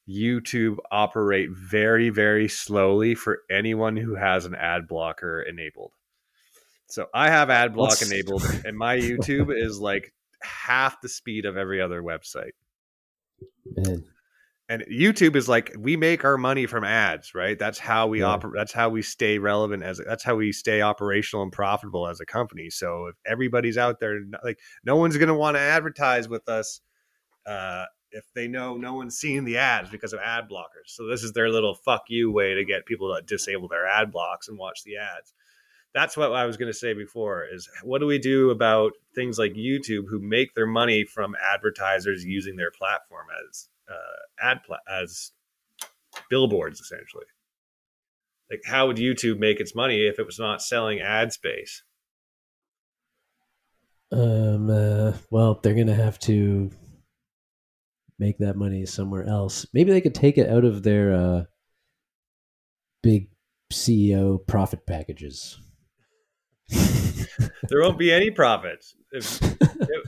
YouTube 0.08 0.78
operate 0.92 1.50
very, 1.52 2.10
very 2.10 2.48
slowly 2.48 3.16
for 3.16 3.40
anyone 3.50 3.98
who 3.98 4.16
has 4.16 4.46
an 4.46 4.56
ad 4.56 4.88
blocker 4.88 5.42
enabled. 5.42 5.94
So 6.90 7.08
I 7.14 7.30
have 7.30 7.50
ad 7.50 7.74
block 7.74 8.02
enabled, 8.02 8.44
and 8.66 8.78
my 8.78 8.98
YouTube 8.98 9.54
is 9.56 9.80
like 9.80 10.14
half 10.42 11.02
the 11.02 11.10
speed 11.10 11.46
of 11.46 11.58
every 11.58 11.82
other 11.82 12.02
website. 12.02 12.52
Man, 13.66 14.06
and 14.70 14.84
YouTube 14.92 15.36
is 15.36 15.48
like 15.48 15.74
we 15.80 15.96
make 15.96 16.26
our 16.26 16.38
money 16.38 16.66
from 16.66 16.84
ads, 16.84 17.34
right? 17.34 17.58
That's 17.58 17.80
how 17.80 18.08
we 18.08 18.20
Yeah. 18.20 18.28
operate. 18.28 18.54
That's 18.56 18.74
how 18.74 18.90
we 18.90 19.02
stay 19.02 19.38
relevant 19.40 19.84
as. 19.84 20.02
That's 20.06 20.24
how 20.24 20.36
we 20.36 20.52
stay 20.52 20.82
operational 20.82 21.44
and 21.44 21.52
profitable 21.52 22.08
as 22.08 22.20
a 22.20 22.26
company. 22.26 22.70
So 22.70 23.08
if 23.08 23.16
everybody's 23.26 23.78
out 23.78 24.00
there, 24.00 24.20
like 24.44 24.60
no 24.84 24.98
one's 24.98 25.18
going 25.18 25.30
to 25.30 25.34
want 25.34 25.56
to 25.56 25.62
advertise 25.62 26.28
with 26.28 26.48
us 26.50 26.82
uh, 27.46 27.86
if 28.12 28.26
they 28.36 28.48
know 28.48 28.76
no 28.76 28.94
one's 28.94 29.18
seeing 29.18 29.46
the 29.46 29.58
ads 29.58 29.90
because 29.90 30.12
of 30.12 30.20
ad 30.20 30.50
blockers. 30.50 30.88
So 30.88 31.08
this 31.08 31.24
is 31.24 31.32
their 31.32 31.50
little 31.50 31.76
fuck 31.76 32.04
you 32.10 32.32
way 32.32 32.54
to 32.56 32.66
get 32.66 32.86
people 32.86 33.16
to 33.16 33.22
disable 33.22 33.70
their 33.70 33.88
ad 33.88 34.12
blocks 34.12 34.50
and 34.50 34.58
watch 34.58 34.84
the 34.84 34.98
ads. 34.98 35.34
That's 35.94 36.18
what 36.18 36.34
I 36.34 36.46
was 36.46 36.58
going 36.58 36.72
to 36.72 36.78
say 36.78 36.94
before. 36.94 37.46
Is 37.46 37.70
what 37.84 38.00
do 38.00 38.06
we 38.06 38.20
do 38.20 38.50
about 38.50 38.92
things 39.16 39.40
like 39.40 39.54
YouTube 39.54 40.04
who 40.10 40.20
make 40.20 40.54
their 40.54 40.68
money 40.68 41.06
from 41.06 41.36
advertisers 41.42 42.26
using 42.26 42.58
their 42.58 42.72
platform 42.72 43.28
as 43.50 43.70
uh, 43.90 44.46
ad 44.46 44.60
pla- 44.66 44.78
as 44.90 45.32
billboards 46.30 46.80
essentially 46.80 47.26
like 48.50 48.62
how 48.66 48.88
would 48.88 48.98
youtube 48.98 49.40
make 49.40 49.60
its 49.60 49.76
money 49.76 50.08
if 50.08 50.20
it 50.20 50.26
was 50.26 50.40
not 50.40 50.62
selling 50.62 51.00
ad 51.00 51.32
space 51.32 51.84
um, 54.12 54.70
uh, 54.70 55.14
well, 55.32 55.60
they're 55.62 55.74
gonna 55.74 55.94
have 55.94 56.20
to 56.20 56.72
make 58.20 58.38
that 58.40 58.56
money 58.56 58.86
somewhere 58.86 59.26
else. 59.26 59.66
Maybe 59.74 59.92
they 59.92 60.02
could 60.02 60.16
take 60.16 60.38
it 60.38 60.50
out 60.50 60.66
of 60.66 60.84
their 60.84 61.14
uh, 61.14 61.44
big 63.04 63.30
CEO 63.72 64.46
profit 64.48 64.86
packages. 64.88 65.60
There 66.70 67.82
won't 67.82 67.98
be 67.98 68.12
any 68.12 68.30
profits 68.32 68.96
if, 69.12 69.42
if- 69.42 69.62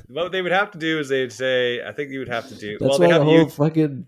what 0.09 0.31
they 0.31 0.41
would 0.41 0.51
have 0.51 0.71
to 0.71 0.77
do 0.77 0.99
is 0.99 1.07
they'd 1.09 1.31
say 1.31 1.83
i 1.85 1.91
think 1.91 2.09
you 2.11 2.19
would 2.19 2.27
have 2.27 2.47
to 2.49 2.55
do 2.55 2.77
That's 2.79 2.89
well 2.89 2.99
they 2.99 3.07
why 3.07 3.17
the 3.19 3.23
whole 3.23 3.47
fucking 3.49 4.07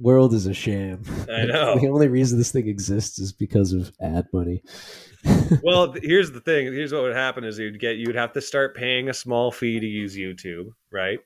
world 0.00 0.34
is 0.34 0.46
a 0.46 0.52
sham. 0.54 1.00
I 1.32 1.44
know. 1.44 1.78
the 1.80 1.86
only 1.88 2.08
reason 2.08 2.38
this 2.38 2.50
thing 2.50 2.66
exists 2.66 3.20
is 3.20 3.32
because 3.32 3.72
of 3.72 3.92
ad 4.00 4.26
money. 4.32 4.64
well 5.62 5.94
here's 6.02 6.32
the 6.32 6.40
thing 6.40 6.66
here's 6.72 6.92
what 6.92 7.02
would 7.02 7.14
happen 7.14 7.44
is 7.44 7.58
you'd 7.58 7.78
get 7.78 7.96
you'd 7.96 8.16
have 8.16 8.32
to 8.32 8.40
start 8.40 8.74
paying 8.74 9.08
a 9.08 9.14
small 9.14 9.52
fee 9.52 9.78
to 9.78 9.86
use 9.86 10.16
youtube 10.16 10.70
right 10.90 11.18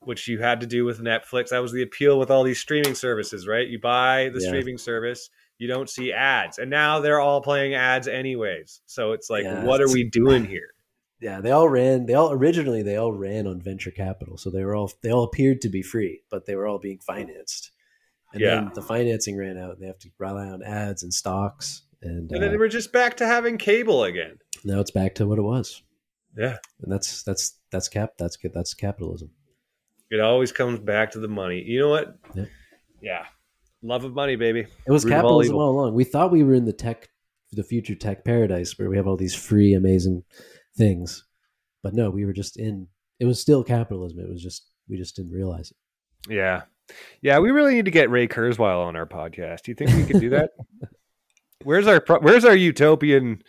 which 0.00 0.26
you 0.26 0.38
had 0.38 0.60
to 0.62 0.66
do 0.66 0.84
with 0.86 1.00
netflix 1.00 1.50
that 1.50 1.58
was 1.60 1.70
the 1.70 1.82
appeal 1.82 2.18
with 2.18 2.30
all 2.30 2.42
these 2.42 2.58
streaming 2.58 2.94
services 2.94 3.46
right 3.46 3.68
you 3.68 3.78
buy 3.78 4.30
the 4.32 4.40
Yeah. 4.40 4.48
streaming 4.48 4.78
service 4.78 5.28
you 5.58 5.68
don't 5.68 5.88
see 5.90 6.12
ads 6.12 6.58
and 6.58 6.70
now 6.70 7.00
they're 7.00 7.20
all 7.20 7.40
playing 7.40 7.74
ads 7.74 8.08
anyways 8.08 8.80
so 8.86 9.12
it's 9.12 9.30
like 9.30 9.44
Yeah, 9.44 9.64
what 9.64 9.80
are 9.80 9.92
we 9.92 10.04
doing 10.04 10.44
here 10.44 10.68
yeah, 11.20 11.40
they 11.40 11.52
all 11.52 11.68
ran. 11.70 12.04
They 12.04 12.12
all 12.12 12.32
originally 12.32 12.82
they 12.82 12.96
all 12.96 13.12
ran 13.12 13.46
on 13.46 13.58
venture 13.58 13.92
capital, 13.92 14.36
so 14.36 14.50
they 14.50 14.62
were 14.62 14.76
all 14.76 14.92
they 15.02 15.10
all 15.10 15.22
appeared 15.24 15.62
to 15.62 15.70
be 15.70 15.80
free, 15.80 16.20
but 16.30 16.44
they 16.44 16.54
were 16.54 16.66
all 16.66 16.78
being 16.78 16.98
financed. 16.98 17.70
And 18.34 18.42
Yeah. 18.42 18.56
then 18.56 18.72
the 18.74 18.82
financing 18.82 19.38
ran 19.38 19.56
out, 19.56 19.74
and 19.74 19.80
they 19.82 19.86
have 19.86 19.98
to 20.00 20.10
rely 20.18 20.48
on 20.48 20.62
ads 20.62 21.02
and 21.02 21.14
stocks, 21.14 21.82
and, 22.02 22.30
and 22.30 22.42
then 22.42 22.54
uh, 22.54 22.58
we're 22.58 22.68
just 22.68 22.92
back 22.92 23.16
to 23.18 23.26
having 23.26 23.56
cable 23.56 24.04
again 24.04 24.38
now 24.64 24.80
it's 24.80 24.90
back 24.90 25.14
to 25.14 25.26
what 25.26 25.38
it 25.38 25.42
was. 25.42 25.82
Yeah. 26.36 26.58
and 26.82 26.92
that's 26.92 27.22
that's 27.22 27.58
that's 27.70 27.88
cap 27.88 28.14
that's 28.18 28.36
that's 28.52 28.74
capitalism. 28.74 29.30
It 30.10 30.20
always 30.20 30.52
comes 30.52 30.80
back 30.80 31.12
to 31.12 31.20
the 31.20 31.28
money. 31.28 31.62
You 31.62 31.80
know 31.80 31.88
what? 31.90 32.18
Yeah. 32.34 32.44
Yeah. 33.00 33.24
Love 33.84 34.04
of 34.04 34.14
money, 34.14 34.34
baby. 34.34 34.60
It 34.86 34.90
was 34.90 35.04
Root 35.04 35.12
of 35.12 35.16
all 35.16 35.22
capitalism 35.22 35.56
all 35.56 35.70
along. 35.70 35.94
We 35.94 36.04
thought 36.04 36.32
we 36.32 36.42
were 36.42 36.54
in 36.54 36.64
the 36.64 36.72
tech, 36.72 37.10
the 37.52 37.62
future 37.62 37.94
tech 37.94 38.24
paradise 38.24 38.78
where 38.78 38.88
we 38.88 38.96
have 38.96 39.06
all 39.06 39.18
these 39.18 39.34
free, 39.34 39.74
amazing 39.74 40.24
things, 40.74 41.22
but 41.82 41.92
no, 41.92 42.08
we 42.08 42.24
were 42.24 42.32
just 42.32 42.58
in. 42.58 42.88
It 43.20 43.26
was 43.26 43.38
still 43.38 43.62
capitalism. 43.62 44.20
It 44.20 44.28
was 44.30 44.42
just 44.42 44.70
we 44.88 44.96
just 44.96 45.16
didn't 45.16 45.32
realize 45.32 45.70
it. 45.70 46.32
Yeah. 46.32 46.62
Yeah, 47.20 47.38
we 47.40 47.50
really 47.50 47.74
need 47.74 47.84
to 47.84 47.90
get 47.90 48.10
Ray 48.10 48.26
Kurzweil 48.26 48.86
on 48.86 48.96
our 48.96 49.06
podcast. 49.06 49.62
Do 49.62 49.70
you 49.70 49.74
think 49.74 49.90
we 49.90 50.04
could 50.04 50.20
do 50.20 50.30
that? 50.30 50.52
where's 51.62 51.86
our 51.86 52.02
where's 52.20 52.46
our 52.46 52.56
utopian 52.56 53.42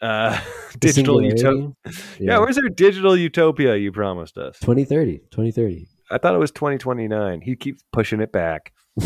uh 0.00 0.40
digital 0.78 1.16
singularity? 1.20 1.42
utopia? 1.42 2.02
Yeah. 2.18 2.38
where's 2.38 2.56
our 2.56 2.68
digital 2.70 3.14
utopia 3.14 3.76
you 3.76 3.92
promised 3.92 4.38
us? 4.38 4.58
2030, 4.60 5.18
2030. 5.30 5.86
I 6.10 6.18
thought 6.18 6.34
it 6.34 6.38
was 6.38 6.50
2029. 6.52 7.40
He 7.40 7.56
keeps 7.56 7.82
pushing 7.92 8.20
it 8.20 8.32
back. 8.32 8.72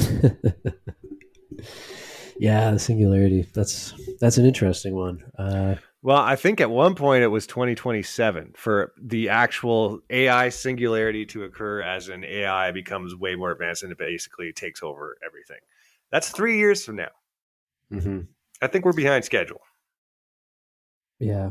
yeah, 2.39 2.71
the 2.71 2.79
singularity. 2.79 3.47
That's 3.55 3.95
that's 4.21 4.39
an 4.39 4.47
interesting 4.47 4.95
one. 4.95 5.23
Uh, 5.39 5.77
Well, 6.03 6.19
I 6.19 6.37
think 6.37 6.61
at 6.61 6.71
one 6.71 6.95
point 6.95 7.23
it 7.23 7.29
was 7.29 7.47
2027 7.47 8.53
for 8.57 8.93
the 9.01 9.29
actual 9.29 10.01
AI 10.09 10.49
singularity 10.49 11.27
to 11.27 11.45
occur 11.45 11.83
as 11.83 12.09
an 12.09 12.25
AI 12.25 12.71
becomes 12.73 13.15
way 13.15 13.35
more 13.37 13.51
advanced 13.51 13.83
and 13.83 13.93
it 13.93 13.99
basically 13.99 14.53
takes 14.53 14.83
over 14.83 15.17
everything. 15.27 15.59
That's 16.11 16.31
three 16.31 16.57
years 16.59 16.85
from 16.85 16.97
now. 16.97 17.11
mhm. 17.93 18.27
I 18.63 18.67
think 18.67 18.85
we're 18.85 18.93
behind 18.93 19.25
schedule. 19.25 19.61
Yeah. 21.19 21.51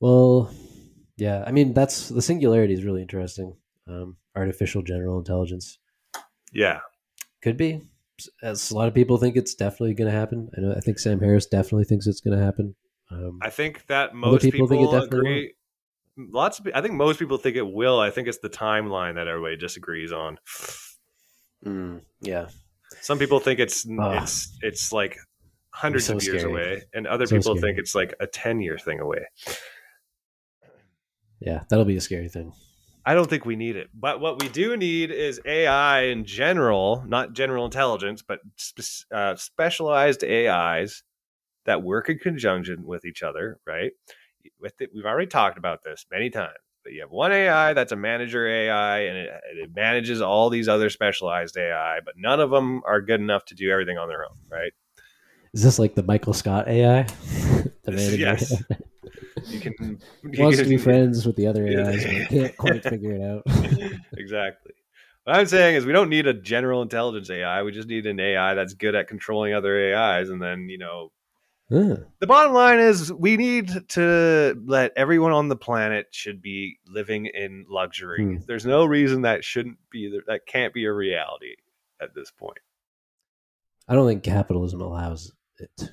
Well, 0.00 0.50
yeah. 1.16 1.42
I 1.46 1.52
mean, 1.52 1.72
that's 1.74 2.08
the 2.08 2.22
singularity 2.22 2.74
is 2.74 2.84
really 2.84 3.02
interesting. 3.02 3.54
Um, 3.88 4.16
artificial 4.36 4.82
general 4.82 5.18
intelligence 5.18 5.78
Yeah. 6.52 6.80
could 7.42 7.56
be. 7.56 7.82
As 8.42 8.70
a 8.70 8.74
lot 8.76 8.88
of 8.88 8.94
people 8.94 9.16
think 9.16 9.36
it's 9.36 9.54
definitely 9.54 9.94
going 9.94 10.10
to 10.10 10.16
happen. 10.16 10.50
I 10.56 10.60
know. 10.60 10.74
I 10.76 10.80
think 10.80 10.98
Sam 10.98 11.20
Harris 11.20 11.46
definitely 11.46 11.84
thinks 11.84 12.06
it's 12.06 12.20
going 12.20 12.36
to 12.36 12.44
happen. 12.44 12.74
Um, 13.10 13.38
I 13.40 13.48
think 13.50 13.86
that 13.86 14.14
most 14.14 14.42
people 14.42 14.66
people, 14.66 14.68
think 14.68 14.82
it 14.88 15.00
definitely 15.00 15.18
agree. 15.30 15.54
Lots 16.32 16.58
of 16.58 16.68
I 16.74 16.82
think 16.82 16.94
most 16.94 17.18
people 17.20 17.38
think 17.38 17.56
it 17.56 17.62
will. 17.62 18.00
I 18.00 18.10
think 18.10 18.26
it's 18.28 18.38
the 18.38 18.50
timeline 18.50 19.14
that 19.14 19.28
everybody 19.28 19.56
disagrees 19.56 20.12
on. 20.12 20.36
mm, 21.64 22.00
yeah. 22.20 22.48
Some 23.00 23.18
people 23.20 23.38
think 23.38 23.60
it's 23.60 23.86
Ah. 23.98 24.22
it's 24.22 24.58
it's 24.62 24.92
like 24.92 25.16
hundreds 25.70 26.06
so 26.06 26.16
of 26.16 26.24
years 26.24 26.40
scary. 26.42 26.52
away, 26.52 26.82
and 26.92 27.06
other 27.06 27.24
So 27.26 27.36
people 27.36 27.56
scary. 27.56 27.60
think 27.72 27.78
it's 27.78 27.94
like 27.94 28.14
a 28.20 28.26
ten 28.26 28.60
year 28.60 28.76
thing 28.78 28.98
away. 28.98 29.26
Yeah. 31.40 31.62
That'll 31.70 31.84
be 31.84 31.96
a 31.96 32.00
scary 32.00 32.28
thing. 32.28 32.52
I 33.08 33.14
don't 33.14 33.30
think 33.30 33.46
we 33.46 33.56
need 33.56 33.76
it. 33.76 33.88
But 33.94 34.20
what 34.20 34.38
we 34.38 34.50
do 34.50 34.76
need 34.76 35.10
is 35.10 35.40
AI 35.46 36.02
in 36.02 36.26
general, 36.26 37.02
not 37.06 37.32
general 37.32 37.64
intelligence, 37.64 38.20
but 38.20 38.40
spe- 38.56 39.10
uh, 39.10 39.34
specialized 39.36 40.22
AIs 40.22 41.02
that 41.64 41.82
work 41.82 42.10
in 42.10 42.18
conjunction 42.18 42.84
with 42.84 43.06
each 43.06 43.22
other, 43.22 43.60
right? 43.66 43.92
It, 44.44 44.90
we've 44.94 45.06
already 45.06 45.26
talked 45.26 45.56
about 45.56 45.82
this 45.82 46.04
many 46.10 46.28
times. 46.28 46.52
But 46.84 46.92
you 46.92 47.00
have 47.00 47.10
one 47.10 47.32
AI 47.32 47.72
that's 47.72 47.92
a 47.92 47.96
manager 47.96 48.46
AI, 48.46 48.98
and 48.98 49.16
it, 49.16 49.30
and 49.50 49.58
it 49.58 49.70
manages 49.74 50.20
all 50.20 50.50
these 50.50 50.68
other 50.68 50.90
specialized 50.90 51.56
AI, 51.56 52.00
but 52.04 52.12
none 52.18 52.40
of 52.40 52.50
them 52.50 52.82
are 52.84 53.00
good 53.00 53.20
enough 53.22 53.46
to 53.46 53.54
do 53.54 53.70
everything 53.70 53.96
on 53.96 54.08
their 54.08 54.24
own, 54.26 54.36
right? 54.50 54.72
Is 55.58 55.64
this 55.64 55.80
like 55.80 55.96
the 55.96 56.04
Michael 56.04 56.34
Scott 56.34 56.68
AI? 56.68 57.02
the 57.82 58.16
Yes. 58.16 58.62
You 59.46 59.58
can 59.58 59.98
you 60.22 60.40
wants 60.40 60.58
to 60.58 60.64
be 60.64 60.76
friends 60.76 61.26
with 61.26 61.34
the 61.34 61.48
other 61.48 61.66
Yeah. 61.66 61.88
AIs, 61.88 62.04
but 62.04 62.28
can't 62.28 62.56
quite 62.56 62.82
figure 62.84 63.10
it 63.10 63.22
out. 63.22 63.42
exactly. 64.16 64.70
What 65.24 65.34
I'm 65.34 65.46
saying 65.46 65.74
is 65.74 65.84
we 65.84 65.90
don't 65.90 66.10
need 66.10 66.28
a 66.28 66.32
general 66.32 66.80
intelligence 66.80 67.28
AI. 67.28 67.64
We 67.64 67.72
just 67.72 67.88
need 67.88 68.06
an 68.06 68.20
AI 68.20 68.54
that's 68.54 68.74
good 68.74 68.94
at 68.94 69.08
controlling 69.08 69.52
other 69.52 69.96
AIs. 69.96 70.28
And 70.28 70.40
then, 70.40 70.68
you 70.68 70.78
know, 70.78 71.10
the 71.70 72.06
bottom 72.28 72.52
line 72.52 72.78
is 72.78 73.12
we 73.12 73.36
need 73.36 73.88
to 73.88 74.62
let 74.64 74.92
everyone 74.94 75.32
on 75.32 75.48
the 75.48 75.56
planet 75.56 76.06
should 76.12 76.40
be 76.40 76.78
living 76.86 77.26
in 77.26 77.66
luxury. 77.68 78.22
Hmm. 78.22 78.36
There's 78.46 78.64
no 78.64 78.84
reason 78.84 79.22
that 79.22 79.42
shouldn't 79.42 79.78
be 79.90 80.20
that 80.28 80.46
can't 80.46 80.72
be 80.72 80.84
a 80.84 80.92
reality 80.92 81.56
at 82.00 82.14
this 82.14 82.30
point. 82.30 82.58
I 83.88 83.94
don't 83.94 84.06
think 84.06 84.22
capitalism 84.22 84.82
allows 84.82 85.32
it. 85.60 85.90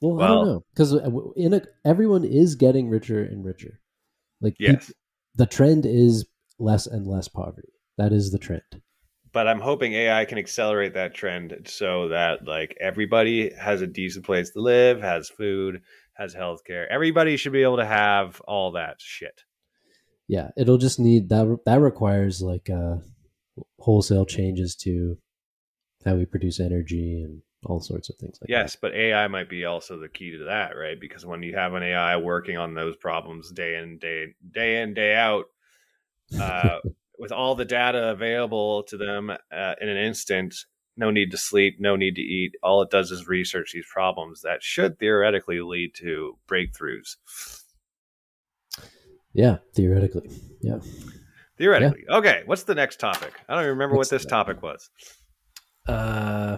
Well, 0.00 0.20
I 0.22 0.28
don't 0.28 0.46
know 0.46 0.64
because 0.72 0.94
in 1.36 1.54
a, 1.54 1.62
everyone 1.84 2.24
is 2.24 2.54
getting 2.54 2.88
richer 2.88 3.22
and 3.22 3.44
richer. 3.44 3.80
Like 4.40 4.56
peop- 4.56 4.68
Yes. 4.80 4.92
the 5.34 5.46
trend 5.46 5.84
is 5.86 6.26
less 6.58 6.86
and 6.86 7.06
less 7.06 7.28
poverty. 7.28 7.68
That 7.98 8.12
is 8.12 8.30
the 8.32 8.38
trend. 8.38 8.62
But 9.32 9.46
I'm 9.46 9.60
hoping 9.60 9.92
AI 9.92 10.24
can 10.24 10.38
accelerate 10.38 10.94
that 10.94 11.14
trend 11.14 11.66
so 11.66 12.08
that 12.08 12.46
like 12.46 12.76
everybody 12.80 13.52
has 13.54 13.82
a 13.82 13.86
decent 13.86 14.24
place 14.24 14.50
to 14.50 14.60
live, 14.60 15.00
has 15.02 15.28
food, 15.28 15.82
has 16.14 16.34
healthcare. 16.34 16.86
Everybody 16.90 17.36
should 17.36 17.52
be 17.52 17.62
able 17.62 17.76
to 17.76 17.86
have 17.86 18.40
all 18.48 18.72
that 18.72 18.96
shit. 18.98 19.42
Yeah, 20.26 20.48
it'll 20.56 20.78
just 20.78 20.98
need 20.98 21.28
that. 21.28 21.58
That 21.66 21.80
requires 21.80 22.40
like 22.40 22.70
uh, 22.70 22.96
wholesale 23.78 24.24
changes 24.26 24.74
to 24.76 25.18
how 26.04 26.14
we 26.14 26.24
produce 26.24 26.58
energy 26.58 27.20
and 27.22 27.42
all 27.64 27.80
sorts 27.80 28.08
of 28.08 28.16
things 28.16 28.38
like 28.40 28.48
Yes, 28.48 28.76
but 28.76 28.94
AI 28.94 29.26
might 29.28 29.48
be 29.48 29.64
also 29.64 29.98
the 29.98 30.08
key 30.08 30.36
to 30.36 30.44
that, 30.44 30.76
right? 30.76 30.98
Because 30.98 31.26
when 31.26 31.42
you 31.42 31.54
have 31.54 31.74
an 31.74 31.82
AI 31.82 32.16
working 32.16 32.56
on 32.56 32.74
those 32.74 32.96
problems 32.96 33.50
day 33.50 33.76
in 33.76 33.98
day 33.98 34.34
day 34.50 34.82
in 34.82 34.94
day 34.94 35.14
out, 35.14 35.46
uh, 36.38 36.78
with 37.18 37.32
all 37.32 37.54
the 37.54 37.64
data 37.64 38.10
available 38.10 38.82
to 38.84 38.96
them 38.96 39.30
uh, 39.30 39.74
in 39.80 39.88
an 39.88 39.96
instant, 39.98 40.54
no 40.96 41.10
need 41.10 41.30
to 41.30 41.36
sleep, 41.36 41.76
no 41.78 41.96
need 41.96 42.16
to 42.16 42.22
eat. 42.22 42.52
All 42.62 42.82
it 42.82 42.90
does 42.90 43.10
is 43.10 43.28
research 43.28 43.72
these 43.72 43.86
problems 43.92 44.40
that 44.42 44.62
should 44.62 44.98
theoretically 44.98 45.60
lead 45.60 45.94
to 45.96 46.38
breakthroughs. 46.48 47.16
Yeah, 49.32 49.58
theoretically. 49.74 50.30
Yeah. 50.60 50.78
Theoretically, 51.56 52.04
okay. 52.08 52.42
What's 52.46 52.62
the 52.62 52.74
next 52.74 53.00
topic? 53.00 53.34
I 53.48 53.54
don't 53.54 53.62
even 53.64 53.72
remember 53.72 53.96
what 53.96 54.08
this 54.08 54.24
topic 54.24 54.62
was. 54.62 54.88
Uh, 55.86 56.56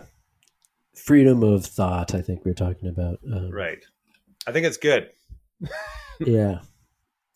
freedom 0.94 1.42
of 1.42 1.64
thought. 1.64 2.14
I 2.14 2.22
think 2.22 2.44
we 2.44 2.50
are 2.50 2.54
talking 2.54 2.88
about. 2.88 3.18
Um, 3.30 3.50
Right. 3.50 3.84
I 4.46 4.52
think 4.52 4.66
it's 4.66 4.76
good. 4.76 5.10
yeah. 6.20 6.60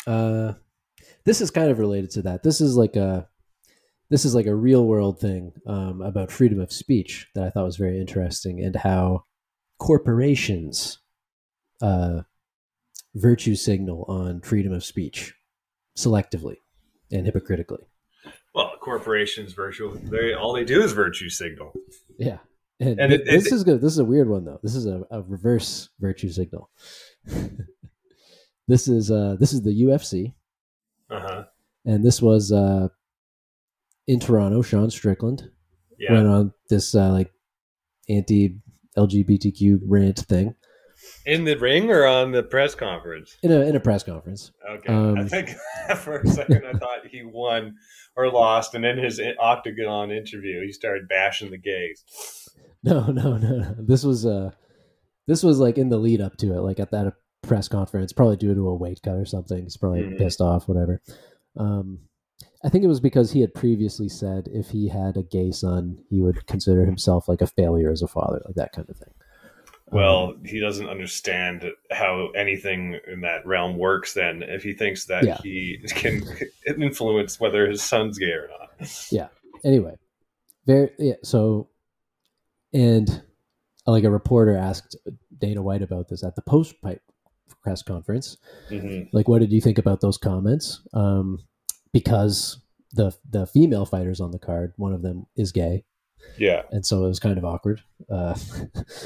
Uh, 0.06 0.54
this 1.24 1.40
is 1.40 1.50
kind 1.50 1.70
of 1.70 1.78
related 1.78 2.10
to 2.12 2.22
that. 2.22 2.42
This 2.42 2.60
is 2.60 2.76
like 2.76 2.96
a 2.96 3.28
this 4.08 4.24
is 4.24 4.34
like 4.34 4.46
a 4.46 4.54
real 4.54 4.86
world 4.86 5.20
thing 5.20 5.52
um, 5.66 6.00
about 6.00 6.30
freedom 6.30 6.60
of 6.60 6.72
speech 6.72 7.28
that 7.34 7.44
I 7.44 7.50
thought 7.50 7.64
was 7.64 7.76
very 7.76 8.00
interesting 8.00 8.62
and 8.62 8.76
how 8.76 9.24
corporations 9.78 11.00
uh, 11.82 12.22
virtue 13.14 13.56
signal 13.56 14.04
on 14.08 14.40
freedom 14.42 14.72
of 14.72 14.84
speech 14.84 15.34
selectively 15.96 16.56
and 17.10 17.26
hypocritically. 17.26 17.84
Well, 18.54 18.72
corporations, 18.80 19.52
virtual, 19.52 19.94
they 19.94 20.32
all 20.32 20.52
they 20.52 20.64
do 20.64 20.82
is 20.82 20.92
virtue 20.92 21.28
signal. 21.28 21.72
Yeah. 22.18 22.38
And, 22.78 23.00
And 23.00 23.12
it- 23.12 23.24
this 23.24 23.46
it- 23.46 23.52
is 23.54 23.64
good. 23.64 23.80
This 23.80 23.92
is 23.92 23.98
a 23.98 24.04
weird 24.04 24.28
one 24.28 24.44
though. 24.44 24.60
This 24.62 24.74
is 24.74 24.86
a, 24.86 25.02
a 25.10 25.22
reverse 25.22 25.88
virtue 25.98 26.28
signal. 26.30 26.70
this 28.68 28.88
is 28.88 29.10
uh 29.10 29.36
this 29.38 29.52
is 29.52 29.62
the 29.62 29.82
UFC. 29.84 30.34
Uh 31.08 31.20
huh. 31.20 31.44
and 31.84 32.04
this 32.04 32.20
was 32.20 32.50
uh, 32.52 32.88
in 34.08 34.18
Toronto. 34.20 34.60
Sean 34.62 34.90
Strickland 34.90 35.48
Yeah. 35.98 36.12
went 36.14 36.26
on 36.26 36.52
this 36.68 36.94
uh, 36.94 37.10
like 37.12 37.32
anti 38.08 38.58
LGBTQ 38.98 39.80
rant 39.86 40.18
thing 40.18 40.54
In 41.26 41.44
the 41.44 41.54
ring 41.56 41.90
or 41.90 42.04
on 42.06 42.32
the 42.32 42.42
press 42.42 42.74
conference? 42.74 43.36
in 43.42 43.52
a 43.52 43.60
in 43.60 43.76
a 43.76 43.80
press 43.80 44.02
conference. 44.02 44.50
Okay. 44.68 44.92
I 44.92 44.96
Um, 44.96 45.28
think 45.28 45.50
for 45.98 46.18
a 46.20 46.26
second 46.26 46.64
I 46.66 46.72
thought 46.72 47.06
he 47.10 47.22
won 47.24 47.74
or 48.16 48.30
lost, 48.30 48.74
and 48.74 48.84
in 48.84 48.96
his 48.98 49.20
octagon 49.38 50.10
interview, 50.10 50.62
he 50.64 50.72
started 50.72 51.06
bashing 51.06 51.50
the 51.50 51.58
gays. 51.58 52.45
No, 52.90 53.06
no, 53.06 53.36
no, 53.36 53.58
no. 53.58 53.74
This 53.78 54.04
was 54.04 54.24
uh, 54.24 54.50
this 55.26 55.42
was 55.42 55.58
like 55.58 55.76
in 55.78 55.88
the 55.88 55.98
lead 55.98 56.20
up 56.20 56.36
to 56.38 56.52
it, 56.54 56.60
like 56.60 56.78
at 56.80 56.90
that 56.92 57.14
press 57.42 57.68
conference, 57.68 58.12
probably 58.12 58.36
due 58.36 58.54
to 58.54 58.68
a 58.68 58.74
weight 58.74 59.00
cut 59.04 59.16
or 59.16 59.24
something. 59.24 59.62
He's 59.64 59.76
probably 59.76 60.02
Mhm. 60.02 60.18
pissed 60.18 60.40
off, 60.40 60.68
whatever. 60.68 61.00
Um, 61.56 62.00
I 62.64 62.68
think 62.68 62.84
it 62.84 62.88
was 62.88 63.00
because 63.00 63.32
he 63.32 63.40
had 63.40 63.54
previously 63.54 64.08
said 64.08 64.48
if 64.52 64.70
he 64.70 64.88
had 64.88 65.16
a 65.16 65.22
gay 65.22 65.50
son, 65.52 65.98
he 66.10 66.20
would 66.20 66.46
consider 66.46 66.84
himself 66.84 67.28
like 67.28 67.40
a 67.42 67.46
failure 67.46 67.90
as 67.90 68.02
a 68.02 68.08
father, 68.08 68.40
like 68.44 68.54
that 68.56 68.72
kind 68.72 68.88
of 68.88 68.96
thing. 68.96 69.12
Well, 69.92 70.30
Um, 70.30 70.44
he 70.44 70.58
doesn't 70.58 70.88
understand 70.88 71.64
how 71.92 72.30
anything 72.36 72.98
in 73.06 73.20
that 73.20 73.46
realm 73.46 73.78
works. 73.78 74.14
Then, 74.14 74.42
if 74.42 74.64
he 74.64 74.72
thinks 74.74 75.06
that 75.06 75.24
Yeah. 75.24 75.38
he 75.42 75.78
can 75.90 76.22
influence 76.66 77.38
whether 77.38 77.68
his 77.68 77.82
son's 77.82 78.18
gay 78.18 78.32
or 78.32 78.48
not. 78.48 78.88
Yeah. 79.12 79.28
Anyway, 79.64 79.94
very 80.66 80.90
yeah. 80.98 81.14
So, 81.22 81.68
and 82.76 83.22
uh, 83.86 83.90
like 83.92 84.04
a 84.04 84.10
reporter 84.10 84.56
asked 84.56 84.96
Dana 85.38 85.62
White 85.62 85.82
about 85.82 86.08
this 86.08 86.22
at 86.22 86.36
the 86.36 86.42
post 86.42 86.74
fight 86.82 87.00
press 87.62 87.82
conference. 87.82 88.36
Mhm. 88.70 89.08
Like, 89.12 89.28
what 89.28 89.40
did 89.40 89.52
you 89.52 89.60
think 89.60 89.78
about 89.78 90.00
those 90.00 90.18
comments? 90.18 90.82
Um, 90.92 91.38
because 91.92 92.60
the 92.92 93.12
the 93.28 93.46
female 93.46 93.86
fighters 93.86 94.20
on 94.20 94.30
the 94.30 94.38
card, 94.38 94.74
one 94.76 94.92
of 94.92 95.02
them 95.02 95.26
is 95.36 95.52
gay, 95.52 95.84
Yeah, 96.38 96.62
and 96.70 96.84
so 96.84 97.04
it 97.04 97.08
was 97.08 97.18
kind 97.18 97.38
of 97.38 97.44
awkward 97.44 97.80
uh, 98.10 98.38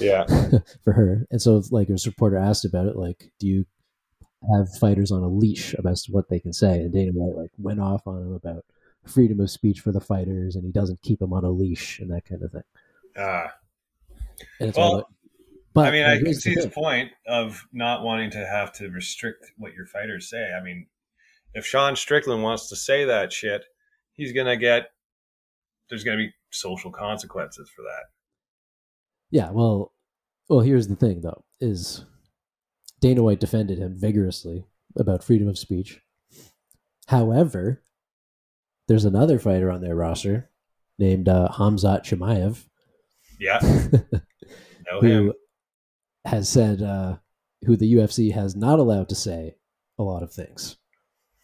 yeah. 0.01 0.25
for 0.85 0.93
her. 0.93 1.27
And 1.31 1.41
so, 1.41 1.63
like, 1.71 1.89
this 1.89 2.07
reporter 2.07 2.37
asked 2.37 2.65
about 2.65 2.87
it, 2.87 2.97
like, 2.97 3.33
do 3.39 3.47
you 3.47 3.67
have 4.55 4.75
fighters 4.79 5.11
on 5.13 5.23
a 5.23 5.29
leash 5.29 5.75
about 5.75 5.99
what 6.09 6.29
they 6.29 6.41
can 6.41 6.53
say? 6.53 6.81
And 6.81 6.93
Dana 6.93 7.13
White 7.13 7.37
like 7.41 7.53
went 7.59 7.81
off 7.81 8.07
on 8.07 8.23
him 8.23 8.33
about 8.33 8.65
freedom 9.07 9.41
of 9.41 9.51
speech 9.51 9.81
for 9.81 9.93
the 9.93 10.01
fighters, 10.01 10.57
and 10.57 10.65
he 10.65 10.73
doesn't 10.73 11.03
keep 11.03 11.21
them 11.21 11.33
on 11.33 11.45
a 11.45 11.51
leash 11.51 12.01
and 12.01 12.11
that 12.11 12.25
kind 12.25 12.43
of 12.43 12.53
thing. 12.53 12.63
Ah. 13.17 13.53
And 14.61 14.69
it's 14.69 14.79
Well, 14.79 14.87
all 14.87 14.95
about- 15.01 15.13
but 15.75 15.87
I 15.89 15.91
mean, 15.93 16.05
I 16.05 16.17
can 16.17 16.25
here's 16.27 16.37
the 16.37 16.41
see 16.43 16.55
his 16.55 16.67
point 16.67 17.13
of 17.27 17.63
not 17.73 18.03
wanting 18.03 18.31
to 18.33 18.45
have 18.47 18.73
to 18.75 18.89
restrict 18.91 19.47
what 19.57 19.73
your 19.73 19.87
fighters 19.87 20.29
say. 20.29 20.53
I 20.53 20.63
mean, 20.63 20.89
if 21.55 21.65
Sean 21.65 21.95
Strickland 21.97 22.43
wants 22.43 22.69
to 22.71 22.77
say 22.77 23.05
that 23.05 23.33
shit, 23.33 23.63
he's 24.13 24.33
gonna 24.33 24.57
get. 24.57 24.91
There's 25.89 26.05
gonna 26.05 26.17
be 26.19 26.33
social 26.51 26.91
consequences 26.91 27.71
for 27.75 27.83
that. 27.83 28.05
Yeah, 29.31 29.51
well, 29.51 29.93
well, 30.49 30.61
here's 30.61 30.89
the 30.89 30.97
thing 30.97 31.21
though: 31.21 31.45
is 31.61 32.05
Dana 33.01 33.23
White 33.23 33.41
defended 33.41 33.79
him 33.79 33.97
vigorously 33.97 34.65
about 34.97 35.23
freedom 35.25 35.47
of 35.49 35.59
speech. 35.59 36.01
However, 37.07 37.83
there's 38.89 39.05
another 39.05 39.39
fighter 39.39 39.71
on 39.71 39.81
their 39.83 39.95
roster 39.97 40.51
named 40.99 41.29
uh, 41.29 41.49
Hamzat 41.53 42.03
Chimaev 42.05 42.67
Yeah, 43.41 43.59
who 45.01 45.07
him. 45.07 45.33
has 46.27 46.49
said 46.49 46.83
uh, 46.83 47.17
who 47.65 47.77
the 47.77 47.95
UFC 47.95 48.33
has 48.33 48.55
not 48.55 48.79
allowed 48.79 49.09
to 49.09 49.15
say 49.15 49.57
a 49.99 50.03
lot 50.03 50.23
of 50.23 50.33
things. 50.33 50.77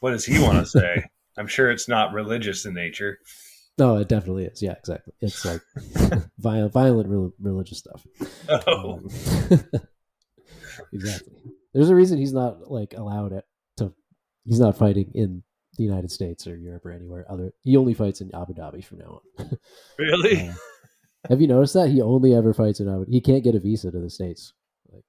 What 0.00 0.10
does 0.12 0.24
he 0.26 0.38
want 0.40 0.58
to 0.58 0.66
say? 0.66 1.04
I'm 1.38 1.46
sure 1.46 1.70
it's 1.70 1.88
not 1.88 2.12
religious 2.12 2.64
in 2.66 2.74
nature. 2.74 3.18
No, 3.78 3.96
it 3.96 4.08
definitely 4.08 4.44
is. 4.44 4.62
Yeah, 4.62 4.72
exactly. 4.72 5.12
It's 5.20 5.44
like 5.44 5.60
violent, 6.38 6.72
violent 6.72 7.08
rel- 7.10 7.32
religious 7.40 7.78
stuff. 7.78 8.06
Oh, 8.48 8.94
Um, 8.94 9.08
exactly. 10.92 11.32
There's 11.74 11.90
a 11.90 11.94
reason 11.94 12.18
he's 12.18 12.32
not 12.32 12.70
like 12.70 12.94
allowed 12.96 13.32
it 13.32 13.44
to. 13.78 13.92
He's 14.44 14.60
not 14.60 14.78
fighting 14.78 15.10
in 15.14 15.42
the 15.76 15.84
United 15.84 16.10
States 16.10 16.46
or 16.46 16.56
Europe 16.56 16.86
or 16.86 16.90
anywhere 16.92 17.26
other. 17.30 17.52
He 17.64 17.76
only 17.76 17.92
fights 17.92 18.20
in 18.22 18.34
Abu 18.34 18.54
Dhabi 18.54 18.82
from 18.84 18.98
now 18.98 19.20
on. 19.38 19.58
really? 19.98 20.48
Uh, 20.48 20.54
have 21.28 21.40
you 21.40 21.46
noticed 21.48 21.74
that 21.74 21.88
he 21.90 22.00
only 22.00 22.34
ever 22.34 22.52
fights 22.54 22.80
in 22.80 22.88
Abu? 22.88 23.06
He 23.08 23.20
can't 23.20 23.44
get 23.44 23.54
a 23.54 23.60
visa 23.60 23.90
to 23.90 23.98
the 23.98 24.10
states. 24.10 24.52
Like 24.92 25.04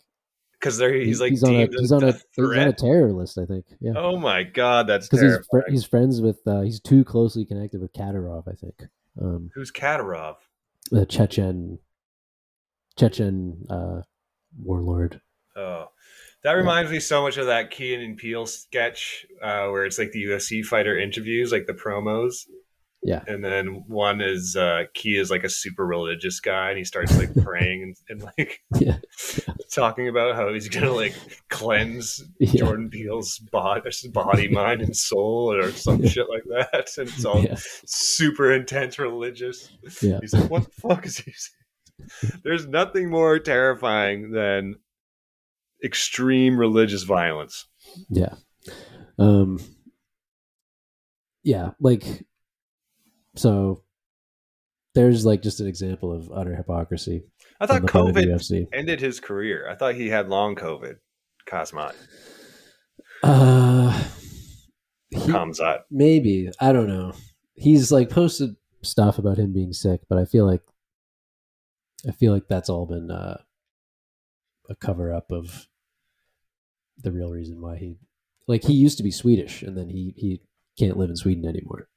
Because 0.59 0.77
there 0.77 0.93
he's 0.93 1.19
like 1.21 1.31
he's 1.31 1.43
on 1.43 1.55
a 1.55 1.67
he's 1.67 1.91
on 1.91 2.03
a 2.03 2.13
he's 2.35 2.45
on 2.45 2.67
a 2.67 2.73
terror 2.73 3.11
list. 3.13 3.37
I 3.37 3.45
think. 3.45 3.65
Yeah. 3.79 3.93
Oh 3.95 4.17
my 4.17 4.43
god, 4.43 4.87
that's 4.87 5.07
Because 5.07 5.21
he's 5.21 5.47
fr- 5.49 5.69
he's 5.69 5.85
friends 5.85 6.21
with 6.21 6.39
uh, 6.47 6.61
he's 6.61 6.79
too 6.79 7.03
closely 7.03 7.45
connected 7.45 7.81
with 7.81 7.93
Kadyrov, 7.93 8.47
I 8.47 8.55
think. 8.55 8.83
Um, 9.21 9.49
Who's 9.55 9.71
Katarov? 9.71 10.35
the 10.91 11.05
Chechen 11.05 11.79
Chechen 12.97 13.65
uh, 13.69 14.01
warlord. 14.61 15.21
Oh, 15.55 15.87
that 16.43 16.53
reminds 16.53 16.91
me 16.91 16.99
so 16.99 17.21
much 17.23 17.37
of 17.37 17.47
that 17.47 17.71
Key 17.71 17.95
and 17.95 18.15
Peele 18.17 18.45
sketch 18.45 19.25
uh, 19.41 19.67
where 19.67 19.85
it's 19.85 19.99
like 19.99 20.11
the 20.11 20.23
UFC 20.23 20.63
fighter 20.63 20.97
interviews, 20.97 21.51
like 21.51 21.65
the 21.65 21.73
promos. 21.73 22.45
Yeah. 23.07 23.23
And 23.25 23.41
then 23.41 23.85
one 23.87 24.19
is 24.19 24.57
uh, 24.57 24.83
Key 24.93 25.17
is 25.17 25.31
like 25.31 25.45
a 25.45 25.49
super 25.49 25.85
religious 25.87 26.41
guy, 26.41 26.67
and 26.69 26.77
he 26.77 26.83
starts 26.83 27.17
like 27.17 27.33
praying 27.41 27.81
and, 27.83 27.95
and 28.09 28.21
like 28.37 28.59
Yeah. 28.81 28.97
talking 29.71 30.09
about 30.09 30.35
how 30.35 30.51
he's 30.53 30.67
gonna 30.67 30.91
like 30.91 31.15
cleanse 31.49 32.21
Yeah. 32.37 32.59
Jordan 32.59 32.89
Peele's 32.89 33.39
body, 33.39 33.89
body, 34.11 34.49
mind, 34.49 34.81
and 34.81 34.93
soul, 34.95 35.53
or 35.53 35.71
some 35.71 36.05
shit 36.05 36.27
like 36.29 36.43
that. 36.49 36.89
And 36.97 37.07
it's 37.07 37.23
all 37.23 37.41
Yeah. 37.41 37.55
super 37.85 38.51
intense 38.51 38.99
religious. 38.99 39.71
Yeah. 40.01 40.17
He's 40.19 40.33
like, 40.33 40.51
what 40.51 40.65
the 40.65 40.71
fuck 40.81 41.05
is 41.05 41.17
he 41.19 41.31
saying? 41.31 42.41
There's 42.43 42.67
nothing 42.67 43.09
more 43.09 43.39
terrifying 43.39 44.31
than 44.31 44.75
extreme 45.81 46.59
religious 46.59 47.03
violence. 47.03 47.67
Yeah. 48.09 48.35
Um 49.17 49.59
Yeah, 51.43 51.71
like 51.79 52.25
so 53.37 53.83
there's 54.95 55.25
like 55.25 55.41
just 55.41 55.59
an 55.59 55.67
example 55.67 56.11
of 56.11 56.31
utter 56.33 56.55
hypocrisy. 56.55 57.23
I 57.59 57.65
thought 57.67 57.81
the 57.81 57.87
part 57.87 58.09
of 58.09 58.15
the 58.15 58.21
COVID 58.21 58.67
ended 58.73 58.99
his 58.99 59.19
career. 59.19 59.67
I 59.69 59.75
thought 59.75 59.95
he 59.95 60.09
had 60.09 60.27
long 60.29 60.55
COVID. 60.55 60.95
Kazmat. 61.47 61.93
Uh 63.23 64.03
he- 65.09 65.17
Kamzat. 65.17 65.83
maybe. 65.89 66.49
I 66.59 66.71
don't 66.73 66.87
know. 66.87 67.13
He's 67.55 67.91
like 67.91 68.09
posted 68.09 68.55
stuff 68.83 69.17
about 69.17 69.37
him 69.37 69.53
being 69.53 69.73
sick, 69.73 70.01
but 70.09 70.17
I 70.17 70.25
feel 70.25 70.45
like 70.45 70.61
I 72.07 72.11
feel 72.11 72.33
like 72.33 72.47
that's 72.47 72.69
all 72.69 72.85
been 72.85 73.09
uh 73.11 73.37
a 74.69 74.75
cover 74.75 75.13
up 75.13 75.31
of 75.31 75.67
the 76.97 77.11
real 77.11 77.31
reason 77.31 77.61
why 77.61 77.77
he 77.77 77.97
like 78.47 78.63
he 78.63 78.73
used 78.73 78.97
to 78.97 79.03
be 79.03 79.11
Swedish 79.11 79.61
and 79.61 79.77
then 79.77 79.89
he 79.89 80.13
he 80.17 80.41
can't 80.77 80.97
live 80.97 81.09
in 81.09 81.15
Sweden 81.15 81.45
anymore. 81.45 81.87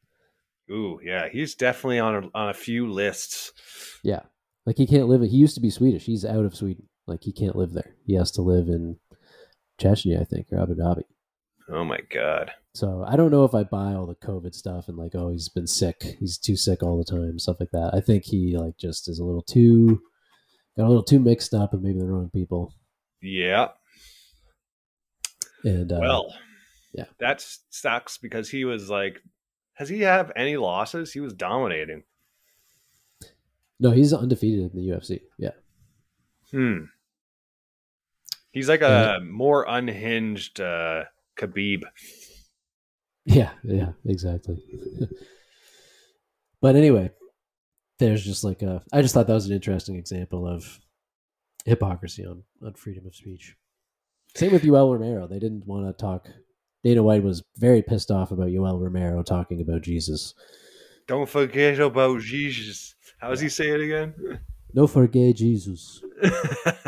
Ooh, 0.70 1.00
yeah. 1.02 1.28
He's 1.28 1.54
definitely 1.54 1.98
on 1.98 2.14
a, 2.14 2.38
on 2.38 2.48
a 2.48 2.54
few 2.54 2.90
lists. 2.90 3.52
Yeah. 4.04 4.20
Like 4.66 4.76
he 4.76 4.86
can't 4.86 5.08
live 5.08 5.22
he 5.22 5.36
used 5.36 5.54
to 5.54 5.60
be 5.60 5.70
Swedish. 5.70 6.04
He's 6.04 6.24
out 6.24 6.44
of 6.44 6.54
Sweden. 6.54 6.88
Like 7.06 7.22
he 7.22 7.32
can't 7.32 7.56
live 7.56 7.72
there. 7.72 7.96
He 8.06 8.14
has 8.14 8.30
to 8.32 8.42
live 8.42 8.68
in 8.68 8.98
Chechnya, 9.80 10.20
I 10.20 10.24
think, 10.24 10.48
or 10.52 10.62
Abu 10.62 10.74
Dhabi. 10.74 11.02
Oh 11.68 11.84
my 11.84 12.00
god. 12.12 12.52
So 12.74 13.04
I 13.06 13.16
don't 13.16 13.30
know 13.30 13.44
if 13.44 13.54
I 13.54 13.64
buy 13.64 13.94
all 13.94 14.06
the 14.06 14.14
COVID 14.14 14.54
stuff 14.54 14.88
and 14.88 14.96
like, 14.96 15.14
oh, 15.14 15.30
he's 15.30 15.48
been 15.48 15.66
sick. 15.66 16.16
He's 16.20 16.38
too 16.38 16.56
sick 16.56 16.82
all 16.82 16.98
the 16.98 17.04
time, 17.04 17.38
stuff 17.38 17.58
like 17.58 17.70
that. 17.72 17.92
I 17.94 18.00
think 18.00 18.24
he 18.24 18.56
like 18.56 18.76
just 18.78 19.08
is 19.08 19.18
a 19.18 19.24
little 19.24 19.42
too 19.42 20.00
got 20.76 20.86
a 20.86 20.88
little 20.88 21.02
too 21.02 21.18
mixed 21.18 21.54
up 21.54 21.72
and 21.72 21.82
maybe 21.82 21.98
the 21.98 22.06
wrong 22.06 22.30
people. 22.32 22.74
Yeah. 23.20 23.68
And 25.64 25.92
uh, 25.92 25.98
well, 26.00 26.34
yeah. 26.94 27.04
That 27.18 27.44
sucks 27.70 28.18
because 28.18 28.48
he 28.48 28.64
was 28.64 28.88
like, 28.88 29.20
has 29.80 29.88
he 29.88 30.02
have 30.02 30.30
any 30.36 30.58
losses? 30.58 31.10
He 31.10 31.20
was 31.20 31.32
dominating. 31.32 32.02
no, 33.80 33.92
he's 33.92 34.12
undefeated 34.12 34.70
in 34.70 34.76
the 34.76 34.88
UFC. 34.90 35.22
Yeah, 35.38 35.52
Hmm. 36.50 36.84
He's 38.52 38.68
like 38.68 38.82
a 38.82 39.20
more 39.24 39.64
unhinged 39.66 40.60
uh, 40.60 41.04
Khabib. 41.38 41.84
yeah, 43.24 43.52
yeah, 43.64 43.92
exactly. 44.04 44.62
but 46.60 46.76
anyway, 46.76 47.10
there's 47.98 48.22
just 48.22 48.44
like 48.44 48.60
a. 48.60 48.82
I 48.92 49.00
just 49.00 49.14
thought 49.14 49.28
that 49.28 49.32
was 49.32 49.46
an 49.46 49.54
interesting 49.54 49.96
example 49.96 50.46
of 50.46 50.78
hypocrisy 51.64 52.26
on 52.26 52.42
on 52.62 52.74
freedom 52.74 53.06
of 53.06 53.14
speech. 53.14 53.56
Same 54.36 54.52
with 54.52 54.62
Yoel 54.62 54.92
Romero. 54.92 55.26
They 55.26 55.38
didn't 55.38 55.66
want 55.66 55.86
to 55.86 55.94
talk. 55.94 56.28
Dana 56.82 57.02
White 57.02 57.22
was 57.22 57.42
very 57.56 57.82
pissed 57.82 58.10
off 58.10 58.30
about 58.30 58.48
Yoel 58.48 58.80
Romero 58.80 59.22
talking 59.22 59.60
about 59.60 59.82
Jesus. 59.82 60.34
Don't 61.06 61.28
forget 61.28 61.78
about 61.80 62.20
Jesus. 62.20 62.94
How 63.18 63.30
does 63.30 63.40
he 63.40 63.48
say 63.48 63.68
it 63.68 63.80
again? 63.80 64.14
Don't 64.74 64.90
forget 64.90 65.36
Jesus. 65.36 66.02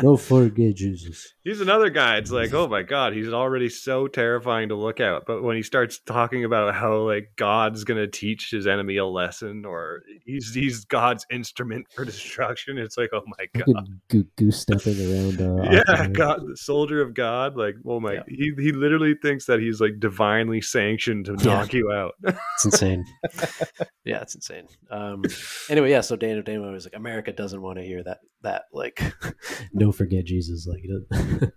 No 0.01 0.17
forget 0.17 0.75
Jesus. 0.75 1.33
he's 1.43 1.61
another 1.61 1.89
guy. 1.89 2.17
It's 2.17 2.31
like, 2.31 2.53
oh 2.53 2.67
my 2.67 2.81
god, 2.83 3.13
he's 3.13 3.31
already 3.31 3.69
so 3.69 4.07
terrifying 4.07 4.69
to 4.69 4.75
look 4.75 4.99
at. 4.99 5.23
But 5.25 5.43
when 5.43 5.55
he 5.55 5.63
starts 5.63 5.99
talking 5.99 6.43
about 6.45 6.75
how 6.75 6.97
like 7.07 7.31
God's 7.35 7.83
gonna 7.83 8.07
teach 8.07 8.51
his 8.51 8.67
enemy 8.67 8.97
a 8.97 9.05
lesson, 9.05 9.65
or 9.65 10.01
he's 10.25 10.53
he's 10.53 10.85
God's 10.85 11.25
instrument 11.31 11.87
for 11.95 12.03
destruction, 12.05 12.77
it's 12.77 12.97
like, 12.97 13.11
oh 13.13 13.21
my 13.25 13.45
god. 13.53 13.65
Fucking 13.75 14.01
Goo- 14.09 14.27
goose 14.37 14.59
stepping 14.59 14.99
around. 14.99 15.41
Uh, 15.41 15.71
yeah, 15.87 16.07
God, 16.07 16.41
the 16.47 16.57
soldier 16.57 17.01
of 17.01 17.13
God. 17.13 17.55
Like, 17.55 17.75
oh 17.85 17.99
my, 17.99 18.13
Yeah. 18.13 18.23
he 18.27 18.51
he 18.57 18.71
literally 18.71 19.15
thinks 19.21 19.45
that 19.45 19.59
he's 19.59 19.79
like 19.79 19.99
divinely 19.99 20.61
sanctioned 20.61 21.25
to 21.25 21.35
Yeah. 21.39 21.45
knock 21.45 21.73
you 21.73 21.91
out. 21.91 22.13
It's 22.55 22.65
insane. 22.65 23.05
yeah, 24.05 24.21
it's 24.21 24.35
insane. 24.35 24.67
Um, 24.91 25.23
anyway, 25.69 25.89
yeah. 25.89 26.01
So 26.01 26.15
Dana 26.15 26.41
Dana 26.43 26.71
was 26.71 26.85
like, 26.85 26.95
America 26.95 27.31
doesn't 27.31 27.61
want 27.61 27.77
to 27.79 27.83
hear 27.85 28.03
that. 28.03 28.19
That 28.43 28.63
like, 28.71 29.01
no 29.73 29.91
forget 29.91 30.25
Jesus. 30.25 30.67
Like, 30.67 30.83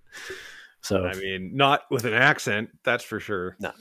so. 0.80 1.05
I 1.05 1.14
mean, 1.14 1.53
not 1.55 1.82
with 1.91 2.05
an 2.05 2.14
accent, 2.14 2.70
that's 2.84 3.05
for 3.05 3.20
sure. 3.20 3.57
Not 3.61 3.74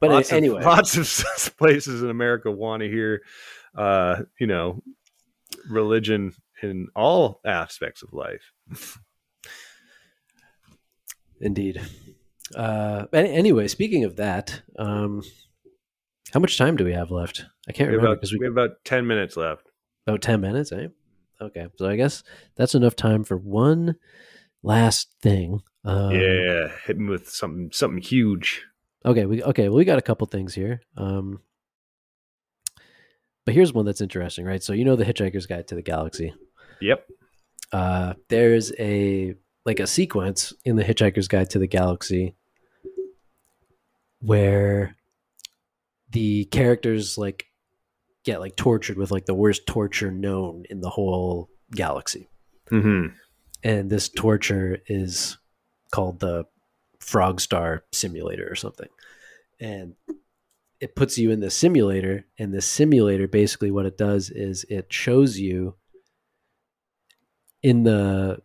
but 0.00 0.10
lots 0.10 0.32
anyway, 0.32 0.58
of, 0.58 0.64
lots 0.64 0.96
of 0.96 1.56
places 1.58 2.02
in 2.02 2.10
America 2.10 2.50
want 2.50 2.82
to 2.82 2.88
hear, 2.88 3.22
uh, 3.76 4.22
you 4.38 4.46
know, 4.46 4.82
religion 5.68 6.32
in 6.62 6.88
all 6.94 7.40
aspects 7.44 8.02
of 8.02 8.12
life. 8.12 8.52
indeed. 11.40 11.80
Uh, 12.54 13.06
anyway, 13.12 13.68
speaking 13.68 14.04
of 14.04 14.16
that, 14.16 14.62
um, 14.78 15.22
how 16.32 16.40
much 16.40 16.58
time 16.58 16.76
do 16.76 16.84
we 16.84 16.92
have 16.92 17.10
left? 17.10 17.44
I 17.68 17.72
can't 17.72 17.90
We 17.90 17.96
remember 17.96 18.16
because 18.16 18.32
we 18.32 18.38
we 18.38 18.46
have 18.46 18.52
about 18.52 18.84
ten 18.84 19.06
minutes 19.06 19.36
left. 19.36 19.68
about 20.06 20.22
ten 20.22 20.40
minutes, 20.40 20.72
eh? 20.72 20.88
Okay, 21.40 21.66
so 21.76 21.88
I 21.88 21.96
guess 21.96 22.22
that's 22.56 22.74
enough 22.74 22.96
time 22.96 23.24
for 23.24 23.36
one 23.36 23.96
last 24.62 25.14
thing. 25.22 25.62
Um, 25.84 26.12
yeah, 26.12 26.68
hit 26.86 26.98
me 26.98 27.08
with 27.08 27.30
something 27.30 27.70
something 27.72 28.02
huge. 28.02 28.64
Okay. 29.04 29.26
We 29.26 29.42
okay. 29.42 29.68
Well, 29.68 29.78
we 29.78 29.84
got 29.84 29.98
a 29.98 30.02
couple 30.02 30.26
things 30.26 30.54
here. 30.54 30.82
Um, 30.96 31.40
but 33.46 33.54
here's 33.54 33.72
one 33.72 33.86
that's 33.86 34.02
interesting, 34.02 34.44
right? 34.44 34.62
So 34.62 34.72
you 34.72 34.84
know 34.84 34.96
the 34.96 35.04
Hitchhiker's 35.04 35.46
Guide 35.46 35.68
to 35.68 35.74
the 35.74 35.82
Galaxy. 35.82 36.34
Yep. 36.80 37.06
Uh, 37.72 38.14
there's 38.28 38.72
a 38.78 39.34
like 39.64 39.80
a 39.80 39.86
sequence 39.86 40.52
in 40.64 40.76
the 40.76 40.84
Hitchhiker's 40.84 41.28
Guide 41.28 41.50
to 41.50 41.58
the 41.58 41.66
Galaxy 41.66 42.34
where 44.20 44.96
the 46.10 46.44
characters 46.46 47.16
like 47.16 47.46
get 48.24 48.40
like 48.40 48.56
tortured 48.56 48.96
with 48.98 49.10
like 49.10 49.26
the 49.26 49.34
worst 49.34 49.66
torture 49.66 50.10
known 50.10 50.64
in 50.68 50.80
the 50.80 50.90
whole 50.90 51.48
galaxy. 51.74 52.28
Mm-hmm. 52.70 53.14
And 53.62 53.90
this 53.90 54.08
torture 54.08 54.78
is 54.86 55.38
called 55.90 56.20
the 56.20 56.44
Frog 56.98 57.40
Star 57.40 57.84
Simulator 57.92 58.46
or 58.50 58.54
something. 58.54 58.88
And 59.60 59.94
it 60.80 60.96
puts 60.96 61.18
you 61.18 61.30
in 61.30 61.40
the 61.40 61.50
simulator, 61.50 62.24
and 62.38 62.54
the 62.54 62.62
simulator 62.62 63.28
basically 63.28 63.70
what 63.70 63.84
it 63.84 63.98
does 63.98 64.30
is 64.30 64.64
it 64.70 64.90
shows 64.90 65.38
you 65.38 65.74
in 67.62 67.82
the 67.82 68.38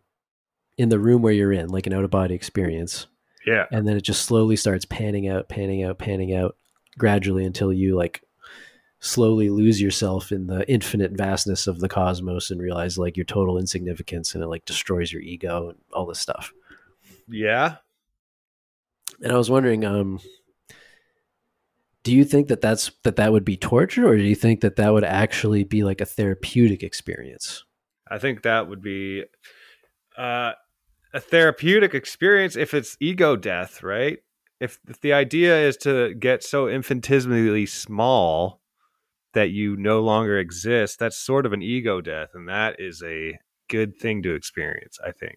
in 0.76 0.90
the 0.90 0.98
room 0.98 1.22
where 1.22 1.32
you're 1.32 1.52
in, 1.52 1.68
like 1.68 1.86
an 1.86 1.94
out 1.94 2.04
of 2.04 2.10
body 2.10 2.34
experience, 2.34 3.06
Yeah. 3.46 3.64
and 3.72 3.88
then 3.88 3.96
it 3.96 4.02
just 4.02 4.26
slowly 4.26 4.56
starts 4.56 4.84
panning 4.84 5.26
out, 5.26 5.48
panning 5.48 5.82
out, 5.82 5.98
panning 5.98 6.34
out 6.34 6.56
gradually 6.98 7.46
until 7.46 7.72
you 7.72 7.96
like 7.96 8.22
slowly 9.06 9.50
lose 9.50 9.80
yourself 9.80 10.32
in 10.32 10.46
the 10.46 10.68
infinite 10.70 11.12
vastness 11.12 11.66
of 11.66 11.80
the 11.80 11.88
cosmos 11.88 12.50
and 12.50 12.60
realize 12.60 12.98
like 12.98 13.16
your 13.16 13.24
total 13.24 13.58
insignificance 13.58 14.34
and 14.34 14.42
it 14.42 14.48
like 14.48 14.64
destroys 14.64 15.12
your 15.12 15.22
ego 15.22 15.70
and 15.70 15.78
all 15.92 16.06
this 16.06 16.20
stuff. 16.20 16.52
Yeah. 17.28 17.76
And 19.22 19.32
I 19.32 19.36
was 19.36 19.50
wondering 19.50 19.84
um 19.84 20.20
do 22.02 22.14
you 22.14 22.24
think 22.24 22.48
that 22.48 22.60
that's 22.60 22.92
that 23.02 23.16
that 23.16 23.32
would 23.32 23.44
be 23.44 23.56
torture 23.56 24.06
or 24.06 24.16
do 24.16 24.22
you 24.22 24.36
think 24.36 24.60
that 24.60 24.76
that 24.76 24.92
would 24.92 25.04
actually 25.04 25.64
be 25.64 25.82
like 25.82 26.00
a 26.00 26.06
therapeutic 26.06 26.82
experience? 26.82 27.64
I 28.08 28.18
think 28.18 28.42
that 28.42 28.68
would 28.68 28.80
be 28.80 29.24
uh, 30.16 30.52
a 31.12 31.20
therapeutic 31.20 31.94
experience 31.94 32.56
if 32.56 32.74
it's 32.74 32.96
ego 33.00 33.34
death, 33.34 33.82
right? 33.82 34.18
If, 34.60 34.78
if 34.88 35.00
the 35.00 35.12
idea 35.12 35.58
is 35.66 35.76
to 35.78 36.14
get 36.14 36.44
so 36.44 36.68
infinitesimally 36.68 37.66
small 37.66 38.60
that 39.36 39.50
you 39.50 39.76
no 39.76 40.00
longer 40.00 40.38
exist, 40.38 40.98
that's 40.98 41.18
sort 41.18 41.44
of 41.44 41.52
an 41.52 41.60
ego 41.60 42.00
death, 42.00 42.30
and 42.32 42.48
that 42.48 42.76
is 42.78 43.02
a 43.04 43.38
good 43.68 43.94
thing 43.94 44.22
to 44.22 44.34
experience, 44.34 44.98
I 45.06 45.12
think. 45.12 45.36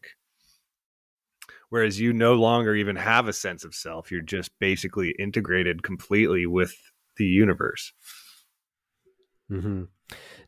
Whereas 1.67 1.99
you 1.99 2.13
no 2.13 2.33
longer 2.35 2.73
even 2.73 2.95
have 2.95 3.27
a 3.27 3.33
sense 3.33 3.65
of 3.65 3.75
self, 3.75 4.09
you're 4.09 4.21
just 4.21 4.51
basically 4.57 5.13
integrated 5.19 5.83
completely 5.83 6.45
with 6.45 6.73
the 7.17 7.25
universe. 7.25 7.91
Mm-hmm. 9.51 9.83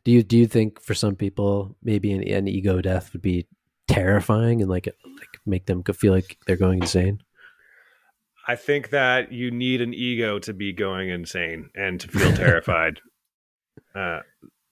Do 0.04 0.10
you 0.10 0.22
do 0.22 0.38
you 0.38 0.46
think 0.46 0.80
for 0.80 0.94
some 0.94 1.14
people 1.14 1.76
maybe 1.82 2.10
an, 2.12 2.26
an 2.26 2.48
ego 2.48 2.80
death 2.80 3.12
would 3.12 3.20
be 3.20 3.46
terrifying 3.86 4.62
and 4.62 4.70
like 4.70 4.86
like 4.86 5.40
make 5.44 5.66
them 5.66 5.82
feel 5.84 6.14
like 6.14 6.38
they're 6.46 6.56
going 6.56 6.80
insane? 6.80 7.22
I 8.48 8.56
think 8.56 8.90
that 8.90 9.30
you 9.30 9.50
need 9.50 9.82
an 9.82 9.92
ego 9.92 10.38
to 10.38 10.54
be 10.54 10.72
going 10.72 11.10
insane 11.10 11.68
and 11.76 12.00
to 12.00 12.08
feel 12.08 12.32
terrified. 12.32 13.00
Uh, 13.94 14.20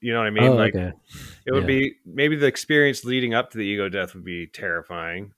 you 0.00 0.12
know 0.12 0.20
what 0.20 0.26
I 0.26 0.30
mean? 0.30 0.44
oh, 0.44 0.54
like 0.54 0.74
okay. 0.74 0.92
it 1.46 1.52
would 1.52 1.64
yeah. 1.64 1.66
be 1.66 1.94
maybe 2.06 2.36
the 2.36 2.46
experience 2.46 3.04
leading 3.04 3.34
up 3.34 3.50
to 3.50 3.58
the 3.58 3.64
ego 3.64 3.88
death 3.88 4.14
would 4.14 4.24
be 4.24 4.46
terrifying. 4.46 5.32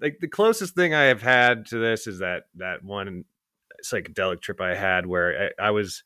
Like 0.00 0.18
the 0.20 0.28
closest 0.28 0.74
thing 0.74 0.92
I 0.92 1.04
have 1.04 1.22
had 1.22 1.66
to 1.66 1.78
this 1.78 2.06
is 2.06 2.18
that 2.18 2.44
that 2.56 2.84
one 2.84 3.24
psychedelic 3.84 4.42
trip 4.42 4.60
I 4.60 4.74
had 4.74 5.06
where 5.06 5.52
I, 5.58 5.68
I 5.68 5.70
was 5.70 6.02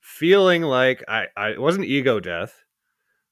feeling 0.00 0.62
like 0.62 1.04
I, 1.06 1.26
I 1.36 1.50
it 1.50 1.60
wasn't 1.60 1.84
ego 1.84 2.18
death, 2.18 2.64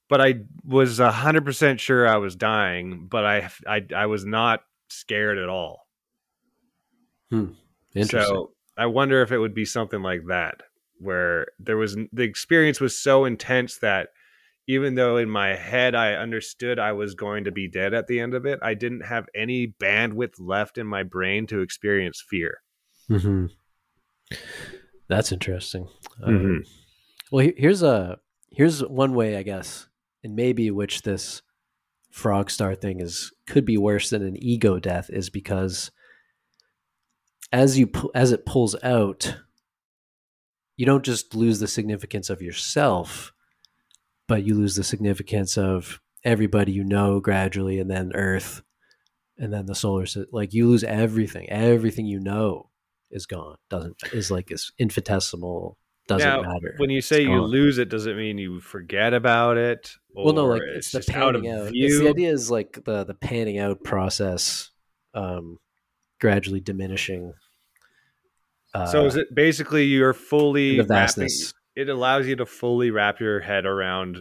but 0.09 0.21
I 0.21 0.41
was 0.65 1.01
a 1.01 1.11
hundred 1.11 1.45
percent 1.45 1.81
sure 1.81 2.07
I 2.07 2.19
was 2.19 2.37
dying, 2.37 3.09
but 3.11 3.25
I 3.25 3.51
I 3.67 3.87
I 3.97 4.07
was 4.07 4.25
not 4.25 4.61
scared 4.89 5.39
at 5.39 5.49
all. 5.49 5.87
Interesting. 7.95 8.21
So 8.21 8.53
I 8.77 8.87
wonder 8.87 9.23
if 9.23 9.33
it 9.33 9.39
would 9.39 9.55
be 9.55 9.65
something 9.65 10.03
like 10.03 10.23
that, 10.29 10.63
where 11.01 11.47
there 11.59 11.77
was 11.77 11.97
the 12.13 12.23
experience 12.23 12.81
was 12.81 12.97
so 12.97 13.25
intense 13.25 13.79
that 13.79 14.09
even 14.69 14.95
though 14.95 15.17
in 15.17 15.29
my 15.29 15.57
head 15.57 15.95
I 15.95 16.13
understood 16.15 16.79
I 16.79 16.93
was 16.93 17.15
going 17.15 17.45
to 17.45 17.51
be 17.51 17.67
dead 17.67 17.93
at 17.95 18.07
the 18.07 18.21
end 18.21 18.35
of 18.35 18.47
it, 18.47 18.61
I 18.63 18.75
didn't 18.75 19.01
have 19.01 19.27
any 19.35 19.67
bandwidth 19.67 20.35
left 20.39 20.79
in 20.79 20.87
my 20.87 21.03
brain 21.03 21.47
to 21.49 21.61
experience 21.61 22.23
fear. 22.29 22.59
hmm 23.09 23.47
That's 25.09 25.33
interesting. 25.33 25.89
Mhm. 26.23 26.27
Um, 26.29 26.65
well, 27.33 27.49
here's 27.57 27.83
a 27.83 28.19
here's 28.53 28.81
one 28.85 29.15
way, 29.15 29.37
I 29.37 29.43
guess, 29.43 29.89
and 30.23 30.37
maybe 30.37 30.71
which 30.71 31.03
this 31.03 31.43
frog 32.11 32.51
star 32.51 32.75
thing 32.75 33.01
is 33.01 33.33
could 33.47 33.65
be 33.65 33.79
worse 33.79 34.11
than 34.11 34.23
an 34.23 34.37
ego 34.43 34.79
death 34.79 35.11
is 35.11 35.31
because 35.31 35.91
as 37.53 37.79
you 37.79 37.87
pu- 37.87 38.11
as 38.15 38.33
it 38.33 38.47
pulls 38.47 38.77
out, 38.83 39.37
you 40.81 40.87
don't 40.87 41.05
just 41.05 41.35
lose 41.35 41.59
the 41.61 41.69
significance 41.69 42.31
of 42.31 42.41
yourself, 42.41 43.35
but 44.27 44.45
you 44.45 44.55
lose 44.55 44.77
the 44.77 44.83
significance 44.83 45.59
of 45.59 46.01
everybody 46.25 46.73
you 46.73 46.85
know 46.85 47.21
gradually, 47.21 47.79
and 47.79 47.91
then 47.91 48.13
Earth, 48.15 48.63
and 49.37 49.53
then 49.53 49.67
the 49.67 49.75
solar 49.75 50.07
system. 50.07 50.31
Like 50.33 50.55
you 50.55 50.67
lose 50.67 50.83
everything. 50.83 51.51
Everything 51.51 52.07
you 52.07 52.19
know 52.19 52.71
is 53.11 53.27
gone. 53.27 53.57
Doesn't 53.69 53.95
is 54.15 54.31
like 54.31 54.51
is 54.51 54.73
infinitesimal. 54.79 55.77
Doesn't 56.09 56.27
Now, 56.27 56.41
matter. 56.41 56.77
When 56.79 56.89
you 56.89 57.03
say 57.03 57.25
you 57.25 57.43
lose 57.43 57.77
it, 57.77 57.91
does 57.91 58.07
it 58.07 58.17
mean 58.17 58.39
you 58.39 58.59
forget 58.61 59.13
about 59.13 59.59
it? 59.59 59.93
well, 60.15 60.33
no, 60.33 60.47
like 60.47 60.63
it's, 60.77 60.93
the 60.93 61.01
just 61.01 61.11
out 61.11 61.37
of 61.37 61.43
panning 61.43 61.61
out. 61.61 61.67
It's 61.67 61.73
view? 61.73 61.99
the 62.05 62.09
idea 62.09 62.33
is 62.33 62.51
like 62.51 62.83
the 62.87 63.05
the 63.05 63.13
panning 63.13 63.59
out 63.59 63.85
process, 63.85 64.71
um, 65.13 65.59
gradually 66.23 66.61
diminishing. 66.61 67.35
Uh, 68.75 68.87
so 68.87 69.05
is 69.07 69.17
it 69.17 69.35
basically 69.35 69.85
you're 69.85 70.13
fully 70.15 70.77
the 70.77 70.83
wrapping- 70.85 70.89
vastness? 71.27 71.55
it 71.77 71.89
allows 71.89 72.27
you 72.27 72.37
to 72.37 72.47
fully 72.47 72.91
wrap 72.91 73.21
your 73.21 73.41
head 73.41 73.65
around 73.67 74.19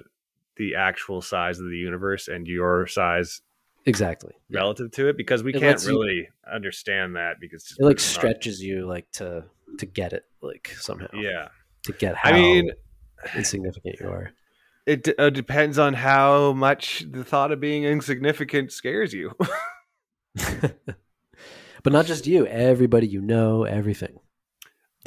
the 0.58 0.76
actual 0.76 1.22
size 1.22 1.60
of 1.60 1.66
the 1.70 1.78
universe 1.78 2.28
and 2.28 2.48
your 2.48 2.86
size 2.88 3.42
Exactly. 3.86 4.34
Yeah. 4.50 4.60
relative 4.60 4.92
to 4.92 5.08
it 5.08 5.18
because 5.18 5.42
we 5.44 5.52
It 5.52 5.60
can't 5.60 5.64
lets 5.66 5.88
you- 5.88 6.00
really 6.00 6.30
understand 6.52 7.16
that 7.16 7.36
because 7.40 7.76
It 7.80 7.84
like 7.84 7.96
not- 7.98 8.02
stretches 8.02 8.62
you 8.62 8.86
like 8.88 9.10
to 9.14 9.46
to 9.78 9.86
get 9.86 10.14
it 10.14 10.26
like 10.42 10.70
somehow. 10.80 11.08
yeah 11.14 11.50
To 11.84 11.94
get 11.94 12.16
how 12.16 12.32
i 12.32 12.34
mean 12.34 12.72
insignificant 13.36 13.98
you 14.00 14.08
are. 14.08 14.32
it 14.86 15.04
d- 15.04 15.14
uh, 15.18 15.30
depends 15.30 15.78
on 15.80 15.94
how 15.94 16.54
much 16.54 17.06
the 17.10 17.24
thought 17.24 17.52
of 17.52 17.60
being 17.60 17.84
insignificant 17.84 18.72
scares 18.72 19.14
you 19.14 19.32
but 21.84 21.94
not 21.94 22.06
just 22.06 22.28
you. 22.28 22.46
Everybody 22.48 23.08
you 23.08 23.22
know. 23.22 23.64
Everything. 23.64 24.20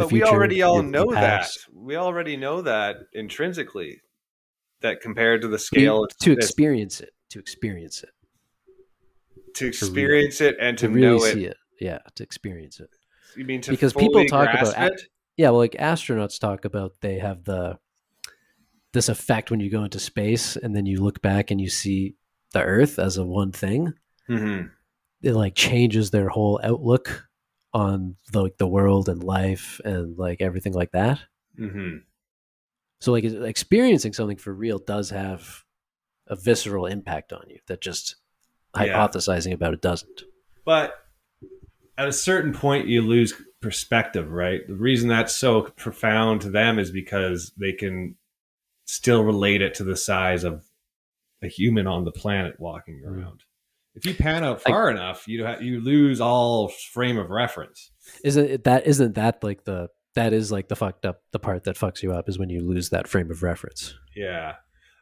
But 0.04 0.12
we 0.12 0.22
already 0.22 0.62
all 0.62 0.82
know 0.82 1.10
that 1.12 1.48
we 1.72 1.96
already 1.96 2.36
know 2.36 2.62
that 2.62 2.96
intrinsically 3.12 4.00
that 4.80 5.00
compared 5.00 5.42
to 5.42 5.48
the 5.48 5.56
To- 5.58 5.62
scale 5.62 6.06
to 6.20 6.32
it's- 6.32 6.46
experience 6.46 7.00
it. 7.00 7.10
To 7.30 7.38
experience 7.38 8.02
it. 8.02 8.10
to 9.54 9.66
experience 9.66 10.40
it 10.40 10.56
and 10.60 10.78
to, 10.78 10.86
To 10.86 10.92
really 10.92 11.06
know 11.06 11.24
it 11.24 11.32
see 11.34 11.44
it. 11.44 11.56
Yeah. 11.80 11.98
To 12.16 12.22
experience 12.22 12.80
it. 12.80 12.88
you 13.36 13.44
mean 13.44 13.60
to 13.62 13.70
Because 13.70 13.92
people 13.92 14.24
talk 14.26 14.48
about 14.48 14.92
it? 14.92 15.02
yeah 15.36 15.50
well 15.50 15.58
like 15.58 15.72
astronauts 15.72 16.38
talk 16.38 16.64
about 16.64 16.92
they 17.00 17.18
have 17.18 17.44
the 17.44 17.78
this 18.92 19.08
effect 19.08 19.50
when 19.50 19.60
you 19.60 19.70
go 19.70 19.84
into 19.84 19.98
space 19.98 20.56
and 20.56 20.74
then 20.76 20.84
you 20.86 21.02
look 21.02 21.22
back 21.22 21.50
and 21.50 21.60
you 21.60 21.68
see 21.70 22.14
the 22.52 22.62
earth 22.62 22.98
as 22.98 23.16
a 23.16 23.24
one 23.24 23.50
thing 23.52 23.92
Mhm. 24.28 24.70
it 25.22 25.32
like 25.32 25.54
changes 25.54 26.10
their 26.10 26.28
whole 26.28 26.60
outlook 26.62 27.26
on 27.74 28.16
the, 28.32 28.42
like 28.42 28.56
the 28.58 28.66
world 28.66 29.08
and 29.08 29.22
life 29.24 29.80
and 29.84 30.18
like 30.18 30.40
everything 30.40 30.72
like 30.74 30.92
that 30.92 31.20
Mhm. 31.58 32.02
so 33.00 33.12
like 33.12 33.24
experiencing 33.24 34.12
something 34.12 34.36
for 34.36 34.52
real 34.52 34.78
does 34.78 35.10
have 35.10 35.64
a 36.26 36.36
visceral 36.36 36.86
impact 36.86 37.32
on 37.32 37.44
you 37.48 37.58
that 37.66 37.80
just 37.80 38.16
Yeah. 38.76 38.86
hypothesizing 39.06 39.52
about 39.52 39.74
it 39.74 39.82
doesn't 39.82 40.22
But 40.64 40.94
at 41.98 42.08
a 42.08 42.12
certain 42.12 42.52
point, 42.54 42.88
you 42.88 43.02
lose 43.02 43.34
perspective, 43.60 44.30
right? 44.32 44.66
The 44.66 44.74
reason 44.74 45.08
that's 45.08 45.34
so 45.36 45.62
profound 45.62 46.40
to 46.42 46.50
them 46.50 46.78
is 46.78 46.90
because 46.90 47.52
they 47.58 47.72
can 47.72 48.16
still 48.86 49.24
relate 49.24 49.60
it 49.60 49.74
to 49.74 49.84
the 49.84 49.96
size 49.96 50.42
of 50.44 50.64
a 51.42 51.48
human 51.48 51.86
on 51.86 52.04
the 52.04 52.12
planet 52.12 52.58
walking 52.58 53.02
around. 53.04 53.42
If 53.94 54.06
you 54.06 54.14
pan 54.14 54.42
out 54.44 54.62
far 54.62 54.90
enough, 54.90 55.28
you 55.28 55.44
ha- 55.44 55.58
you 55.60 55.80
lose 55.80 56.20
all 56.20 56.68
frame 56.68 57.18
of 57.18 57.30
reference. 57.30 57.90
isn't 58.24 58.44
it 58.50 58.64
that 58.64 58.86
isn't 58.86 59.14
that 59.16 59.42
like 59.44 59.64
the 59.64 59.88
that 60.14 60.32
is 60.32 60.50
like 60.52 60.68
the 60.68 60.76
fucked 60.76 61.06
up 61.06 61.22
the 61.32 61.38
part 61.38 61.64
that 61.64 61.76
fucks 61.76 62.02
you 62.02 62.12
up 62.12 62.28
is 62.28 62.38
when 62.38 62.50
you 62.50 62.60
lose 62.66 62.90
that 62.90 63.06
frame 63.08 63.30
of 63.30 63.42
reference 63.42 63.94
Yeah. 64.16 64.54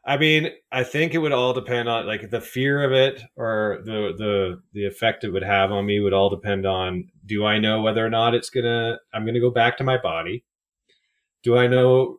I 0.07 0.17
mean, 0.17 0.49
I 0.73 0.83
think 0.83 1.13
it 1.13 1.19
would 1.19 1.33
all 1.33 1.53
depend 1.53 1.87
on 1.89 2.07
like 2.07 2.31
the 2.31 2.41
fear 2.41 2.83
of 2.83 2.91
it 2.93 3.23
or 3.37 3.81
the 3.85 4.15
the 4.17 4.63
the 4.73 4.87
effect 4.87 5.25
it 5.25 5.31
would 5.31 5.43
have 5.43 5.71
on 5.73 5.85
me 5.85 6.01
would 6.01 6.15
all 6.15 6.31
depend 6.31 6.65
on 6.67 7.09
do 7.27 7.45
I 7.45 7.59
know 7.59 7.83
whether 7.83 8.05
or 8.05 8.09
not 8.11 8.35
it's 8.35 8.49
gonna 8.51 8.99
I'm 9.13 9.27
gonna 9.27 9.41
go 9.41 9.51
back 9.51 9.77
to 9.77 9.85
my 9.85 9.99
body? 9.99 10.45
Do 11.43 11.57
I 11.59 11.67
know 11.67 12.19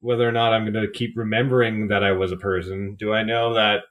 whether 0.00 0.26
or 0.28 0.32
not 0.32 0.52
I'm 0.52 0.64
gonna 0.72 0.90
keep 0.90 1.14
remembering 1.16 1.88
that 1.88 2.04
I 2.04 2.12
was 2.12 2.30
a 2.30 2.36
person? 2.36 2.94
Do 2.98 3.12
I 3.12 3.22
know 3.24 3.54
that 3.54 3.82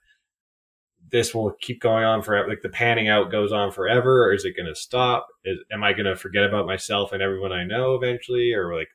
this 1.11 1.35
will 1.35 1.51
keep 1.61 1.79
going 1.81 2.03
on 2.03 2.21
forever 2.21 2.47
like 2.49 2.61
the 2.61 2.69
panning 2.69 3.07
out 3.07 3.31
goes 3.31 3.51
on 3.51 3.71
forever 3.71 4.25
or 4.25 4.33
is 4.33 4.43
it 4.45 4.55
going 4.57 4.65
to 4.65 4.75
stop 4.75 5.27
is, 5.43 5.57
am 5.71 5.83
i 5.83 5.93
going 5.93 6.05
to 6.05 6.15
forget 6.15 6.43
about 6.43 6.65
myself 6.65 7.11
and 7.11 7.21
everyone 7.21 7.51
i 7.51 7.63
know 7.63 7.93
eventually 7.95 8.53
or 8.53 8.75
like 8.75 8.89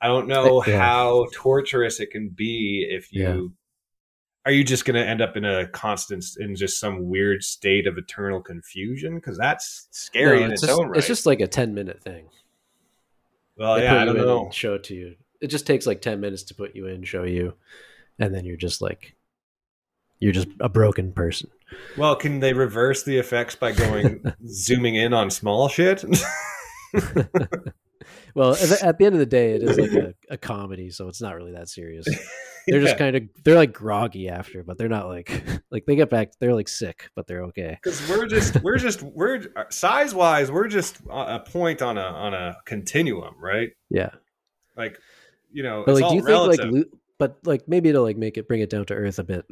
i 0.00 0.06
don't 0.06 0.28
know 0.28 0.62
Yeah. 0.66 0.78
how 0.78 1.26
torturous 1.32 1.98
it 2.00 2.10
can 2.10 2.28
be 2.28 2.86
if 2.90 3.12
you 3.12 3.22
Yeah. 3.22 3.40
are 4.46 4.52
you 4.52 4.62
just 4.64 4.84
going 4.84 4.94
to 4.94 5.04
end 5.04 5.20
up 5.20 5.36
in 5.36 5.44
a 5.44 5.66
constant 5.68 6.24
in 6.38 6.54
just 6.54 6.78
some 6.78 7.08
weird 7.08 7.42
state 7.42 7.86
of 7.86 7.98
eternal 7.98 8.40
confusion 8.40 9.16
because 9.16 9.36
that's 9.36 9.88
scary 9.90 10.38
No, 10.40 10.44
in 10.46 10.52
it's 10.52 10.62
its, 10.62 10.70
just, 10.70 10.80
own 10.80 10.88
right 10.88 10.98
It's 10.98 11.06
just 11.08 11.26
like 11.26 11.40
a 11.40 11.48
ten 11.48 11.74
minute 11.74 12.00
thing. 12.02 12.28
well 13.56 13.74
They 13.76 13.82
yeah 13.82 14.02
i 14.02 14.04
don't 14.04 14.16
know 14.16 14.50
show 14.52 14.74
it 14.74 14.84
to 14.84 14.94
you. 14.94 15.16
It 15.40 15.48
just 15.48 15.66
takes 15.66 15.86
like 15.86 16.00
ten 16.00 16.20
minutes 16.20 16.44
to 16.44 16.54
put 16.54 16.74
you 16.74 16.86
in, 16.86 17.02
show 17.04 17.24
you, 17.24 17.54
and 18.18 18.34
then 18.34 18.46
you're 18.46 18.56
just 18.56 18.80
like, 18.80 19.14
you're 20.20 20.32
just 20.32 20.48
a 20.60 20.68
broken 20.68 21.12
person. 21.12 21.50
well 21.96 22.16
can 22.16 22.40
they 22.40 22.52
reverse 22.52 23.02
the 23.02 23.18
effects 23.18 23.54
by 23.54 23.72
going 23.72 24.22
zooming 24.46 24.94
in 24.94 25.12
on 25.12 25.30
small 25.30 25.68
shit 25.68 26.04
Well, 28.36 28.52
at 28.52 28.98
the, 28.98 29.06
end 29.06 29.14
of 29.14 29.18
the 29.18 29.24
day, 29.24 29.52
it 29.52 29.62
is 29.62 29.78
like 29.78 29.92
a, 29.92 30.14
a 30.34 30.36
comedy, 30.36 30.90
so 30.90 31.08
it's 31.08 31.22
not 31.22 31.34
really 31.34 31.52
that 31.52 31.70
serious. 31.70 32.06
They're 32.66 32.82
just 32.82 32.98
kind 32.98 33.16
of 33.16 33.22
they're 33.44 33.54
like 33.54 33.72
groggy 33.72 34.28
after, 34.28 34.62
but 34.62 34.76
they're 34.76 34.90
not 34.90 35.08
like 35.08 35.42
like 35.70 35.86
they 35.86 35.96
get 35.96 36.10
back. 36.10 36.32
They're 36.38 36.54
like 36.54 36.68
sick, 36.68 37.08
but 37.14 37.26
they're 37.26 37.44
okay. 37.44 37.78
because 37.82 38.06
we're 38.10 38.26
just 38.26 38.62
we're 38.62 38.76
just 38.76 39.02
we're 39.02 39.46
uh, 39.56 39.64
size 39.70 40.14
wise 40.14 40.50
we're 40.50 40.68
just 40.68 40.98
a 41.08 41.40
point 41.40 41.80
on 41.80 41.96
a 41.96 42.02
on 42.02 42.34
a 42.34 42.58
continuum 42.66 43.36
right 43.40 43.70
Yeah, 43.88 44.10
like 44.76 44.98
you 45.50 45.62
know 45.62 45.84
but 45.86 45.92
it's 45.92 46.00
like, 46.02 46.04
all 46.04 46.10
do 46.10 46.16
you 46.16 46.22
relative. 46.24 46.72
think 46.72 46.74
like, 46.74 47.00
but 47.18 47.38
like 47.44 47.66
maybe 47.68 47.92
to 47.92 48.00
like 48.00 48.16
make 48.16 48.36
it 48.36 48.48
bring 48.48 48.60
it 48.60 48.70
down 48.70 48.84
to 48.86 48.94
earth 48.94 49.18
a 49.18 49.24
bit. 49.24 49.44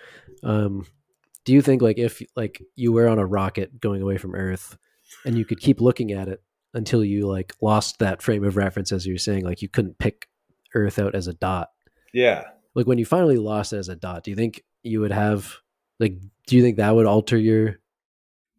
um, 0.42 0.86
do 1.44 1.52
you 1.52 1.62
think 1.62 1.82
like 1.82 1.98
if 1.98 2.22
like 2.36 2.62
you 2.76 2.92
were 2.92 3.08
on 3.08 3.18
a 3.18 3.26
rocket 3.26 3.80
going 3.80 4.02
away 4.02 4.16
from 4.18 4.34
Earth, 4.34 4.76
and 5.24 5.36
you 5.36 5.44
could 5.44 5.60
keep 5.60 5.80
looking 5.80 6.12
at 6.12 6.28
it 6.28 6.42
until 6.74 7.04
you 7.04 7.26
like 7.26 7.54
lost 7.60 7.98
that 7.98 8.22
frame 8.22 8.44
of 8.44 8.56
reference, 8.56 8.92
as 8.92 9.06
you 9.06 9.14
were 9.14 9.18
saying, 9.18 9.44
like 9.44 9.60
you 9.62 9.68
couldn't 9.68 9.98
pick 9.98 10.28
Earth 10.74 10.98
out 10.98 11.14
as 11.14 11.26
a 11.26 11.34
dot. 11.34 11.70
yeah 12.14 12.44
Like 12.74 12.86
when 12.86 12.98
you 12.98 13.04
finally 13.04 13.36
lost 13.38 13.72
it 13.72 13.78
as 13.78 13.88
a 13.88 13.96
dot, 13.96 14.24
do 14.24 14.30
you 14.30 14.36
think 14.36 14.62
you 14.82 15.00
would 15.00 15.12
have 15.12 15.52
like? 15.98 16.14
Do 16.46 16.56
you 16.56 16.62
think 16.62 16.76
that 16.78 16.94
would 16.94 17.06
alter 17.06 17.36
your? 17.38 17.78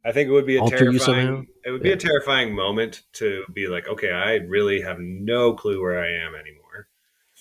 i 0.06 0.12
think 0.12 0.28
it 0.28 0.34
would 0.34 0.46
be 0.46 0.58
a 0.58 0.62
Alter 0.62 0.78
terrifying 0.80 1.48
it 1.64 1.72
would 1.72 1.82
be 1.82 1.88
Yeah. 1.88 1.96
a 1.96 1.98
terrifying 1.98 2.54
moment 2.54 3.04
to 3.14 3.46
be 3.54 3.68
like 3.68 3.88
okay 3.88 4.12
i 4.12 4.34
really 4.36 4.82
have 4.82 5.00
no 5.00 5.54
clue 5.54 5.82
where 5.82 5.98
i 6.04 6.10
am 6.10 6.36
anymore 6.36 6.63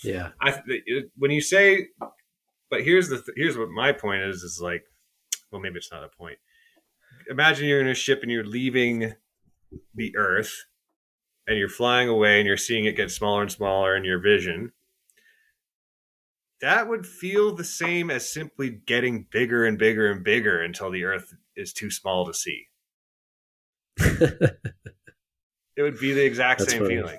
Yeah, 0.04 0.30
i 0.40 0.60
it- 0.66 1.10
when 1.16 1.30
you 1.30 1.40
say 1.40 1.88
but 2.70 2.82
here's 2.82 3.08
the 3.08 3.16
th- 3.16 3.36
here's 3.36 3.56
what 3.58 3.68
my 3.70 3.92
point 3.92 4.22
is 4.22 4.42
is 4.42 4.60
like 4.62 4.84
well 5.50 5.60
maybe 5.60 5.76
it's 5.76 5.92
not 5.92 6.04
a 6.04 6.08
point. 6.08 6.38
Imagine 7.30 7.66
you're 7.68 7.80
in 7.80 7.88
a 7.88 7.94
ship 7.94 8.20
and 8.22 8.30
you're 8.32 8.44
leaving 8.44 9.14
the 9.94 10.16
earth 10.16 10.52
and 11.46 11.58
you're 11.58 11.68
flying 11.68 12.08
away 12.08 12.38
and 12.38 12.46
you're 12.46 12.56
seeing 12.56 12.84
it 12.84 12.96
get 12.96 13.10
smaller 13.10 13.42
and 13.42 13.52
smaller 13.52 13.94
in 13.96 14.04
your 14.04 14.18
vision. 14.20 14.72
That 16.60 16.88
would 16.88 17.06
feel 17.06 17.54
the 17.54 17.64
same 17.64 18.10
as 18.10 18.32
simply 18.32 18.70
getting 18.70 19.26
bigger 19.30 19.64
and 19.66 19.76
bigger 19.78 20.10
and 20.10 20.22
bigger 20.24 20.62
until 20.62 20.90
the 20.90 21.04
earth 21.04 21.34
is 21.56 21.72
too 21.72 21.90
small 21.90 22.24
to 22.26 22.34
see. 22.34 22.66
It 25.74 25.80
would 25.82 25.98
be 25.98 26.12
the 26.12 26.24
exact 26.24 26.58
That's 26.60 26.72
same 26.72 26.82
funny. 26.82 26.96
feeling. 26.96 27.18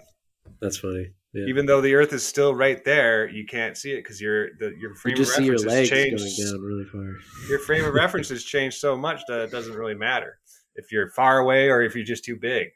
That's 0.61 0.77
funny. 0.77 1.11
Yeah. 1.33 1.45
even 1.47 1.65
though 1.65 1.81
the 1.81 1.95
earth 1.95 2.13
is 2.13 2.23
still 2.23 2.53
right 2.53 2.83
there 2.85 3.27
you 3.27 3.45
can't 3.45 3.75
see 3.75 3.91
it 3.91 4.03
because 4.03 4.21
your 4.21 4.49
the, 4.59 4.75
your 4.77 4.93
frame 4.93 5.15
you 5.17 5.23
of 5.23 5.29
reference 5.29 5.63
has 5.63 5.89
changed 5.89 6.37
going 6.37 6.51
down 6.51 6.61
really 6.61 6.85
far. 6.85 7.15
your 7.49 7.59
frame 7.59 7.85
of 7.85 7.93
reference 7.93 8.29
has 8.29 8.43
changed 8.43 8.77
so 8.77 8.95
much 8.95 9.21
that 9.27 9.41
it 9.41 9.51
doesn't 9.51 9.73
really 9.73 9.95
matter 9.95 10.37
if 10.75 10.91
you're 10.91 11.09
far 11.09 11.39
away 11.39 11.69
or 11.69 11.81
if 11.81 11.95
you're 11.95 12.05
just 12.05 12.23
too 12.23 12.35
big. 12.35 12.69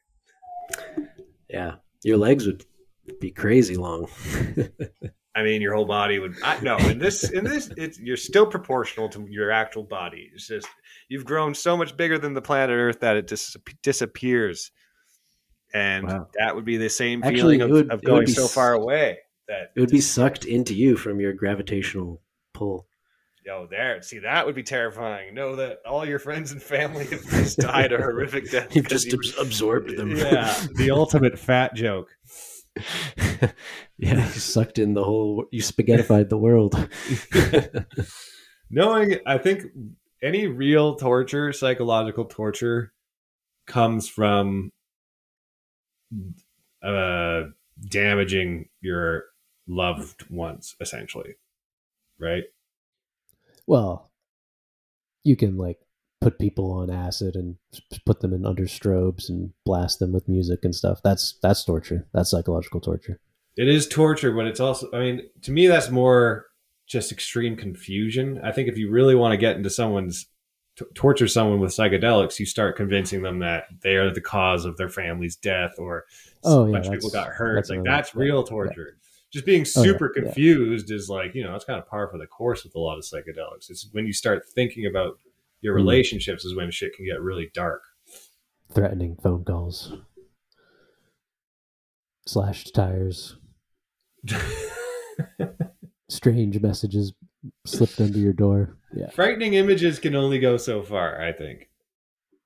Yeah, 1.50 1.76
your 2.04 2.18
legs 2.18 2.46
would 2.46 2.66
be 3.20 3.32
crazy 3.32 3.76
long. 3.76 4.08
I 5.36 5.44
mean, 5.44 5.62
your 5.62 5.76
whole 5.76 5.86
body 5.86 6.18
would. 6.18 6.36
I, 6.44 6.60
no, 6.62 6.78
in 6.78 6.98
this, 6.98 7.30
in 7.30 7.44
this, 7.44 7.70
it's, 7.78 8.00
you're 8.00 8.18
still 8.18 8.48
proportional 8.48 9.08
to 9.10 9.28
your 9.30 9.52
actual 9.52 9.84
body. 9.84 10.32
It's 10.34 10.48
just 10.48 10.68
you've 11.10 11.26
grown 11.26 11.54
so 11.54 11.78
much 11.78 11.96
bigger 11.96 12.18
than 12.18 12.34
the 12.34 12.42
planet 12.42 12.76
Earth 12.76 13.02
that 13.02 13.18
it 13.18 13.28
dis- 13.28 13.56
disappears, 13.84 14.72
and 15.74 16.08
Wow. 16.08 16.28
that 16.38 16.56
would 16.56 16.66
be 16.66 16.78
the 16.78 16.90
same 16.90 17.24
Actually, 17.24 17.58
feeling 17.58 17.62
of, 17.62 17.70
would- 17.72 17.92
of 17.92 18.04
going 18.04 18.26
be 18.26 18.32
so 18.32 18.46
s- 18.46 18.54
far 18.54 18.74
away. 18.74 19.20
That 19.48 19.72
It 19.76 19.80
would 19.80 19.90
be 19.92 20.02
sucked 20.02 20.44
into 20.46 20.74
you 20.76 20.98
from 20.98 21.20
your 21.22 21.32
gravitational 21.34 22.22
pull. 22.54 22.88
yo 23.46 23.66
there. 23.70 24.02
See, 24.02 24.20
that 24.20 24.46
would 24.46 24.56
be 24.56 24.64
terrifying. 24.64 25.34
Know 25.34 25.56
that 25.56 25.80
all 25.88 26.06
your 26.06 26.20
friends 26.20 26.52
and 26.52 26.62
family 26.62 27.06
have 27.06 27.24
just 27.30 27.58
died 27.60 27.94
a 27.94 27.98
horrific 27.98 28.52
death. 28.52 28.76
You've 28.76 28.90
just 28.90 29.08
you- 29.08 29.20
absorbed 29.40 29.96
them. 29.96 30.12
yeah, 30.18 30.54
the 30.76 30.92
ultimate 30.92 31.40
fat 31.40 31.74
joke. 31.76 32.10
yeah, 33.98 34.26
you 34.26 34.40
sucked 34.40 34.78
in 34.80 34.94
the 34.94 35.04
whole. 35.04 35.46
You 35.52 35.62
spaghettified 35.62 36.28
the 36.30 36.38
world. 36.38 36.76
knowing 38.70 39.16
i 39.26 39.38
think 39.38 39.64
any 40.22 40.46
real 40.48 40.96
torture 40.96 41.54
psychological 41.54 42.26
torture 42.26 42.92
comes 43.66 44.10
from 44.10 44.72
uh 46.84 47.44
damaging 47.90 48.70
your 48.82 49.24
loved 49.68 50.30
ones 50.30 50.76
essentially 50.82 51.36
right 52.20 52.44
well, 53.70 54.12
you 55.26 55.36
can 55.36 55.58
like 55.58 55.78
put 56.22 56.40
people 56.40 56.72
on 56.72 56.90
acid 56.90 57.36
and 57.36 57.58
put 58.06 58.22
them 58.22 58.34
in 58.34 58.46
under 58.46 58.64
strobes 58.64 59.28
and 59.28 59.52
blast 59.66 60.00
them 60.00 60.14
with 60.14 60.30
music 60.30 60.60
and 60.64 60.74
stuff. 60.74 61.02
That's 61.04 61.38
that's 61.44 61.66
torture. 61.66 62.08
That's 62.14 62.32
psychological 62.32 62.80
torture. 62.80 63.20
it 63.58 63.68
is 63.68 63.88
torture 63.88 64.32
but 64.32 64.46
it's 64.46 64.60
also 64.60 64.88
i 64.94 65.00
mean 65.00 65.22
to 65.42 65.52
me 65.52 65.68
that's 65.68 65.90
more 65.90 66.46
just 66.88 67.12
extreme 67.12 67.56
confusion 67.58 68.40
i 68.44 68.52
think 68.52 68.70
if 68.70 68.78
you 68.78 68.90
really 68.90 69.16
want 69.16 69.34
to 69.34 69.38
get 69.38 69.56
into 69.58 69.70
someone's 69.70 70.28
t- 70.78 70.86
torture 70.94 71.28
someone 71.28 71.60
with 71.60 71.72
psychedelics 71.72 72.40
you 72.40 72.46
start 72.46 72.76
convincing 72.78 73.22
them 73.22 73.40
that 73.40 73.66
they 73.84 73.96
are 73.96 74.14
the 74.14 74.22
cause 74.22 74.66
of 74.66 74.78
their 74.78 74.90
family's 74.90 75.36
death 75.36 75.74
or 75.78 76.06
Oh, 76.44 76.64
a 76.64 76.68
yeah, 76.68 76.72
bunch 76.74 76.88
of 76.88 76.94
people 76.94 77.10
got 77.10 77.28
hurt. 77.28 77.56
that's 77.56 77.70
like 77.70 77.84
that's 77.84 78.14
yeah, 78.14 78.20
real 78.22 78.38
yeah. 78.46 78.50
torture. 78.50 78.98
Just 79.34 79.46
being 79.46 79.62
Oh, 79.76 79.84
yeah, 79.84 79.92
super 79.92 80.14
yeah. 80.16 80.24
confused 80.24 80.90
is 80.92 81.10
like 81.10 81.36
you 81.36 81.44
know 81.44 81.54
it's 81.56 81.66
kind 81.66 81.80
of 81.80 81.88
par 81.88 82.08
for 82.10 82.18
the 82.18 82.28
course 82.28 82.64
with 82.64 82.76
a 82.76 82.80
lot 82.80 82.98
of 82.98 83.04
psychedelics. 83.04 83.70
It's 83.70 83.88
when 83.92 84.06
you 84.08 84.14
start 84.14 84.44
thinking 84.56 84.86
about 84.86 85.20
your 85.62 85.74
Mm. 85.74 85.78
relationships 85.78 86.46
is 86.46 86.56
when 86.56 86.70
shit 86.72 86.94
can 86.96 87.06
get 87.06 87.20
really 87.22 87.50
dark. 87.54 87.82
Threatening 88.74 89.18
phone 89.22 89.44
calls, 89.44 89.94
slashed 92.26 92.74
tires, 92.76 93.36
strange 96.10 96.60
messages 96.62 97.14
slipped 97.66 98.00
under 98.02 98.18
your 98.18 98.34
door. 98.34 98.78
Yeah. 98.96 99.10
frightening 99.10 99.54
images 99.56 100.00
can 100.00 100.16
only 100.16 100.40
go 100.40 100.56
so 100.58 100.82
far 100.82 101.22
i 101.22 101.32
think 101.34 101.70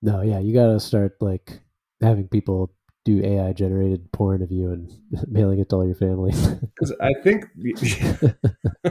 No, 0.01 0.21
yeah, 0.21 0.39
you 0.39 0.53
gotta 0.53 0.79
start 0.79 1.17
like 1.21 1.61
having 2.01 2.27
people 2.27 2.73
do 3.05 3.23
AI 3.23 3.53
generated 3.53 4.11
porn 4.11 4.41
of 4.41 4.51
you 4.51 4.71
and 4.71 4.91
mailing 5.27 5.59
it 5.59 5.69
to 5.69 5.75
all 5.75 5.85
your 5.85 5.95
family. 5.95 6.33
i 7.01 7.13
think 7.23 7.45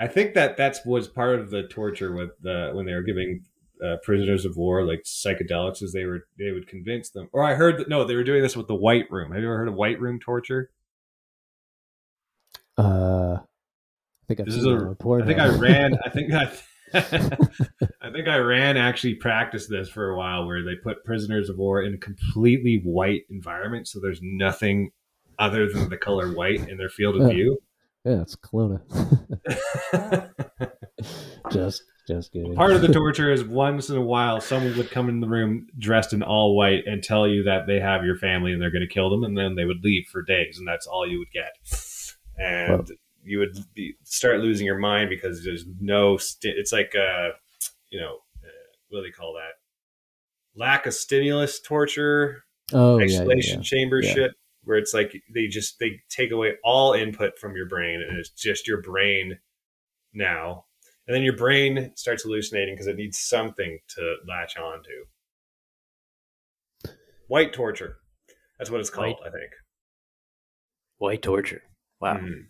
i 0.00 0.06
think 0.06 0.34
that 0.34 0.56
that's 0.56 0.84
was 0.84 1.08
part 1.08 1.38
of 1.40 1.50
the 1.50 1.62
torture 1.68 2.12
with 2.14 2.30
the 2.42 2.70
when 2.74 2.86
they 2.86 2.94
were 2.94 3.02
giving 3.02 3.44
uh, 3.84 3.96
prisoners 4.04 4.44
of 4.44 4.56
war 4.56 4.84
like 4.86 5.02
psychedelics 5.04 5.82
is 5.82 5.92
they 5.92 6.04
were 6.04 6.26
they 6.38 6.52
would 6.52 6.68
convince 6.68 7.10
them 7.10 7.28
or 7.32 7.42
i 7.42 7.54
heard 7.54 7.78
that 7.78 7.88
no 7.88 8.04
they 8.04 8.14
were 8.14 8.22
doing 8.24 8.42
this 8.42 8.56
with 8.56 8.68
the 8.68 8.74
white 8.74 9.10
room 9.10 9.32
have 9.32 9.40
you 9.40 9.46
ever 9.48 9.56
heard 9.56 9.68
of 9.68 9.74
white 9.74 10.00
room 10.00 10.20
torture 10.20 10.70
uh, 12.78 13.36
I 13.38 14.24
think 14.28 14.40
I've 14.40 14.46
This 14.46 14.56
is 14.56 14.64
a- 14.66 14.94
porn. 14.98 15.22
I 15.22 15.26
think 15.26 15.38
I 15.38 15.48
ran. 15.56 15.98
I 16.04 16.08
think 16.08 16.32
I. 16.32 16.52
I 16.94 18.10
think 18.10 18.28
Iran 18.28 18.76
actually 18.76 19.14
practiced 19.14 19.70
this 19.70 19.88
for 19.88 20.10
a 20.10 20.16
while, 20.18 20.46
where 20.46 20.62
they 20.62 20.74
put 20.74 21.02
prisoners 21.04 21.48
of 21.48 21.56
war 21.56 21.82
in 21.82 21.94
a 21.94 21.98
completely 21.98 22.82
white 22.84 23.22
environment, 23.30 23.88
so 23.88 23.98
there's 23.98 24.20
nothing 24.22 24.90
other 25.38 25.66
than 25.72 25.88
the 25.88 25.96
color 25.96 26.32
white 26.34 26.68
in 26.68 26.76
their 26.76 26.90
field 26.90 27.16
of 27.16 27.22
Yeah. 27.22 27.34
view. 27.34 27.58
Yeah, 28.04 28.20
it's 28.20 28.36
Kelowna. 28.36 28.82
just, 31.50 31.82
just 32.06 32.32
kidding. 32.32 32.54
Part 32.54 32.72
of 32.72 32.82
the 32.82 32.92
torture 32.92 33.32
is 33.32 33.42
once 33.44 33.88
in 33.88 33.96
a 33.96 34.02
while 34.02 34.40
someone 34.40 34.76
would 34.76 34.90
come 34.90 35.08
in 35.08 35.20
the 35.20 35.28
room 35.28 35.68
dressed 35.78 36.12
in 36.12 36.22
all 36.22 36.56
white 36.56 36.84
and 36.86 37.02
tell 37.02 37.26
you 37.26 37.44
that 37.44 37.66
they 37.66 37.80
have 37.80 38.04
your 38.04 38.16
family 38.16 38.52
and 38.52 38.60
they're 38.60 38.70
going 38.70 38.86
to 38.86 38.92
kill 38.92 39.08
them, 39.08 39.24
and 39.24 39.36
then 39.38 39.54
they 39.54 39.64
would 39.64 39.82
leave 39.82 40.04
for 40.12 40.20
days, 40.22 40.58
and 40.58 40.66
that's 40.68 40.86
all 40.86 41.06
you 41.06 41.18
would 41.20 41.30
get. 41.32 41.52
And 42.38 42.70
Well- 42.78 42.86
you 43.24 43.38
would 43.38 43.56
be, 43.74 43.94
start 44.02 44.40
losing 44.40 44.66
your 44.66 44.78
mind 44.78 45.08
because 45.08 45.44
there's 45.44 45.64
no. 45.80 46.16
Sti- 46.16 46.54
it's 46.56 46.72
like 46.72 46.92
uh, 46.96 47.28
you 47.90 48.00
know, 48.00 48.16
uh, 48.42 48.48
what 48.88 49.00
do 49.00 49.02
they 49.04 49.10
call 49.12 49.34
that? 49.34 49.52
Lack 50.60 50.86
of 50.86 50.94
stimulus 50.94 51.60
torture, 51.60 52.42
Oh 52.72 52.98
yeah, 52.98 53.22
yeah, 53.22 53.34
yeah. 53.36 53.60
chamber 53.60 54.00
Yeah. 54.02 54.12
shit, 54.12 54.30
where 54.64 54.76
it's 54.76 54.92
like 54.92 55.14
they 55.32 55.46
just 55.46 55.78
they 55.78 56.00
take 56.10 56.32
away 56.32 56.54
all 56.64 56.94
input 56.94 57.38
from 57.38 57.54
your 57.54 57.66
brain, 57.68 58.02
and 58.06 58.18
it's 58.18 58.30
just 58.30 58.66
your 58.66 58.82
brain 58.82 59.38
now. 60.12 60.64
And 61.06 61.14
then 61.14 61.22
your 61.22 61.36
brain 61.36 61.92
starts 61.96 62.22
hallucinating 62.24 62.74
because 62.74 62.86
it 62.88 62.96
needs 62.96 63.18
something 63.18 63.78
to 63.96 64.16
latch 64.26 64.56
on 64.56 64.82
to. 64.82 65.04
White 67.28 67.52
torture. 67.52 67.96
That's 68.58 68.70
what 68.70 68.80
it's 68.80 68.90
called, 68.90 69.16
I 69.24 69.30
think. 69.30 69.50
White 70.98 71.22
torture. 71.22 71.62
Wow, 72.02 72.16
Mhm. 72.18 72.46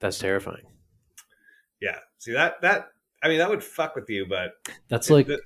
that's 0.00 0.18
terrifying. 0.18 0.64
Yeah. 1.80 1.98
See 2.18 2.32
that 2.32 2.60
that 2.62 2.88
I 3.22 3.28
mean 3.28 3.38
that 3.38 3.50
would 3.50 3.64
fuck 3.64 3.94
with 3.96 4.08
you, 4.08 4.24
but 4.26 4.52
That's 4.88 5.10
like 5.10 5.26
the- 5.26 5.40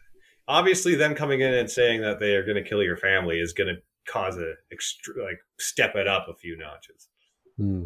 obviously 0.47 0.95
them 0.95 1.14
coming 1.14 1.41
in 1.41 1.55
and 1.55 1.71
saying 1.71 2.03
that 2.03 2.21
they 2.21 2.35
are 2.37 2.45
going 2.45 2.62
to 2.62 2.68
kill 2.68 2.83
your 2.83 2.97
family 2.97 3.41
is 3.41 3.53
going 3.53 3.75
to 3.75 3.81
cause 4.11 4.37
a 4.37 4.55
extra 4.73 5.14
like 5.25 5.39
step 5.59 5.95
it 5.97 6.07
up 6.07 6.29
a 6.29 6.35
few 6.35 6.57
notches. 6.57 7.09
Hmm. 7.57 7.85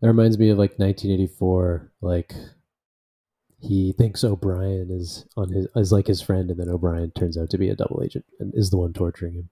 That 0.00 0.08
reminds 0.08 0.38
me 0.38 0.50
of 0.50 0.58
like 0.58 0.78
1984. 0.78 1.92
Like 2.00 2.32
he 3.60 3.92
thinks 3.92 4.24
O'Brien 4.24 4.90
is 4.90 5.24
on 5.36 5.50
his 5.52 5.68
is 5.76 5.92
like 5.92 6.06
his 6.06 6.20
friend, 6.20 6.50
and 6.50 6.58
then 6.60 6.68
O'Brien 6.68 7.10
turns 7.12 7.38
out 7.38 7.50
to 7.50 7.58
be 7.58 7.68
a 7.70 7.76
double 7.76 8.02
agent 8.02 8.24
and 8.40 8.52
is 8.54 8.70
the 8.70 8.76
one 8.76 8.92
torturing 8.92 9.34
him. 9.34 9.50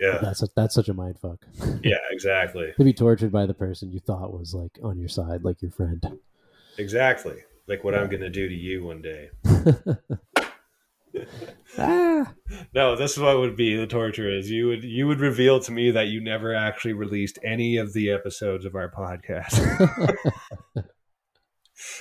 Yeah. 0.00 0.18
That's 0.22 0.42
a, 0.42 0.48
that's 0.56 0.74
such 0.74 0.88
a 0.88 0.94
mind 0.94 1.18
fuck. 1.20 1.44
Yeah, 1.84 1.98
exactly. 2.10 2.72
to 2.76 2.84
be 2.84 2.92
tortured 2.92 3.30
by 3.32 3.46
the 3.46 3.54
person 3.54 3.92
you 3.92 4.00
thought 4.00 4.32
was 4.32 4.54
like 4.54 4.78
on 4.82 4.98
your 4.98 5.08
side, 5.08 5.44
like 5.44 5.62
your 5.62 5.70
friend. 5.70 6.18
Exactly. 6.78 7.36
Like 7.66 7.84
what 7.84 7.94
I'm 7.94 8.08
going 8.08 8.22
to 8.22 8.30
do 8.30 8.48
to 8.48 8.54
you 8.54 8.84
one 8.84 9.02
day. 9.02 9.30
ah, 11.78 12.32
No, 12.74 12.96
this 12.96 13.12
is 13.12 13.18
what 13.18 13.38
would 13.38 13.56
be 13.56 13.76
the 13.76 13.86
torture 13.86 14.28
is 14.28 14.50
you 14.50 14.66
would 14.68 14.82
you 14.84 15.06
would 15.06 15.20
reveal 15.20 15.60
to 15.60 15.72
me 15.72 15.90
that 15.90 16.08
you 16.08 16.20
never 16.20 16.54
actually 16.54 16.94
released 16.94 17.38
any 17.44 17.76
of 17.76 17.92
the 17.92 18.10
episodes 18.10 18.64
of 18.64 18.74
our 18.74 18.90
podcast. 18.90 20.16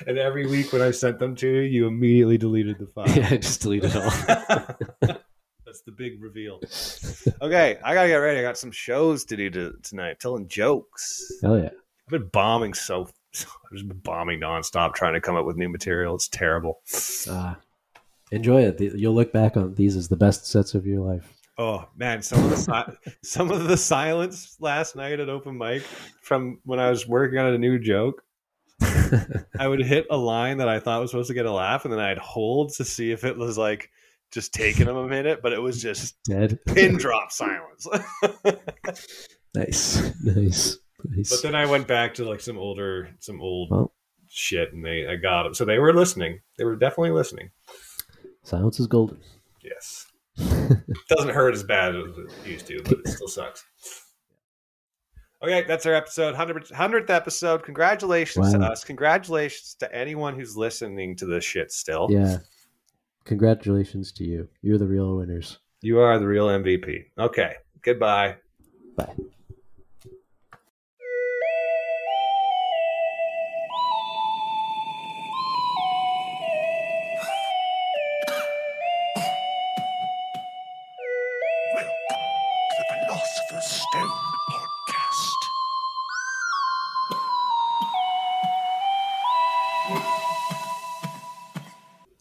and 0.07 0.17
every 0.17 0.47
week 0.47 0.71
when 0.73 0.81
I 0.81 0.91
sent 0.91 1.19
them 1.19 1.35
to 1.37 1.47
you, 1.47 1.61
you 1.61 1.87
immediately 1.87 2.37
deleted 2.37 2.79
the 2.79 2.87
file. 2.87 3.09
yeah, 3.09 3.27
I 3.31 3.37
just 3.37 3.61
deleted 3.61 3.95
all. 3.95 4.11
That's 5.80 5.97
the 5.97 6.03
big 6.03 6.21
reveal. 6.21 6.59
Okay, 7.41 7.77
I 7.84 7.93
gotta 7.93 8.09
get 8.09 8.15
ready. 8.15 8.39
I 8.39 8.41
got 8.41 8.57
some 8.57 8.71
shows 8.71 9.23
to 9.25 9.38
do 9.38 9.49
to, 9.51 9.73
tonight, 9.82 10.19
telling 10.19 10.45
jokes. 10.49 11.32
Hell 11.41 11.57
yeah. 11.57 11.69
I've 11.69 12.11
been 12.11 12.27
bombing 12.34 12.73
so 12.73 13.03
I've 13.34 13.71
just 13.71 13.88
been 13.88 13.99
bombing 13.99 14.41
nonstop, 14.41 14.93
trying 14.93 15.13
to 15.13 15.21
come 15.21 15.38
up 15.38 15.45
with 15.45 15.55
new 15.55 15.69
material. 15.69 16.15
It's 16.15 16.27
terrible. 16.27 16.82
Uh, 17.30 17.55
enjoy 18.32 18.63
it. 18.63 18.82
You'll 18.82 19.13
look 19.13 19.32
back 19.32 19.55
on 19.55 19.73
these 19.75 19.95
as 19.95 20.09
the 20.09 20.17
best 20.17 20.47
sets 20.47 20.75
of 20.75 20.86
your 20.86 20.99
life. 20.99 21.34
Oh 21.57 21.88
man, 21.95 22.21
some 22.21 22.43
of 22.43 22.49
the 22.49 22.57
si- 22.57 23.11
some 23.23 23.49
of 23.49 23.69
the 23.69 23.77
silence 23.77 24.57
last 24.59 24.97
night 24.97 25.21
at 25.21 25.30
open 25.30 25.57
mic 25.57 25.84
from 26.21 26.59
when 26.65 26.80
I 26.80 26.89
was 26.89 27.07
working 27.07 27.39
on 27.39 27.53
a 27.53 27.57
new 27.57 27.80
joke. 27.80 28.21
I 29.57 29.67
would 29.67 29.82
hit 29.82 30.07
a 30.09 30.17
line 30.17 30.57
that 30.57 30.67
I 30.67 30.80
thought 30.80 30.99
was 30.99 31.11
supposed 31.11 31.30
to 31.30 31.34
get 31.34 31.45
a 31.45 31.51
laugh, 31.51 31.86
and 31.86 31.93
then 31.93 32.01
I'd 32.01 32.17
hold 32.17 32.73
to 32.73 32.84
see 32.84 33.11
if 33.11 33.23
it 33.23 33.38
was 33.38 33.57
like 33.57 33.89
just 34.32 34.53
taking 34.53 34.86
them 34.86 34.97
a 34.97 35.07
minute, 35.07 35.41
but 35.41 35.53
it 35.53 35.61
was 35.61 35.82
just 35.82 36.15
Dead. 36.30 36.59
pin 36.65 36.97
drop 36.97 37.32
silence. 37.32 37.88
Nice. 39.55 40.13
Nice. 40.23 40.77
Nice. 41.05 41.30
But 41.32 41.41
then 41.41 41.55
I 41.55 41.65
went 41.65 41.88
back 41.88 42.13
to 42.15 42.25
like 42.30 42.39
some 42.39 42.57
older, 42.57 43.09
some 43.19 43.41
old 43.41 43.71
Well. 43.71 43.93
shit, 44.30 44.73
and 44.73 44.86
they 44.86 45.07
I 45.07 45.15
got 45.15 45.43
them. 45.43 45.53
So 45.55 45.65
they 45.65 45.80
were 45.80 45.93
listening. 45.93 46.41
They 46.57 46.65
were 46.65 46.75
definitely 46.75 47.11
listening. 47.11 47.49
Silence 48.43 48.80
is 48.80 48.86
golden. 48.88 49.17
Yes, 49.63 50.05
doesn't 50.38 51.30
hurt 51.34 51.53
as 51.55 51.63
bad 51.63 51.95
as 51.95 52.03
it 52.17 52.30
used 52.47 52.67
to, 52.67 52.82
but 52.84 52.99
it 52.99 53.07
still 53.07 53.27
sucks. 53.27 53.65
Okay, 55.41 55.63
that's 55.67 55.86
our 55.86 55.93
episode, 55.93 56.36
100th, 56.36 56.71
100th 56.71 57.09
episode. 57.09 57.63
Congratulations 57.63 58.51
to 58.53 58.59
us. 58.59 58.84
Congratulations 58.84 59.75
to 59.80 59.93
anyone 59.95 60.36
who's 60.38 60.55
listening 60.57 61.15
to 61.15 61.25
this 61.25 61.43
shit 61.45 61.71
still. 61.71 62.07
Yeah. 62.11 62.38
Congratulations 63.30 64.11
to 64.13 64.23
you. 64.23 64.49
You're 64.63 64.80
the 64.80 64.88
real 64.88 65.17
winners. 65.17 65.59
You 65.84 65.99
are 65.99 66.17
the 66.17 66.25
real 66.25 66.47
MVP. 66.47 67.11
Okay, 67.19 67.53
goodbye. 67.84 68.38
Bye. 68.97 69.13